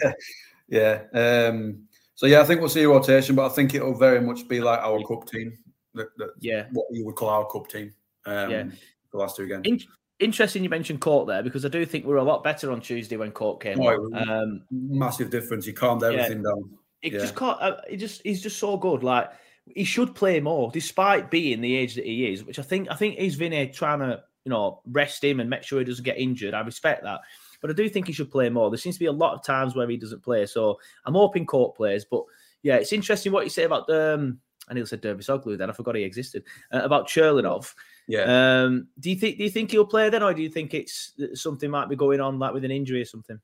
yeah. 0.70 1.02
Um, 1.14 1.88
so 2.16 2.28
yeah, 2.28 2.40
I 2.42 2.44
think 2.46 2.60
we'll 2.62 2.70
see 2.70 2.84
a 2.84 2.88
rotation, 2.90 3.36
but 3.36 3.48
I 3.48 3.50
think 3.50 3.74
it'll 3.74 3.98
very 3.98 4.22
much 4.22 4.48
be 4.48 4.62
like 4.62 4.80
our 4.80 5.02
cup 5.08 5.28
team. 5.28 5.58
That, 5.96 6.08
that, 6.18 6.30
Yeah. 6.40 6.68
what 6.72 6.86
you 6.92 7.04
would 7.06 7.16
call 7.16 7.30
our 7.30 7.46
cup 7.52 7.68
team. 7.68 7.94
Um, 8.26 8.50
Yeah. 8.52 8.64
The 9.12 9.18
last 9.18 9.36
two 9.36 9.48
games. 9.48 9.66
In- 9.66 9.80
interesting 10.22 10.64
you 10.64 10.70
mentioned 10.70 11.02
Cork 11.02 11.28
there 11.28 11.44
because 11.44 11.66
I 11.66 11.70
do 11.70 11.86
think 11.86 12.06
we 12.06 12.12
were 12.12 12.18
a 12.18 12.24
lot 12.24 12.44
better 12.44 12.72
on 12.72 12.80
Tuesday 12.82 13.18
when 13.18 13.32
Cork 13.32 13.62
came 13.62 13.80
Oh, 13.82 13.88
on. 13.88 13.94
it 13.94 14.02
was 14.02 14.28
Um, 14.30 14.62
massive 14.72 15.30
difference. 15.30 15.66
He 15.66 15.74
calmed 15.74 16.04
everything 16.04 16.44
down. 16.44 16.70
It 17.02 17.14
Yeah. 17.14 17.20
just 17.20 17.36
can't. 17.36 17.60
Uh, 17.62 17.78
he 17.90 17.98
just 17.98 18.22
he's 18.24 18.42
just 18.42 18.60
so 18.60 18.78
good. 18.78 19.04
Like 19.04 19.30
he 19.76 19.84
should 19.84 20.14
play 20.16 20.40
more, 20.40 20.70
despite 20.72 21.32
being 21.32 21.62
the 21.62 21.76
age 21.76 21.96
that 21.96 22.06
he 22.06 22.32
is. 22.32 22.44
Which 22.46 22.60
I 22.60 22.62
think 22.64 22.90
I 22.92 22.96
think 22.96 23.18
is 23.18 23.36
Vinny 23.36 23.68
trying 23.68 24.00
to 24.00 24.24
you 24.46 24.50
know 24.50 24.82
rest 24.86 25.24
him 25.24 25.40
and 25.40 25.50
make 25.50 25.64
sure 25.64 25.80
he 25.80 25.86
doesn't 25.86 26.06
get 26.06 26.18
injured. 26.18 26.54
I 26.54 26.62
respect 26.62 27.04
that, 27.04 27.22
but 27.62 27.70
I 27.70 27.74
do 27.74 27.90
think 27.90 28.08
he 28.08 28.14
should 28.14 28.32
play 28.32 28.50
more. 28.50 28.70
There 28.70 28.78
seems 28.78 28.96
to 28.96 29.00
be 29.00 29.06
a 29.08 29.12
lot 29.12 29.34
of 29.34 29.44
times 29.44 29.76
where 29.76 29.90
he 29.90 29.98
doesn't 29.98 30.24
play. 30.24 30.46
So 30.46 30.80
I'm 31.06 31.14
hoping 31.16 31.46
Cork 31.46 31.76
plays. 31.76 32.06
But 32.06 32.24
yeah, 32.64 32.76
it's 32.78 32.94
interesting 32.94 33.32
what 33.32 33.44
you 33.44 33.50
say 33.50 33.64
about 33.64 33.88
the. 33.88 34.14
Um, 34.16 34.40
I 34.70 34.74
nearly 34.74 34.88
said 34.88 35.02
Dervişoğlu 35.02 35.58
then. 35.58 35.70
I 35.70 35.74
forgot 35.74 35.96
he 35.96 36.04
existed. 36.04 36.44
Uh, 36.72 36.82
about 36.84 37.08
Churlinov. 37.08 37.74
Yeah. 38.08 38.64
Um, 38.64 38.88
do 39.00 39.10
you 39.10 39.16
think 39.16 39.38
do 39.38 39.44
you 39.44 39.50
think 39.50 39.72
he'll 39.72 39.86
play 39.86 40.10
then, 40.10 40.24
or 40.24 40.34
do 40.34 40.42
you 40.42 40.50
think 40.50 40.74
it's 40.74 41.14
something 41.34 41.70
might 41.70 41.90
be 41.90 41.96
going 41.96 42.20
on 42.20 42.40
like 42.40 42.54
with 42.54 42.66
an 42.66 42.72
injury 42.72 43.02
or 43.02 43.06
something, 43.06 43.40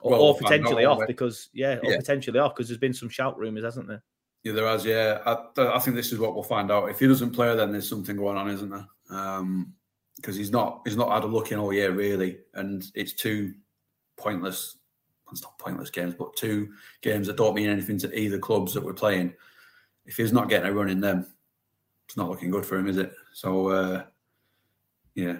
or, 0.00 0.12
Well, 0.12 0.20
or 0.20 0.24
we'll 0.26 0.34
find 0.34 0.44
out, 0.44 0.50
potentially 0.50 0.84
off 0.84 0.98
won't 0.98 1.08
because 1.08 1.48
yeah, 1.52 1.78
or 1.82 1.90
Yeah. 1.90 1.96
potentially 1.96 2.38
off 2.38 2.54
because 2.54 2.68
there's 2.68 2.78
been 2.78 2.94
some 2.94 3.08
shout 3.08 3.38
rumours, 3.38 3.64
hasn't 3.64 3.88
there? 3.88 4.02
Yeah, 4.44 4.52
there 4.52 4.66
has. 4.66 4.84
Yeah, 4.84 5.18
I, 5.26 5.74
I 5.74 5.78
think 5.80 5.96
this 5.96 6.12
is 6.12 6.20
what 6.20 6.34
we'll 6.34 6.44
find 6.44 6.70
out. 6.70 6.88
If 6.88 7.00
he 7.00 7.08
doesn't 7.08 7.32
play, 7.32 7.56
then 7.56 7.72
there's 7.72 7.88
something 7.88 8.16
going 8.16 8.36
on, 8.36 8.48
isn't 8.48 8.70
there? 8.70 8.86
Because 10.16 10.36
he's 10.36 10.52
not 10.52 10.82
he's 10.84 10.96
not 10.96 11.10
had 11.10 11.24
a 11.24 11.26
look 11.26 11.50
in 11.50 11.58
all 11.58 11.72
year 11.72 11.90
really, 11.90 12.38
and 12.54 12.84
it's 12.94 13.12
two 13.12 13.54
pointless. 14.16 14.78
It's 15.32 15.42
not 15.42 15.58
pointless 15.58 15.90
games, 15.90 16.14
but 16.16 16.36
two 16.36 16.72
games 17.02 17.26
that 17.26 17.36
don't 17.36 17.56
mean 17.56 17.68
anything 17.68 17.98
to 17.98 18.16
either 18.16 18.38
clubs 18.38 18.72
that 18.74 18.84
we're 18.84 18.94
playing. 18.94 19.34
If 20.04 20.16
he's 20.18 20.32
not 20.32 20.48
getting 20.48 20.68
a 20.70 20.72
run 20.72 20.88
in 20.88 21.00
them, 21.00 21.26
it's 22.06 22.16
not 22.16 22.28
looking 22.30 22.50
good 22.50 22.64
for 22.64 22.76
him, 22.78 22.86
is 22.86 22.96
it? 22.98 23.12
So, 23.32 23.68
uh, 23.68 24.02
yeah, 25.14 25.36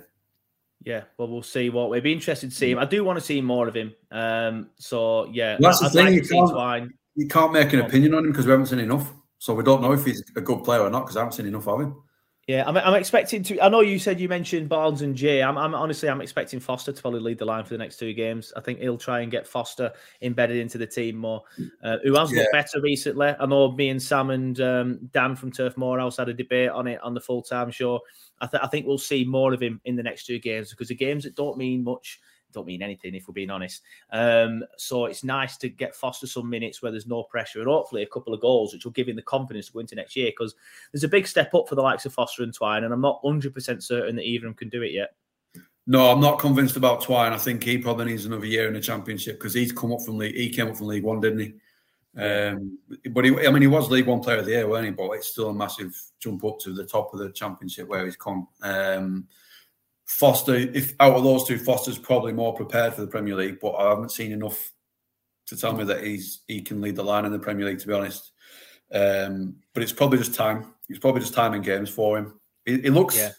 Yeah, 0.84 1.02
well, 1.18 1.28
we'll 1.28 1.42
see 1.42 1.68
what 1.70 1.90
we'll 1.90 2.00
be 2.00 2.12
interested 2.12 2.50
to 2.50 2.56
see 2.56 2.70
him. 2.70 2.78
I 2.78 2.84
do 2.84 3.04
want 3.04 3.18
to 3.18 3.24
see 3.24 3.40
more 3.40 3.66
of 3.68 3.74
him. 3.74 3.94
Um, 4.10 4.70
so 4.76 5.26
yeah, 5.32 5.56
That's 5.60 5.80
the 5.80 5.86
I'd 5.86 5.92
thing, 5.92 6.04
like 6.06 6.14
you 6.14 6.22
can't- 6.28 6.50
Twine. 6.50 6.94
you 7.16 7.28
can't 7.28 7.52
make 7.52 7.72
an 7.72 7.80
opinion 7.80 8.14
on 8.14 8.24
him 8.24 8.30
because 8.32 8.46
we 8.46 8.50
haven't 8.52 8.66
seen 8.66 8.78
enough. 8.78 9.12
So 9.38 9.54
we 9.54 9.62
don't 9.64 9.82
know 9.82 9.92
if 9.92 10.04
he's 10.04 10.22
a 10.36 10.40
good 10.40 10.64
player 10.64 10.80
or 10.82 10.90
not 10.90 11.00
because 11.02 11.16
I 11.16 11.20
haven't 11.20 11.32
seen 11.32 11.46
enough 11.46 11.66
of 11.68 11.80
him. 11.80 12.02
Yeah, 12.46 12.62
I'm, 12.64 12.76
I'm 12.76 12.94
expecting 12.94 13.42
to. 13.42 13.60
I 13.60 13.68
know 13.68 13.80
you 13.80 13.98
said 13.98 14.20
you 14.20 14.28
mentioned 14.28 14.68
Barnes 14.68 15.02
and 15.02 15.16
Jay. 15.16 15.42
I'm, 15.42 15.58
I'm 15.58 15.74
honestly, 15.74 16.08
I'm 16.08 16.20
expecting 16.20 16.60
Foster 16.60 16.92
to 16.92 17.02
probably 17.02 17.18
lead 17.18 17.38
the 17.38 17.44
line 17.44 17.64
for 17.64 17.70
the 17.70 17.78
next 17.78 17.96
two 17.96 18.12
games. 18.12 18.52
I 18.56 18.60
think 18.60 18.78
he'll 18.78 18.96
try 18.96 19.20
and 19.22 19.32
get 19.32 19.48
Foster 19.48 19.92
embedded 20.22 20.58
into 20.58 20.78
the 20.78 20.86
team 20.86 21.16
more. 21.16 21.42
Uh, 21.82 21.96
who 22.04 22.14
has 22.14 22.30
Yeah. 22.30 22.42
looked 22.42 22.52
better 22.52 22.80
recently? 22.80 23.34
I 23.40 23.46
know 23.46 23.72
me 23.72 23.88
and 23.88 24.00
Sam 24.00 24.30
and 24.30 24.60
um, 24.60 25.10
Dan 25.12 25.34
from 25.34 25.50
Turf 25.50 25.76
Moorhouse 25.76 26.18
had 26.18 26.28
a 26.28 26.34
debate 26.34 26.70
on 26.70 26.86
it 26.86 27.00
on 27.02 27.14
the 27.14 27.20
full 27.20 27.42
time 27.42 27.68
show. 27.72 27.98
I, 28.40 28.46
th- 28.46 28.62
I 28.62 28.68
think 28.68 28.86
we'll 28.86 28.98
see 28.98 29.24
more 29.24 29.52
of 29.52 29.60
him 29.60 29.80
in 29.84 29.96
the 29.96 30.04
next 30.04 30.26
two 30.26 30.38
games 30.38 30.70
because 30.70 30.86
the 30.86 30.94
games 30.94 31.24
that 31.24 31.34
don't 31.34 31.58
mean 31.58 31.82
much 31.82 32.20
don't 32.52 32.66
mean 32.66 32.82
anything 32.82 33.14
if 33.14 33.28
we're 33.28 33.34
being 33.34 33.50
honest. 33.50 33.82
Um, 34.12 34.64
so 34.76 35.06
it's 35.06 35.24
nice 35.24 35.56
to 35.58 35.68
get 35.68 35.94
Foster 35.94 36.26
some 36.26 36.48
minutes 36.48 36.82
where 36.82 36.90
there's 36.90 37.06
no 37.06 37.22
pressure 37.24 37.60
and 37.60 37.68
hopefully 37.68 38.02
a 38.02 38.06
couple 38.06 38.32
of 38.32 38.40
goals, 38.40 38.72
which 38.72 38.84
will 38.84 38.92
give 38.92 39.08
him 39.08 39.16
the 39.16 39.22
confidence 39.22 39.66
to 39.66 39.72
go 39.72 39.80
into 39.80 39.94
next 39.94 40.16
year 40.16 40.30
because 40.30 40.54
there's 40.92 41.04
a 41.04 41.08
big 41.08 41.26
step 41.26 41.54
up 41.54 41.68
for 41.68 41.74
the 41.74 41.82
likes 41.82 42.06
of 42.06 42.14
Foster 42.14 42.42
and 42.42 42.54
Twine, 42.54 42.84
and 42.84 42.92
I'm 42.92 43.00
not 43.00 43.22
100% 43.22 43.82
certain 43.82 44.16
that 44.16 44.22
either 44.22 44.46
of 44.46 44.50
them 44.50 44.54
can 44.54 44.68
do 44.68 44.82
it 44.82 44.92
yet. 44.92 45.14
No, 45.86 46.10
I'm 46.10 46.20
not 46.20 46.40
convinced 46.40 46.76
about 46.76 47.02
Twine. 47.02 47.32
I 47.32 47.38
think 47.38 47.62
he 47.62 47.78
probably 47.78 48.06
needs 48.06 48.26
another 48.26 48.46
year 48.46 48.66
in 48.66 48.74
the 48.74 48.80
championship 48.80 49.38
because 49.38 49.54
he's 49.54 49.70
come 49.70 49.92
up 49.92 50.02
from 50.02 50.18
league. 50.18 50.34
He 50.34 50.50
came 50.50 50.68
up 50.68 50.76
from 50.76 50.88
League 50.88 51.04
One, 51.04 51.20
didn't 51.20 51.38
he? 51.38 51.54
Um, 52.16 52.78
but 53.10 53.24
he, 53.24 53.46
I 53.46 53.50
mean, 53.50 53.62
he 53.62 53.68
was 53.68 53.90
League 53.90 54.06
One 54.06 54.20
Player 54.20 54.38
of 54.38 54.46
the 54.46 54.52
Year, 54.52 54.68
weren't 54.68 54.86
he? 54.86 54.90
But 54.90 55.10
it's 55.12 55.28
still 55.28 55.50
a 55.50 55.54
massive 55.54 55.94
jump 56.18 56.44
up 56.44 56.58
to 56.60 56.72
the 56.72 56.84
top 56.84 57.12
of 57.12 57.20
the 57.20 57.30
championship 57.30 57.88
where 57.88 58.04
he's 58.04 58.16
come. 58.16 58.48
Um, 58.62 59.28
Foster, 60.06 60.54
if 60.54 60.94
out 61.00 61.14
of 61.14 61.24
those 61.24 61.44
two, 61.44 61.58
Foster's 61.58 61.98
probably 61.98 62.32
more 62.32 62.54
prepared 62.54 62.94
for 62.94 63.00
the 63.00 63.06
Premier 63.08 63.34
League, 63.34 63.58
but 63.60 63.72
I 63.72 63.88
haven't 63.90 64.12
seen 64.12 64.30
enough 64.32 64.72
to 65.46 65.56
tell 65.56 65.72
me 65.74 65.84
that 65.84 66.02
he's 66.04 66.40
he 66.46 66.62
can 66.62 66.80
lead 66.80 66.96
the 66.96 67.02
line 67.02 67.24
in 67.24 67.32
the 67.32 67.38
Premier 67.40 67.66
League. 67.66 67.80
To 67.80 67.86
be 67.88 67.92
honest, 67.92 68.30
um, 68.92 69.56
but 69.74 69.82
it's 69.82 69.92
probably 69.92 70.18
just 70.18 70.34
time. 70.34 70.72
It's 70.88 71.00
probably 71.00 71.20
just 71.22 71.34
time 71.34 71.54
in 71.54 71.62
games 71.62 71.90
for 71.90 72.18
him. 72.18 72.38
He 72.64 72.88
looks. 72.90 73.16
Yeah. 73.16 73.30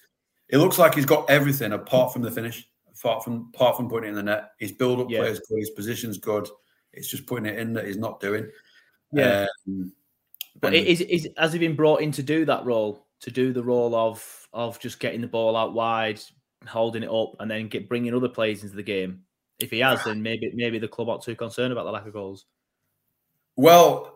It 0.50 0.58
looks 0.60 0.78
like 0.78 0.96
he's 0.96 1.06
got 1.06 1.30
everything 1.30 1.72
apart 1.74 2.12
from 2.14 2.22
the 2.22 2.32
finish, 2.32 2.68
apart 2.98 3.24
from 3.24 3.50
apart 3.54 3.78
from 3.78 3.90
putting 3.90 4.08
it 4.08 4.10
in 4.10 4.16
the 4.16 4.24
net. 4.24 4.52
His 4.60 4.74
build 4.74 5.00
up 5.00 5.08
Yeah. 5.10 5.20
play 5.20 5.30
is 5.32 5.40
good, 5.40 5.60
his 5.60 5.70
position's 5.72 6.18
good. 6.18 6.50
It's 6.92 7.10
just 7.10 7.26
putting 7.28 7.46
it 7.46 7.58
in 7.60 7.74
that 7.74 7.86
he's 7.88 7.98
not 7.98 8.20
doing. 8.20 8.50
Yeah. 9.14 9.46
Um, 9.68 9.94
But 10.60 10.74
and- 10.74 10.86
is, 10.86 11.00
is 11.02 11.30
has 11.38 11.54
he 11.54 11.60
been 11.60 11.76
brought 11.78 12.02
in 12.02 12.12
to 12.14 12.24
do 12.24 12.44
that 12.46 12.66
role, 12.66 13.06
to 13.22 13.32
do 13.32 13.54
the 13.54 13.64
role 13.64 13.96
of 13.96 14.48
of 14.54 14.80
just 14.80 15.00
getting 15.00 15.22
the 15.22 15.28
ball 15.28 15.56
out 15.56 15.74
wide, 15.74 16.22
holding 16.66 17.04
it 17.04 17.10
up, 17.12 17.36
and 17.40 17.50
then 17.52 17.68
get 17.68 17.90
bringing 17.90 18.16
other 18.16 18.30
players 18.30 18.64
into 18.64 18.76
the 18.76 18.84
game? 18.84 19.24
If 19.60 19.72
he 19.72 19.80
has, 19.80 20.04
then 20.04 20.22
maybe 20.22 20.52
maybe 20.54 20.80
the 20.80 20.88
club 20.88 21.10
aren't 21.10 21.24
too 21.24 21.36
concerned 21.36 21.72
about 21.72 21.86
the 21.86 21.92
lack 21.92 22.08
of 22.08 22.14
goals. 22.14 22.46
well, 23.56 24.14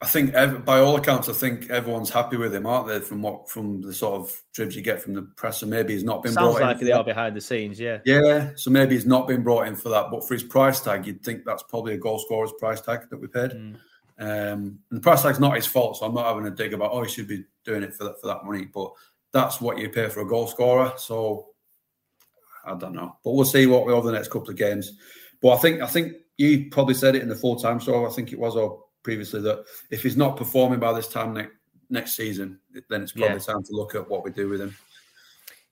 I 0.00 0.06
think 0.06 0.34
ev- 0.34 0.66
by 0.66 0.80
all 0.80 0.96
accounts, 0.96 1.30
I 1.30 1.32
think 1.32 1.70
everyone's 1.70 2.10
happy 2.10 2.36
with 2.36 2.54
him, 2.54 2.66
aren't 2.66 2.88
they? 2.88 3.00
From 3.00 3.22
what 3.22 3.48
from 3.48 3.80
the 3.80 3.92
sort 3.92 4.20
of 4.20 4.42
dribs 4.52 4.76
you 4.76 4.82
get 4.82 5.00
from 5.00 5.14
the 5.14 5.22
press, 5.22 5.62
and 5.62 5.70
maybe 5.70 5.94
he's 5.94 6.04
not 6.04 6.22
been 6.22 6.32
Sounds 6.32 6.56
brought 6.56 6.66
like 6.66 6.80
in. 6.80 6.86
they 6.86 6.92
are 6.92 7.04
behind 7.04 7.34
the 7.34 7.40
scenes. 7.40 7.80
Yeah, 7.80 7.98
Yeah, 8.04 8.50
so 8.54 8.70
maybe 8.70 8.94
he's 8.94 9.06
not 9.06 9.26
been 9.26 9.42
brought 9.42 9.66
in 9.66 9.76
for 9.76 9.88
that, 9.90 10.10
but 10.10 10.26
for 10.26 10.34
his 10.34 10.42
price 10.42 10.80
tag, 10.80 11.06
you'd 11.06 11.22
think 11.22 11.44
that's 11.46 11.62
probably 11.62 11.94
a 11.94 11.98
goal 11.98 12.18
scorer's 12.18 12.52
price 12.58 12.80
tag 12.82 13.08
that 13.08 13.18
we 13.18 13.28
paid. 13.28 13.52
Mm. 13.52 13.76
Um, 14.18 14.78
and 14.90 14.98
the 14.98 15.00
price 15.00 15.22
tag's 15.22 15.40
not 15.40 15.56
his 15.56 15.66
fault, 15.66 15.96
so 15.96 16.06
I'm 16.06 16.14
not 16.14 16.26
having 16.26 16.46
a 16.46 16.50
dig 16.50 16.74
about 16.74 16.92
oh 16.92 17.02
he 17.02 17.10
should 17.10 17.28
be 17.28 17.44
doing 17.64 17.82
it 17.82 17.94
for 17.94 18.04
that 18.04 18.20
for 18.20 18.26
that 18.26 18.44
money, 18.44 18.66
but 18.66 18.92
that's 19.34 19.60
what 19.60 19.76
you 19.78 19.90
pay 19.90 20.08
for 20.08 20.20
a 20.20 20.26
goal 20.26 20.46
scorer. 20.46 20.94
So 20.96 21.48
I 22.64 22.74
don't 22.76 22.94
know, 22.94 23.18
but 23.22 23.32
we'll 23.32 23.44
see 23.44 23.66
what 23.66 23.84
we 23.84 23.92
over 23.92 24.06
the 24.06 24.16
next 24.16 24.30
couple 24.30 24.48
of 24.48 24.56
games. 24.56 24.92
But 25.42 25.50
I 25.50 25.56
think 25.58 25.82
I 25.82 25.86
think 25.86 26.12
you 26.38 26.70
probably 26.70 26.94
said 26.94 27.16
it 27.16 27.22
in 27.22 27.28
the 27.28 27.34
full 27.34 27.56
time 27.56 27.78
show. 27.78 28.06
I 28.06 28.10
think 28.10 28.32
it 28.32 28.38
was 28.38 28.56
or 28.56 28.82
previously 29.02 29.42
that 29.42 29.64
if 29.90 30.02
he's 30.02 30.16
not 30.16 30.38
performing 30.38 30.80
by 30.80 30.94
this 30.94 31.08
time 31.08 31.34
next 31.34 31.52
next 31.90 32.12
season, 32.16 32.58
then 32.88 33.02
it's 33.02 33.12
probably 33.12 33.34
Yeah. 33.34 33.38
time 33.40 33.62
to 33.62 33.72
look 33.72 33.94
at 33.94 34.08
what 34.08 34.24
we 34.24 34.30
do 34.30 34.48
with 34.48 34.60
him. 34.60 34.74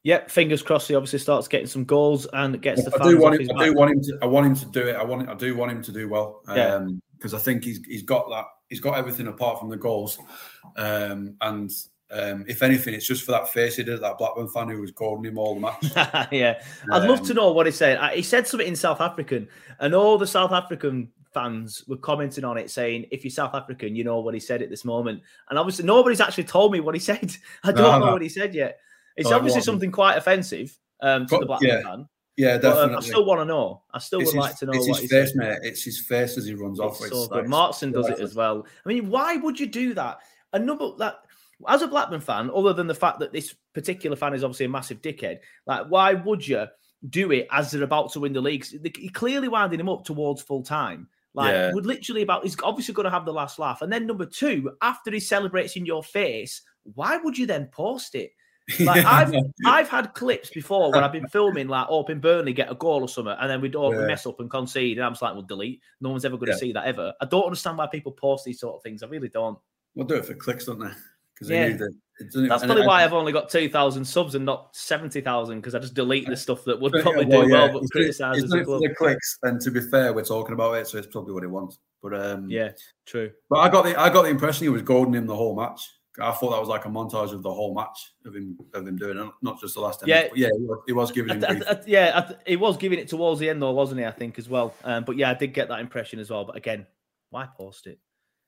Yep. 0.03 0.31
Fingers 0.31 0.63
crossed. 0.63 0.89
He 0.89 0.95
obviously 0.95 1.21
starts 1.21 1.49
getting 1.49 1.69
some 1.69 1.85
goals 1.85 2.27
and 2.33 2.61
gets 2.61 2.85
the 2.85 2.95
I 3.01 3.09
do 3.09 3.19
want 3.19 3.41
him. 3.41 3.49
I 3.57 3.67
do 3.67 3.75
want 3.75 3.93
him 3.93 4.03
to. 4.03 4.19
I 4.21 4.27
want 4.27 4.47
him 4.47 4.57
to 4.57 4.67
do 4.67 4.89
it. 4.89 4.97
I 4.97 5.05
want. 5.05 5.29
I 5.29 5.35
do 5.35 5.57
want 5.57 5.71
him 5.71 5.83
to 5.83 5.93
do 5.93 6.09
well. 6.09 6.43
Yeah. 6.49 6.75
Um, 6.75 7.01
because 7.17 7.33
I 7.35 7.39
think 7.39 7.63
he's 7.63 7.81
he's 7.87 8.03
got 8.03 8.29
that. 8.31 8.47
He's 8.69 8.81
got 8.81 8.99
everything 8.99 9.29
apart 9.29 9.61
from 9.61 9.71
the 9.71 9.77
goals. 9.77 10.19
Um, 10.77 11.37
and 11.41 11.71
um, 12.13 12.45
if 12.47 12.63
anything, 12.63 12.95
it's 12.95 13.07
just 13.07 13.25
for 13.25 13.33
that 13.33 13.49
face 13.49 13.77
he 13.77 13.83
did 13.85 13.95
at 13.95 14.01
that 14.03 14.19
Blackburn 14.19 14.49
fan 14.49 14.69
who 14.69 14.81
was 14.81 14.91
calling 14.93 15.25
him 15.25 15.39
all 15.39 15.55
the 15.55 15.61
match. 15.61 16.29
yeah, 16.33 16.63
I'd 16.91 17.09
love 17.09 17.21
Um, 17.21 17.27
to 17.27 17.35
know 17.35 17.53
what 17.53 17.67
he 17.67 17.73
said. 17.73 17.99
He 18.15 18.23
said 18.23 18.47
something 18.47 18.69
in 18.69 18.77
South 18.77 19.01
African, 19.01 19.49
and 19.81 19.95
all 19.95 20.19
the 20.19 20.27
South 20.27 20.53
African 20.53 21.11
fans 21.33 21.83
were 21.89 21.97
commenting 21.97 22.45
on 22.45 22.59
it, 22.59 22.71
saying, 22.71 23.07
"If 23.11 23.25
you're 23.25 23.31
South 23.31 23.55
African, 23.55 23.97
you 23.97 24.05
know 24.05 24.21
what 24.21 24.35
he 24.35 24.41
said 24.41 24.61
at 24.63 24.69
this 24.71 24.85
moment." 24.85 25.23
And 25.49 25.59
obviously, 25.59 25.85
nobody's 25.87 26.21
actually 26.21 26.45
told 26.45 26.73
me 26.73 26.81
what 26.81 26.95
he 26.95 27.01
said. 27.11 27.35
I 27.65 27.73
don't 27.73 27.77
No, 27.83 27.99
know 27.99 28.07
no. 28.07 28.13
what 28.13 28.23
he 28.23 28.29
said 28.29 28.55
yet. 28.55 28.79
It's 29.17 29.31
Oh, 29.31 29.37
obviously 29.37 29.61
something 29.63 29.91
quite 29.91 30.17
offensive 30.17 30.77
um, 31.01 31.27
to 31.27 31.31
But- 31.35 31.41
the 31.41 31.47
Blackburn 31.47 31.69
yeah. 31.69 31.83
fan. 31.83 32.09
yeah, 32.37 32.57
But, 32.59 32.65
um, 32.67 32.73
definitely. 32.73 32.97
I 32.97 33.01
still 33.01 33.25
want 33.27 33.41
to 33.41 33.45
know. 33.45 33.83
I 33.93 33.99
still 33.99 34.21
it's 34.21 34.29
would 34.35 34.37
his, 34.43 34.49
like 34.51 34.59
to 34.59 34.67
know 34.67 34.73
it's 34.73 34.89
what 34.89 35.01
his 35.01 35.11
face, 35.11 35.35
mate. 35.35 35.59
It's 35.63 35.83
his 35.85 36.01
face 36.01 36.37
as 36.39 36.47
he 36.47 36.55
runs 36.55 36.81
off. 36.81 36.93
It's 36.97 37.07
It's 37.07 37.11
so 37.11 37.23
like- 37.23 37.43
good. 37.43 37.45
Markson 37.51 37.93
does 37.93 38.09
it 38.09 38.21
as 38.21 38.35
well. 38.35 38.67
I 38.85 38.89
mean, 38.89 39.11
why 39.11 39.37
would 39.37 39.59
you 39.61 39.67
do 39.67 39.93
that? 39.95 40.19
A 40.55 40.59
number 40.59 40.91
that 40.99 41.17
as 41.69 41.83
a 41.83 41.89
Blackburn 41.89 42.21
fan, 42.21 42.51
other 42.55 42.73
than 42.73 42.87
the 42.87 42.95
fact 42.95 43.19
that 43.21 43.33
this 43.33 43.55
particular 43.75 44.17
fan 44.17 44.35
is 44.35 44.45
obviously 44.45 44.67
a 44.67 44.69
massive 44.71 45.01
dickhead, 45.03 45.39
like 45.67 45.87
why 45.89 46.15
would 46.15 46.47
you 46.47 46.67
do 47.11 47.33
it 47.33 47.47
as 47.51 47.71
they're 47.71 47.83
about 47.83 48.13
to 48.13 48.21
win 48.21 48.33
the 48.33 48.41
league? 48.41 48.65
You're 48.99 49.13
clearly 49.13 49.49
winding 49.49 49.81
him 49.81 49.89
up 49.89 50.05
towards 50.05 50.43
full 50.43 50.63
time. 50.63 51.09
Like, 51.35 51.53
Yeah. 51.53 51.73
would 51.73 51.87
literally 51.87 52.23
about 52.23 52.43
he's 52.45 52.57
obviously 52.63 52.95
going 52.95 53.05
to 53.05 53.11
have 53.11 53.25
the 53.25 53.33
last 53.33 53.59
laugh. 53.59 53.81
And 53.83 53.93
then 53.93 54.07
number 54.07 54.27
two, 54.27 54.73
after 54.83 55.11
he 55.11 55.19
celebrates 55.21 55.77
in 55.77 55.87
your 55.87 56.03
face, 56.03 56.63
why 56.95 57.17
would 57.17 57.39
you 57.39 57.47
then 57.47 57.69
post 57.73 58.15
it? 58.15 58.33
Like 58.81 59.05
I've. 59.05 59.35
I've 59.67 59.89
had 59.89 60.15
clips 60.15 60.49
before 60.51 60.93
when 60.93 61.03
I've 61.03 61.11
been 61.13 61.27
filming 61.29 61.67
like 61.67 61.89
up 61.91 62.11
in 62.11 62.21
Burnley 62.21 62.53
get 62.53 62.71
a 62.71 62.77
goal 62.77 63.03
or 63.03 63.09
something, 63.09 63.35
and 63.41 63.51
then 63.51 63.61
we'd 63.61 63.75
all 63.75 63.93
Yeah. 63.93 64.07
mess 64.07 64.25
up 64.25 64.39
and 64.39 64.49
concede, 64.49 64.99
and 64.99 65.05
I'm 65.05 65.13
just 65.13 65.21
like, 65.23 65.33
well, 65.35 65.43
delete. 65.43 65.81
No 66.01 66.11
one's 66.11 66.25
ever 66.25 66.37
going 66.37 66.47
to 66.47 66.53
Yeah. 66.53 66.59
see 66.59 66.73
that 66.73 66.85
ever. 66.87 67.13
I 67.21 67.25
don't 67.25 67.45
understand 67.45 67.77
why 67.77 67.89
people 67.89 68.13
post 68.13 68.45
these 68.45 68.61
sort 68.61 68.77
of 68.77 68.83
things. 68.83 69.03
I 69.03 69.09
really 69.09 69.29
don't. 69.29 69.59
We'll 69.97 70.07
do 70.07 70.15
it 70.15 70.25
for 70.27 70.35
clicks, 70.35 70.67
don't 70.67 70.79
they? 70.79 70.91
Because 71.43 71.51
Yeah. 71.51 71.63
they 71.65 71.69
need 71.71 71.79
the. 71.79 71.93
it 72.45 72.49
That's 72.49 72.65
probably 72.65 72.87
why 72.87 73.03
I've 73.05 73.13
only 73.13 73.33
got 73.33 73.51
two 73.51 73.69
thousand 73.69 74.05
subs 74.05 74.35
and 74.35 74.45
not 74.45 74.75
seventy 74.77 75.21
thousand 75.21 75.59
because 75.61 75.75
I 75.75 75.79
just 75.81 75.95
delete 75.95 76.27
the 76.29 76.37
stuff 76.37 76.65
that 76.65 76.81
would 76.81 76.93
probably 77.03 77.25
well, 77.27 77.43
do 77.43 77.49
yeah, 77.49 77.65
well 77.65 77.73
but 77.73 77.81
he's 77.81 77.91
doing- 77.91 78.07
he's 78.07 78.19
criticise 78.19 78.49
the 78.51 78.65
club. 78.65 78.81
the 78.83 78.95
clicks, 78.95 79.39
and 79.43 79.61
to 79.61 79.71
be 79.71 79.81
fair, 79.81 80.13
we're 80.13 80.25
talking 80.25 80.53
about 80.55 80.75
it, 80.75 80.87
so 80.87 80.99
it's 80.99 81.07
probably 81.09 81.35
what 81.35 81.43
he 81.43 81.49
wants. 81.49 81.79
But 82.03 82.15
um, 82.15 82.49
Yeah, 82.51 82.71
true. 83.07 83.31
But 83.51 83.59
I 83.61 83.69
got 83.69 83.85
the 83.85 83.99
I 83.99 84.09
got 84.11 84.23
the 84.23 84.31
impression 84.31 84.65
he 84.65 84.69
was 84.69 84.83
goading 84.83 85.15
him 85.15 85.27
the 85.27 85.37
whole 85.37 85.57
match. 85.57 85.81
I 86.21 86.31
thought 86.33 86.51
that 86.51 86.61
was 86.61 86.69
like 86.69 86.85
a 86.85 86.89
montage 86.89 87.33
of 87.33 87.43
the 87.43 87.53
whole 87.53 87.75
match 87.75 88.13
of 88.27 88.37
him 88.37 88.59
of 88.75 88.87
him 88.87 88.97
doing 88.99 89.17
it, 89.19 89.31
not 89.41 89.59
just 89.61 89.75
the 89.75 89.81
last 89.81 90.03
Yeah. 90.07 90.29
But 90.29 90.37
yeah, 90.37 90.49
he 90.87 90.93
was, 90.93 91.11
giving 91.11 91.37
him 91.37 91.43
I, 91.45 91.55
grief. 91.55 91.63
I, 91.67 91.73
I, 91.73 91.81
yeah, 91.87 92.21
th- 92.21 92.41
he 92.47 92.57
was 92.57 92.77
giving 92.77 92.99
it 92.99 93.09
towards 93.09 93.41
the 93.41 93.49
end 93.49 93.63
though, 93.63 93.73
wasn't 93.73 94.01
he? 94.01 94.07
I 94.07 94.11
think 94.11 94.39
as 94.39 94.47
well. 94.49 94.75
Um, 94.85 95.05
but 95.05 95.17
yeah, 95.17 95.31
I 95.31 95.35
did 95.35 95.55
get 95.55 95.69
that 95.69 95.81
impression 95.81 96.19
as 96.19 96.29
well. 96.31 96.45
But 96.45 96.57
again, 96.57 96.87
why 97.31 97.47
post 97.57 97.87
it? 97.87 97.99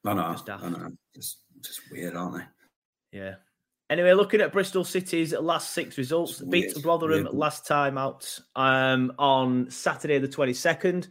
I 0.04 0.12
know, 0.12 0.32
Just 0.32 0.44
daft. 0.44 0.62
I 0.64 0.68
know. 0.68 0.92
Just, 1.14 1.38
just 1.62 1.80
weird, 1.90 2.14
aren't 2.14 2.36
they? 2.36 2.42
Yeah. 3.14 3.36
Anyway, 3.90 4.12
looking 4.12 4.40
at 4.40 4.52
Bristol 4.52 4.82
City's 4.82 5.32
last 5.32 5.70
six 5.72 5.96
results, 5.98 6.40
beat 6.40 6.74
Rotherham 6.84 7.28
last 7.32 7.66
time 7.66 7.96
out 7.96 8.38
um, 8.56 9.12
on 9.18 9.70
Saturday 9.70 10.18
the 10.18 10.26
twenty 10.26 10.52
second, 10.54 11.08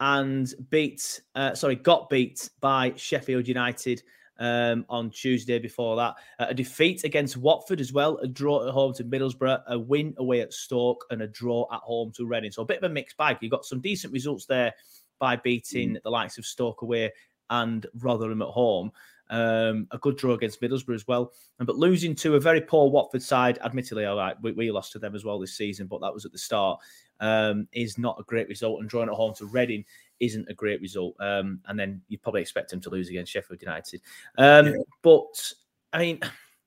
and 0.00 0.52
beat 0.68 1.22
uh, 1.34 1.54
sorry 1.54 1.76
got 1.76 2.10
beat 2.10 2.50
by 2.60 2.92
Sheffield 2.96 3.48
United 3.48 4.02
um, 4.40 4.84
on 4.90 5.10
Tuesday 5.10 5.58
before 5.58 5.96
that. 5.96 6.16
Uh, 6.38 6.46
a 6.50 6.54
defeat 6.54 7.04
against 7.04 7.36
Watford 7.38 7.80
as 7.80 7.92
well, 7.94 8.18
a 8.18 8.26
draw 8.26 8.66
at 8.66 8.74
home 8.74 8.92
to 8.94 9.04
Middlesbrough, 9.04 9.62
a 9.68 9.78
win 9.78 10.12
away 10.18 10.40
at 10.40 10.52
Stoke, 10.52 11.06
and 11.10 11.22
a 11.22 11.28
draw 11.28 11.66
at 11.72 11.80
home 11.80 12.12
to 12.16 12.26
Reading. 12.26 12.50
So 12.50 12.62
a 12.62 12.66
bit 12.66 12.78
of 12.78 12.90
a 12.90 12.92
mixed 12.92 13.16
bag. 13.16 13.38
You 13.40 13.48
got 13.48 13.64
some 13.64 13.80
decent 13.80 14.12
results 14.12 14.44
there 14.44 14.74
by 15.18 15.36
beating 15.36 15.94
Mm. 15.94 16.02
the 16.02 16.10
likes 16.10 16.36
of 16.36 16.44
Stoke 16.44 16.82
away 16.82 17.12
and 17.50 17.86
Rotherham 18.00 18.42
at 18.42 18.48
home. 18.48 18.92
Um, 19.30 19.86
a 19.90 19.98
good 19.98 20.16
draw 20.16 20.32
against 20.32 20.60
Middlesbrough 20.60 20.94
as 20.94 21.06
well, 21.06 21.32
and 21.58 21.66
but 21.66 21.76
losing 21.76 22.14
to 22.16 22.36
a 22.36 22.40
very 22.40 22.60
poor 22.60 22.90
Watford 22.90 23.22
side, 23.22 23.58
admittedly, 23.62 24.06
all 24.06 24.16
right, 24.16 24.36
we, 24.40 24.52
we 24.52 24.70
lost 24.70 24.92
to 24.92 24.98
them 24.98 25.14
as 25.14 25.24
well 25.24 25.38
this 25.38 25.54
season, 25.56 25.86
but 25.86 26.00
that 26.00 26.14
was 26.14 26.24
at 26.24 26.32
the 26.32 26.38
start. 26.38 26.80
Um, 27.20 27.66
is 27.72 27.98
not 27.98 28.16
a 28.20 28.22
great 28.22 28.48
result, 28.48 28.80
and 28.80 28.88
drawing 28.88 29.08
at 29.08 29.14
home 29.14 29.34
to 29.34 29.46
Reading 29.46 29.84
isn't 30.20 30.48
a 30.48 30.54
great 30.54 30.80
result. 30.80 31.14
Um, 31.20 31.60
and 31.66 31.78
then 31.78 32.00
you 32.08 32.16
probably 32.18 32.40
expect 32.40 32.70
them 32.70 32.80
to 32.80 32.90
lose 32.90 33.08
against 33.08 33.32
Sheffield 33.32 33.60
United. 33.60 34.00
Um, 34.36 34.74
But 35.02 35.52
I 35.92 35.98
mean, 35.98 36.20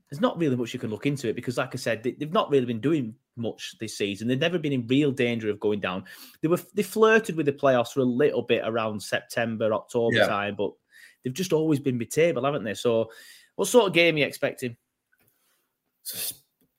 there's 0.09 0.21
not 0.21 0.37
really 0.37 0.57
much 0.57 0.73
you 0.73 0.79
can 0.79 0.89
look 0.89 1.05
into 1.05 1.29
it 1.29 1.35
because, 1.35 1.57
like 1.57 1.73
I 1.73 1.77
said, 1.77 2.03
they, 2.03 2.11
they've 2.11 2.33
not 2.33 2.49
really 2.49 2.65
been 2.65 2.81
doing 2.81 3.15
much 3.37 3.77
this 3.79 3.97
season. 3.97 4.27
They've 4.27 4.37
never 4.37 4.59
been 4.59 4.73
in 4.73 4.87
real 4.87 5.11
danger 5.11 5.49
of 5.49 5.59
going 5.59 5.79
down. 5.79 6.03
They 6.41 6.49
were 6.49 6.59
they 6.73 6.83
flirted 6.83 7.37
with 7.37 7.45
the 7.45 7.53
playoffs 7.53 7.93
for 7.93 8.01
a 8.01 8.05
little 8.05 8.41
bit 8.41 8.61
around 8.65 9.01
September, 9.01 9.73
October 9.73 10.17
Yeah. 10.17 10.27
time, 10.27 10.55
but 10.55 10.73
they've 11.23 11.33
just 11.33 11.53
always 11.53 11.79
been 11.79 11.97
mid-table, 11.97 12.43
haven't 12.45 12.63
they? 12.63 12.73
So, 12.73 13.11
what 13.55 13.67
sort 13.67 13.87
of 13.87 13.93
game 13.93 14.15
are 14.15 14.19
you 14.19 14.25
expecting? 14.25 14.75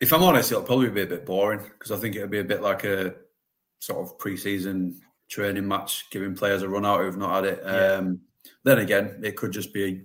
If 0.00 0.12
I'm 0.12 0.22
honest, 0.22 0.50
it'll 0.50 0.64
probably 0.64 0.90
be 0.90 1.02
a 1.02 1.06
bit 1.06 1.24
boring 1.24 1.60
because 1.60 1.92
I 1.92 1.96
think 1.96 2.16
it'll 2.16 2.28
be 2.28 2.40
a 2.40 2.44
bit 2.44 2.60
like 2.62 2.84
a 2.84 3.14
sort 3.78 4.06
of 4.06 4.18
pre-season 4.18 5.00
training 5.28 5.66
match, 5.66 6.10
giving 6.10 6.34
players 6.34 6.62
a 6.62 6.68
run 6.68 6.84
out 6.84 7.00
who've 7.00 7.16
not 7.16 7.44
had 7.44 7.52
it. 7.52 7.62
Yeah. 7.64 7.92
Um, 7.92 8.20
then 8.64 8.78
again, 8.78 9.20
it 9.22 9.36
could 9.36 9.52
just 9.52 9.72
be, 9.72 10.02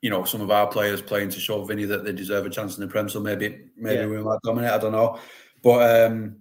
you 0.00 0.10
know, 0.10 0.24
some 0.24 0.40
of 0.40 0.50
our 0.50 0.66
players 0.66 1.00
playing 1.00 1.30
to 1.30 1.40
show 1.40 1.64
Vinny 1.64 1.84
that 1.84 2.04
they 2.04 2.12
deserve 2.12 2.44
a 2.46 2.50
chance 2.50 2.76
in 2.76 2.80
the 2.80 2.88
Prem. 2.88 3.08
So 3.08 3.20
maybe, 3.20 3.70
maybe 3.76 4.00
Yeah. 4.00 4.06
we 4.06 4.22
might 4.22 4.40
dominate. 4.42 4.70
I 4.72 4.78
don't 4.78 4.92
know, 4.92 5.18
but 5.62 6.06
um, 6.06 6.38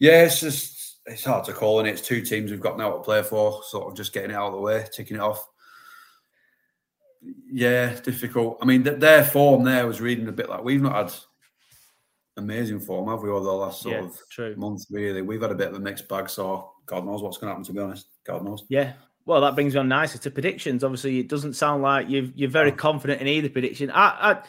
yeah, 0.00 0.24
it's 0.24 0.40
just 0.40 0.98
it's 1.06 1.24
hard 1.24 1.44
to 1.44 1.52
call, 1.52 1.80
and 1.80 1.88
it's 1.88 2.00
two 2.00 2.22
teams 2.22 2.50
we've 2.50 2.60
got 2.60 2.78
now 2.78 2.90
to 2.90 3.00
play 3.00 3.22
for. 3.22 3.62
Sort 3.64 3.88
of 3.88 3.96
just 3.96 4.12
getting 4.12 4.30
it 4.30 4.36
out 4.36 4.48
of 4.48 4.54
the 4.54 4.60
way, 4.60 4.84
ticking 4.92 5.16
it 5.16 5.22
off. 5.22 5.46
Yeah, 7.50 7.98
difficult. 8.00 8.58
I 8.60 8.64
mean, 8.64 8.84
th- 8.84 8.98
their 9.00 9.24
form 9.24 9.64
there 9.64 9.86
was 9.86 10.00
reading 10.00 10.28
a 10.28 10.32
bit 10.32 10.48
like 10.48 10.62
we've 10.64 10.82
not 10.82 10.94
had 10.94 11.12
amazing 12.36 12.80
form, 12.80 13.08
have 13.08 13.22
we, 13.22 13.30
over 13.30 13.44
the 13.44 13.52
last 13.52 13.82
sort 13.82 13.94
Yeah, 13.94 14.04
of 14.04 14.18
true. 14.30 14.54
month, 14.56 14.84
really? 14.90 15.22
We've 15.22 15.40
had 15.40 15.52
a 15.52 15.54
bit 15.56 15.68
of 15.68 15.74
a 15.74 15.80
mixed 15.80 16.08
bag, 16.08 16.28
so 16.28 16.72
God 16.86 17.06
knows 17.06 17.22
what's 17.22 17.38
going 17.38 17.48
to 17.48 17.52
happen, 17.52 17.64
to 17.64 17.72
be 17.72 17.80
honest. 17.80 18.08
God 18.24 18.44
knows. 18.44 18.64
Yeah. 18.68 18.94
Well, 19.26 19.40
that 19.40 19.54
brings 19.54 19.74
me 19.74 19.80
on 19.80 19.88
nicely 19.88 20.20
to 20.20 20.30
predictions. 20.30 20.84
Obviously, 20.84 21.18
it 21.20 21.28
doesn't 21.28 21.54
sound 21.54 21.82
like 21.82 22.08
you've, 22.10 22.32
you're 22.34 22.50
very 22.50 22.72
Oh. 22.72 22.76
confident 22.76 23.20
in 23.20 23.26
either 23.28 23.48
prediction. 23.48 23.90
I, 23.90 24.32
I, 24.32 24.42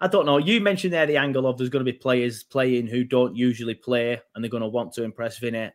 I 0.00 0.06
don't 0.06 0.26
know. 0.26 0.36
You 0.38 0.60
mentioned 0.60 0.92
there 0.92 1.06
the 1.06 1.16
angle 1.16 1.46
of 1.46 1.56
there's 1.58 1.70
going 1.70 1.84
to 1.84 1.92
be 1.92 1.96
players 1.98 2.42
playing 2.44 2.86
who 2.86 3.02
don't 3.04 3.34
usually 3.34 3.74
play, 3.74 4.20
and 4.34 4.44
they're 4.44 4.50
going 4.50 4.62
to 4.62 4.68
want 4.68 4.92
to 4.94 5.02
impress 5.04 5.38
Vinny. 5.38 5.70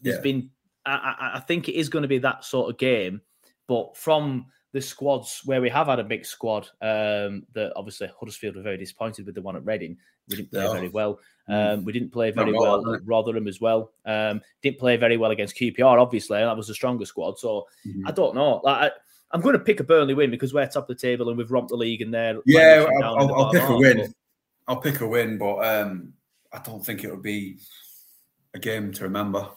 There's 0.00 0.16
Yeah. 0.16 0.22
been, 0.22 0.50
I, 0.86 0.92
I, 0.92 1.30
I 1.36 1.40
think 1.40 1.68
it 1.68 1.74
is 1.74 1.88
going 1.88 2.02
to 2.02 2.08
be 2.08 2.18
that 2.18 2.44
sort 2.44 2.70
of 2.70 2.78
game, 2.78 3.20
but 3.66 3.96
from 3.96 4.46
the 4.72 4.80
squads 4.80 5.40
where 5.44 5.60
we 5.62 5.68
have 5.70 5.86
had 5.86 5.98
a 5.98 6.04
mixed 6.04 6.30
squad, 6.32 6.68
um, 6.82 7.46
that 7.54 7.72
obviously 7.76 8.08
Huddersfield 8.18 8.56
were 8.56 8.62
very 8.62 8.76
disappointed 8.76 9.24
with 9.26 9.34
the 9.34 9.42
one 9.42 9.56
at 9.56 9.64
Reading. 9.64 9.96
We 10.28 10.36
didn't 10.36 10.50
play 10.50 10.64
Yeah. 10.64 10.72
very 10.72 10.88
well. 10.88 11.18
Mm. 11.48 11.74
Um, 11.78 11.84
we 11.84 11.92
didn't 11.92 12.12
play 12.12 12.30
very 12.30 12.52
well, 12.52 12.82
well 12.82 12.94
at 12.94 13.00
Rotherham 13.06 13.48
as 13.48 13.60
well. 13.60 13.92
Um, 14.04 14.42
didn't 14.62 14.78
play 14.78 14.96
very 14.98 15.16
well 15.16 15.30
against 15.30 15.56
QPR. 15.56 15.98
Obviously, 15.98 16.38
that 16.38 16.56
was 16.56 16.68
the 16.68 16.74
stronger 16.74 17.06
squad. 17.06 17.38
So 17.38 17.66
Mhm. 17.86 18.02
I 18.06 18.10
don't 18.12 18.34
know. 18.34 18.60
Like, 18.62 18.92
I, 18.92 18.96
I'm 19.30 19.40
going 19.40 19.54
to 19.54 19.58
pick 19.64 19.80
a 19.80 19.84
Burnley 19.84 20.12
win 20.14 20.30
because 20.30 20.52
we're 20.52 20.66
top 20.66 20.88
of 20.90 20.96
the 20.96 21.00
table 21.00 21.28
and 21.30 21.38
we've 21.38 21.50
romped 21.50 21.70
the 21.70 21.76
league 21.76 22.02
and 22.02 22.12
they're 22.12 22.38
Yeah, 22.44 22.86
I'll, 23.02 23.16
I'll, 23.18 23.34
I'll 23.34 23.52
pick 23.52 23.62
a 23.62 23.76
win. 23.76 23.96
but- 23.98 24.10
I'll 24.68 24.80
pick 24.82 25.00
a 25.00 25.08
win, 25.08 25.38
but 25.38 25.56
um, 25.66 26.12
I 26.52 26.58
don't 26.58 26.84
think 26.84 27.02
it 27.02 27.10
would 27.10 27.22
be 27.22 27.56
a 28.52 28.58
game 28.58 28.92
to 28.92 29.04
remember. 29.04 29.48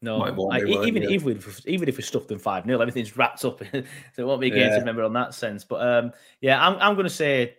No, 0.00 0.22
I- 0.22 0.60
even 0.60 1.02
yeah. 1.02 1.08
even 1.08 1.36
if 1.36 1.66
even 1.66 1.88
if 1.88 1.96
we 1.96 2.02
stuffed 2.02 2.28
them 2.28 2.38
five 2.38 2.64
0 2.64 2.80
everything's 2.80 3.16
wrapped 3.16 3.44
up, 3.44 3.60
so 3.72 3.82
it 4.18 4.24
won't 4.26 4.40
be 4.40 4.46
a 4.46 4.54
game 4.54 4.70
to 4.70 4.78
remember 4.78 5.02
on 5.02 5.12
that 5.14 5.34
sense. 5.34 5.64
But 5.64 5.86
um, 5.86 6.12
yeah, 6.40 6.64
I'm 6.64 6.76
I'm 6.80 6.94
going 6.94 7.06
to 7.06 7.10
say 7.12 7.56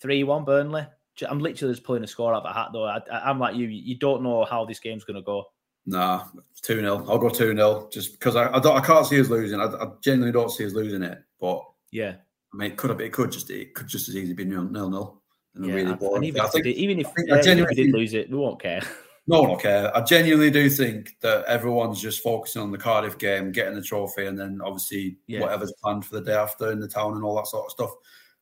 three 0.00 0.24
one 0.24 0.44
Burnley. 0.44 0.86
I'm 1.28 1.40
literally 1.40 1.74
just 1.74 1.84
pulling 1.84 2.02
a 2.04 2.06
score 2.06 2.32
out 2.34 2.44
of 2.44 2.50
a 2.50 2.54
hat 2.54 2.68
though. 2.72 2.84
I, 2.86 3.00
I'm 3.10 3.38
like 3.38 3.54
you, 3.54 3.66
you 3.66 3.96
don't 3.98 4.22
know 4.22 4.44
how 4.46 4.64
this 4.64 4.80
game's 4.80 5.04
going 5.04 5.16
to 5.16 5.22
go. 5.22 5.44
Nah, 5.84 6.24
2 6.62 6.80
0. 6.80 7.04
I'll 7.08 7.18
go 7.18 7.28
2 7.28 7.54
0 7.54 7.88
just 7.92 8.12
because 8.12 8.34
I, 8.36 8.48
I, 8.54 8.60
don't, 8.60 8.76
I 8.76 8.80
can't 8.80 9.04
see 9.06 9.20
us 9.20 9.28
losing. 9.28 9.60
I, 9.60 9.64
I 9.64 9.88
genuinely 10.00 10.32
don't 10.32 10.50
see 10.50 10.64
us 10.64 10.72
losing 10.72 11.02
it. 11.02 11.18
But 11.38 11.62
Yeah, 11.90 12.14
I 12.54 12.56
mean, 12.56 12.70
it 12.70 12.76
could 12.78 12.90
have, 12.90 13.00
it 13.00 13.12
could 13.12 13.30
just 13.30 13.50
it 13.50 13.74
could 13.74 13.88
just 13.88 14.08
as 14.08 14.16
easy 14.16 14.32
be 14.32 14.44
nil 14.44 14.64
nil 14.64 14.88
nil. 14.88 15.22
And 15.54 15.64
a 15.66 15.68
yeah. 15.68 15.74
really 15.74 15.94
boring. 15.96 16.16
and 16.16 16.24
even 16.24 16.40
I 16.40 16.44
if, 16.46 16.54
we 16.54 16.62
think- 16.62 16.76
did, 16.76 16.80
even 16.82 16.98
if, 17.00 17.06
I 17.08 17.10
think- 17.10 17.28
yeah, 17.28 17.34
I 17.34 17.38
even 17.40 17.58
if 17.58 17.68
we 17.68 17.74
did 17.74 17.92
lose 17.92 18.14
it, 18.14 18.30
we 18.30 18.38
won't 18.38 18.62
care. 18.62 18.80
No 19.28 19.40
one 19.40 19.50
will 19.50 19.56
care. 19.56 19.96
I 19.96 20.00
genuinely 20.00 20.50
do 20.50 20.68
think 20.68 21.16
that 21.20 21.44
everyone's 21.44 22.00
just 22.02 22.22
focusing 22.22 22.60
on 22.60 22.72
the 22.72 22.78
Cardiff 22.78 23.18
game, 23.18 23.52
getting 23.52 23.74
the 23.74 23.82
trophy, 23.82 24.26
and 24.26 24.38
then 24.38 24.60
obviously 24.64 25.16
Yeah. 25.28 25.40
whatever's 25.40 25.72
planned 25.80 26.04
for 26.04 26.16
the 26.16 26.22
day 26.22 26.34
after 26.34 26.72
in 26.72 26.80
the 26.80 26.88
town 26.88 27.14
and 27.14 27.24
all 27.24 27.36
that 27.36 27.46
sort 27.46 27.66
of 27.66 27.70
stuff. 27.70 27.90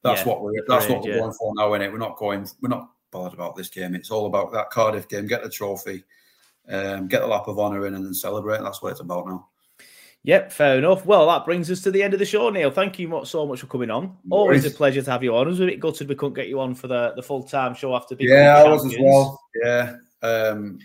That's 0.03 0.23
Yeah, 0.23 0.29
what 0.29 0.43
we're 0.43 0.53
that's 0.67 0.89
what 0.89 1.03
we're 1.03 1.11
yeah. 1.11 1.19
going 1.19 1.35
for 1.35 1.53
now, 1.55 1.75
is 1.75 1.83
it? 1.83 1.93
We're 1.93 1.99
not 1.99 2.17
going 2.17 2.49
we're 2.63 2.71
not 2.71 2.91
bothered 3.11 3.35
about 3.35 3.57
this 3.57 3.69
game. 3.69 3.95
It's 3.95 4.11
all 4.11 4.25
about 4.27 4.53
that 4.53 4.71
Cardiff 4.71 5.09
game, 5.09 5.27
get 5.27 5.43
the 5.43 5.51
trophy, 5.51 6.03
um, 6.69 7.09
get 7.09 7.21
the 7.21 7.27
lap 7.27 7.49
of 7.49 7.59
honour 7.59 7.87
in 7.87 7.95
and 7.95 8.05
then 8.05 8.15
celebrate. 8.15 8.63
That's 8.63 8.81
what 8.81 8.93
it's 8.93 9.01
about 9.01 9.27
now. 9.27 9.49
Yep, 10.23 10.53
fair 10.53 10.79
enough. 10.79 11.07
Well, 11.07 11.27
that 11.29 11.47
brings 11.47 11.71
us 11.71 11.81
to 11.83 11.91
the 11.91 12.03
end 12.03 12.13
of 12.13 12.19
the 12.19 12.27
show, 12.27 12.51
Neil. 12.51 12.71
Thank 12.71 12.99
you 12.99 13.09
much, 13.09 13.29
so 13.29 13.47
much 13.47 13.61
for 13.61 13.67
coming 13.67 13.91
on. 13.91 14.17
Always 14.31 14.67
a 14.67 14.71
pleasure 14.71 15.01
to 15.01 15.11
have 15.11 15.23
you 15.25 15.35
on. 15.35 15.47
I 15.47 15.49
was 15.49 15.61
a 15.61 15.67
bit 15.67 15.81
gutted 15.81 16.09
we 16.09 16.15
couldn't 16.15 16.35
get 16.35 16.49
you 16.49 16.61
on 16.61 16.75
for 16.75 16.89
the, 16.89 17.13
the 17.17 17.23
full 17.23 17.43
time 17.43 17.75
show 17.75 17.95
after 17.97 18.15
being 18.17 18.31
yeah, 18.31 18.63
I 18.63 18.69
was 18.69 18.85
as 18.85 18.95
well. 19.01 19.41
Yeah. 19.63 19.97
Um, 20.23 20.79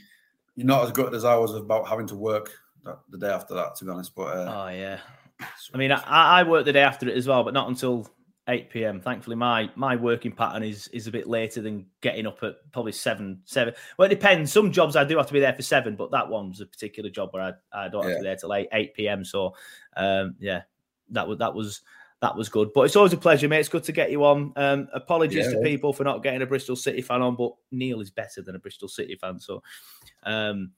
you're 0.56 0.68
not 0.68 0.86
as 0.86 0.92
good 0.92 1.14
as 1.14 1.26
I 1.26 1.36
was 1.36 1.54
about 1.54 1.88
having 1.88 2.08
to 2.08 2.16
work 2.16 2.52
that, 2.84 3.00
the 3.10 3.18
day 3.18 3.30
after 3.30 3.54
that, 3.56 3.76
to 3.76 3.86
be 3.86 3.92
honest. 3.92 4.16
But 4.16 4.38
uh, 4.38 4.66
Oh 4.66 4.70
yeah. 4.70 5.00
I 5.74 5.78
mean, 5.78 5.92
I, 5.92 6.02
I 6.06 6.44
work 6.44 6.66
the 6.66 6.72
day 6.74 6.82
after 6.82 7.10
it 7.10 7.18
as 7.18 7.28
well, 7.28 7.44
but 7.44 7.54
not 7.54 7.68
until 7.68 8.08
eight 8.48 8.70
pm. 8.70 9.02
Thankfully, 9.02 9.36
my 9.36 9.70
my 9.76 9.96
working 9.96 10.32
pattern 10.32 10.64
is 10.64 10.88
is 10.90 11.08
a 11.08 11.12
bit 11.12 11.28
later 11.28 11.62
than 11.62 11.88
getting 12.02 12.26
up 12.26 12.42
at 12.44 12.56
probably 12.72 12.94
seven 12.94 13.42
seven. 13.44 13.74
Well, 13.98 14.06
it 14.06 14.16
depends. 14.16 14.52
Some 14.52 14.72
jobs 14.72 14.96
I 14.96 15.04
do 15.04 15.18
have 15.18 15.28
to 15.28 15.34
be 15.34 15.40
there 15.42 15.54
for 15.54 15.62
seven, 15.62 15.96
but 15.96 16.12
that 16.12 16.30
one's 16.30 16.62
a 16.62 16.66
particular 16.66 17.10
job 17.10 17.30
where 17.32 17.44
I, 17.44 17.86
I 17.86 17.88
don't 17.90 18.04
have 18.04 18.14
to 18.14 18.20
be 18.20 18.24
there 18.24 18.36
till 18.38 18.54
eight 18.54 18.70
eight 18.72 18.94
pm. 18.94 19.26
So, 19.26 19.56
um, 19.98 20.36
yeah, 20.40 20.62
that 21.12 21.28
was 21.28 21.40
that 21.40 21.54
was. 21.54 21.82
That 22.26 22.36
was 22.36 22.50
good, 22.50 22.74
but 22.74 22.82
it's 22.82 22.96
always 22.96 23.14
a 23.14 23.18
pleasure, 23.18 23.48
mate. 23.48 23.60
It's 23.60 23.70
good 23.70 23.84
to 23.84 23.92
get 23.92 24.10
you 24.10 24.26
on. 24.26 24.52
Um, 24.56 24.88
apologies 24.94 25.46
Yeah, 25.46 25.52
to 25.52 25.62
people 25.62 25.94
for 25.94 26.04
not 26.04 26.24
getting 26.24 26.42
a 26.42 26.46
Bristol 26.48 26.76
City 26.76 27.04
fan 27.04 27.22
on, 27.22 27.36
but 27.36 27.52
Neil 27.72 28.02
is 28.02 28.10
better 28.10 28.42
than 28.42 28.56
a 28.56 28.60
Bristol 28.60 28.88
City 28.88 29.16
fan, 29.16 29.40
so 29.40 29.62
um, 30.24 30.72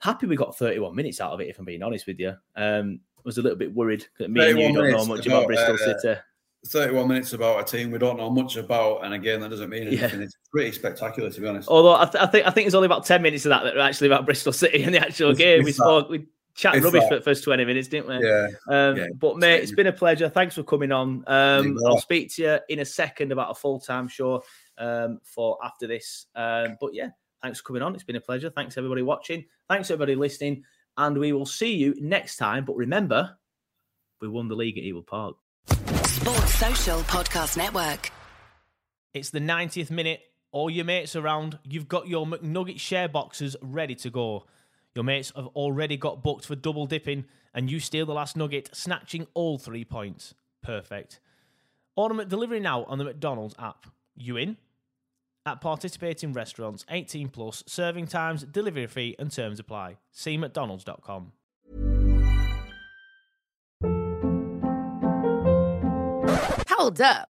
happy 0.00 0.26
we 0.26 0.36
got 0.36 0.54
31 0.58 0.94
minutes 0.94 1.18
out 1.22 1.32
of 1.32 1.40
it. 1.40 1.48
If 1.48 1.58
I'm 1.58 1.64
being 1.64 1.82
honest 1.82 2.06
with 2.06 2.20
you, 2.20 2.34
um, 2.56 3.00
was 3.24 3.38
a 3.38 3.42
little 3.42 3.56
bit 3.56 3.74
worried 3.74 4.04
that 4.18 4.30
me 4.30 4.50
and 4.50 4.58
you 4.58 4.70
don't 4.74 4.90
know 4.90 5.06
much 5.06 5.24
about, 5.24 5.44
about, 5.44 5.46
Bristol 5.46 5.74
uh, 5.76 5.98
City. 5.98 6.20
31 6.66 7.08
minutes 7.08 7.32
about 7.32 7.60
a 7.60 7.64
team 7.64 7.90
we 7.90 7.98
don't 7.98 8.18
know 8.18 8.28
much 8.28 8.56
about, 8.58 9.02
and 9.06 9.14
again, 9.14 9.40
that 9.40 9.48
doesn't 9.48 9.70
mean 9.70 9.84
Yeah. 9.84 10.00
anything. 10.00 10.20
It's 10.20 10.36
pretty 10.50 10.72
spectacular, 10.72 11.30
to 11.30 11.40
be 11.40 11.48
honest. 11.48 11.70
Although 11.70 11.94
I, 11.96 12.04
th- 12.04 12.22
I 12.22 12.26
think 12.26 12.46
I 12.46 12.50
think 12.50 12.66
it's 12.66 12.74
only 12.74 12.86
about 12.86 13.06
10 13.06 13.22
minutes 13.22 13.46
of 13.46 13.48
that 13.50 13.64
that 13.64 13.78
are 13.78 13.80
actually 13.80 14.08
about 14.08 14.26
Bristol 14.26 14.52
City 14.52 14.82
and 14.84 14.94
the 14.94 15.00
actual 15.00 15.30
If- 15.30 15.38
game. 15.38 15.64
we 15.64 15.72
spoke, 15.72 16.10
we 16.10 16.26
chat 16.54 16.74
If 16.76 16.84
rubbish 16.84 17.02
that. 17.02 17.08
for 17.08 17.14
the 17.16 17.20
first 17.22 17.44
20 17.44 17.64
minutes, 17.64 17.88
didn't 17.88 18.08
we? 18.08 18.26
Yeah, 18.26 18.48
Um, 18.68 18.96
yeah, 18.96 19.06
but 19.18 19.38
mate, 19.38 19.62
it's 19.62 19.72
been 19.72 19.86
a 19.86 19.92
pleasure. 19.92 20.28
Thanks 20.28 20.54
for 20.54 20.62
coming 20.62 20.92
on. 20.92 21.24
Um, 21.26 21.78
I'll 21.86 21.98
speak 22.00 22.32
to 22.34 22.42
you 22.42 22.58
in 22.68 22.78
a 22.80 22.84
second 22.84 23.32
about 23.32 23.50
a 23.50 23.54
full 23.54 23.80
time 23.80 24.08
show 24.08 24.42
um, 24.78 25.20
for 25.24 25.58
after 25.64 25.86
this. 25.86 26.26
Um, 26.34 26.76
but 26.80 26.94
yeah, 26.94 27.08
thanks 27.42 27.60
for 27.60 27.66
coming 27.68 27.82
on. 27.82 27.94
It's 27.94 28.04
been 28.04 28.16
a 28.16 28.20
pleasure. 28.20 28.50
Thanks 28.50 28.76
everybody 28.76 29.02
watching. 29.02 29.44
Thanks 29.68 29.90
everybody 29.90 30.14
listening, 30.14 30.64
and 30.96 31.16
we 31.18 31.32
will 31.32 31.46
see 31.46 31.74
you 31.74 31.94
next 32.00 32.36
time. 32.36 32.64
But 32.64 32.76
remember, 32.76 33.36
we 34.20 34.28
won 34.28 34.48
the 34.48 34.56
league 34.56 34.78
at 34.78 34.84
Ewood 34.84 35.06
Park. 35.06 35.36
Sports 36.04 36.54
Social 36.54 36.98
Podcast 37.00 37.56
Network. 37.56 38.10
It's 39.14 39.30
the 39.30 39.40
90th 39.40 39.90
minute. 39.90 40.20
All 40.52 40.68
your 40.70 40.84
mates 40.84 41.16
around. 41.16 41.58
You've 41.64 41.88
got 41.88 42.08
your 42.08 42.26
McNugget 42.26 42.78
share 42.78 43.08
boxes 43.08 43.56
ready 43.62 43.94
to 43.96 44.10
go. 44.10 44.44
Your 44.94 45.04
mates 45.04 45.32
have 45.34 45.46
already 45.48 45.96
got 45.96 46.22
booked 46.22 46.44
for 46.44 46.54
double 46.54 46.86
dipping, 46.86 47.24
and 47.54 47.70
you 47.70 47.80
steal 47.80 48.06
the 48.06 48.12
last 48.12 48.36
nugget, 48.36 48.70
snatching 48.72 49.26
all 49.34 49.58
three 49.58 49.84
points. 49.84 50.34
Perfect. 50.62 51.20
Order 51.96 52.24
delivery 52.24 52.60
now 52.60 52.84
on 52.84 52.98
the 52.98 53.04
McDonald's 53.04 53.54
app. 53.58 53.86
You 54.16 54.36
in? 54.36 54.56
At 55.44 55.60
participating 55.60 56.32
restaurants, 56.32 56.86
18 56.88 57.28
plus, 57.28 57.64
serving 57.66 58.06
times, 58.06 58.44
delivery 58.44 58.86
fee, 58.86 59.16
and 59.18 59.30
terms 59.30 59.58
apply. 59.58 59.96
See 60.12 60.36
McDonald's.com. 60.36 61.32
Hold 66.68 67.00
up. 67.00 67.31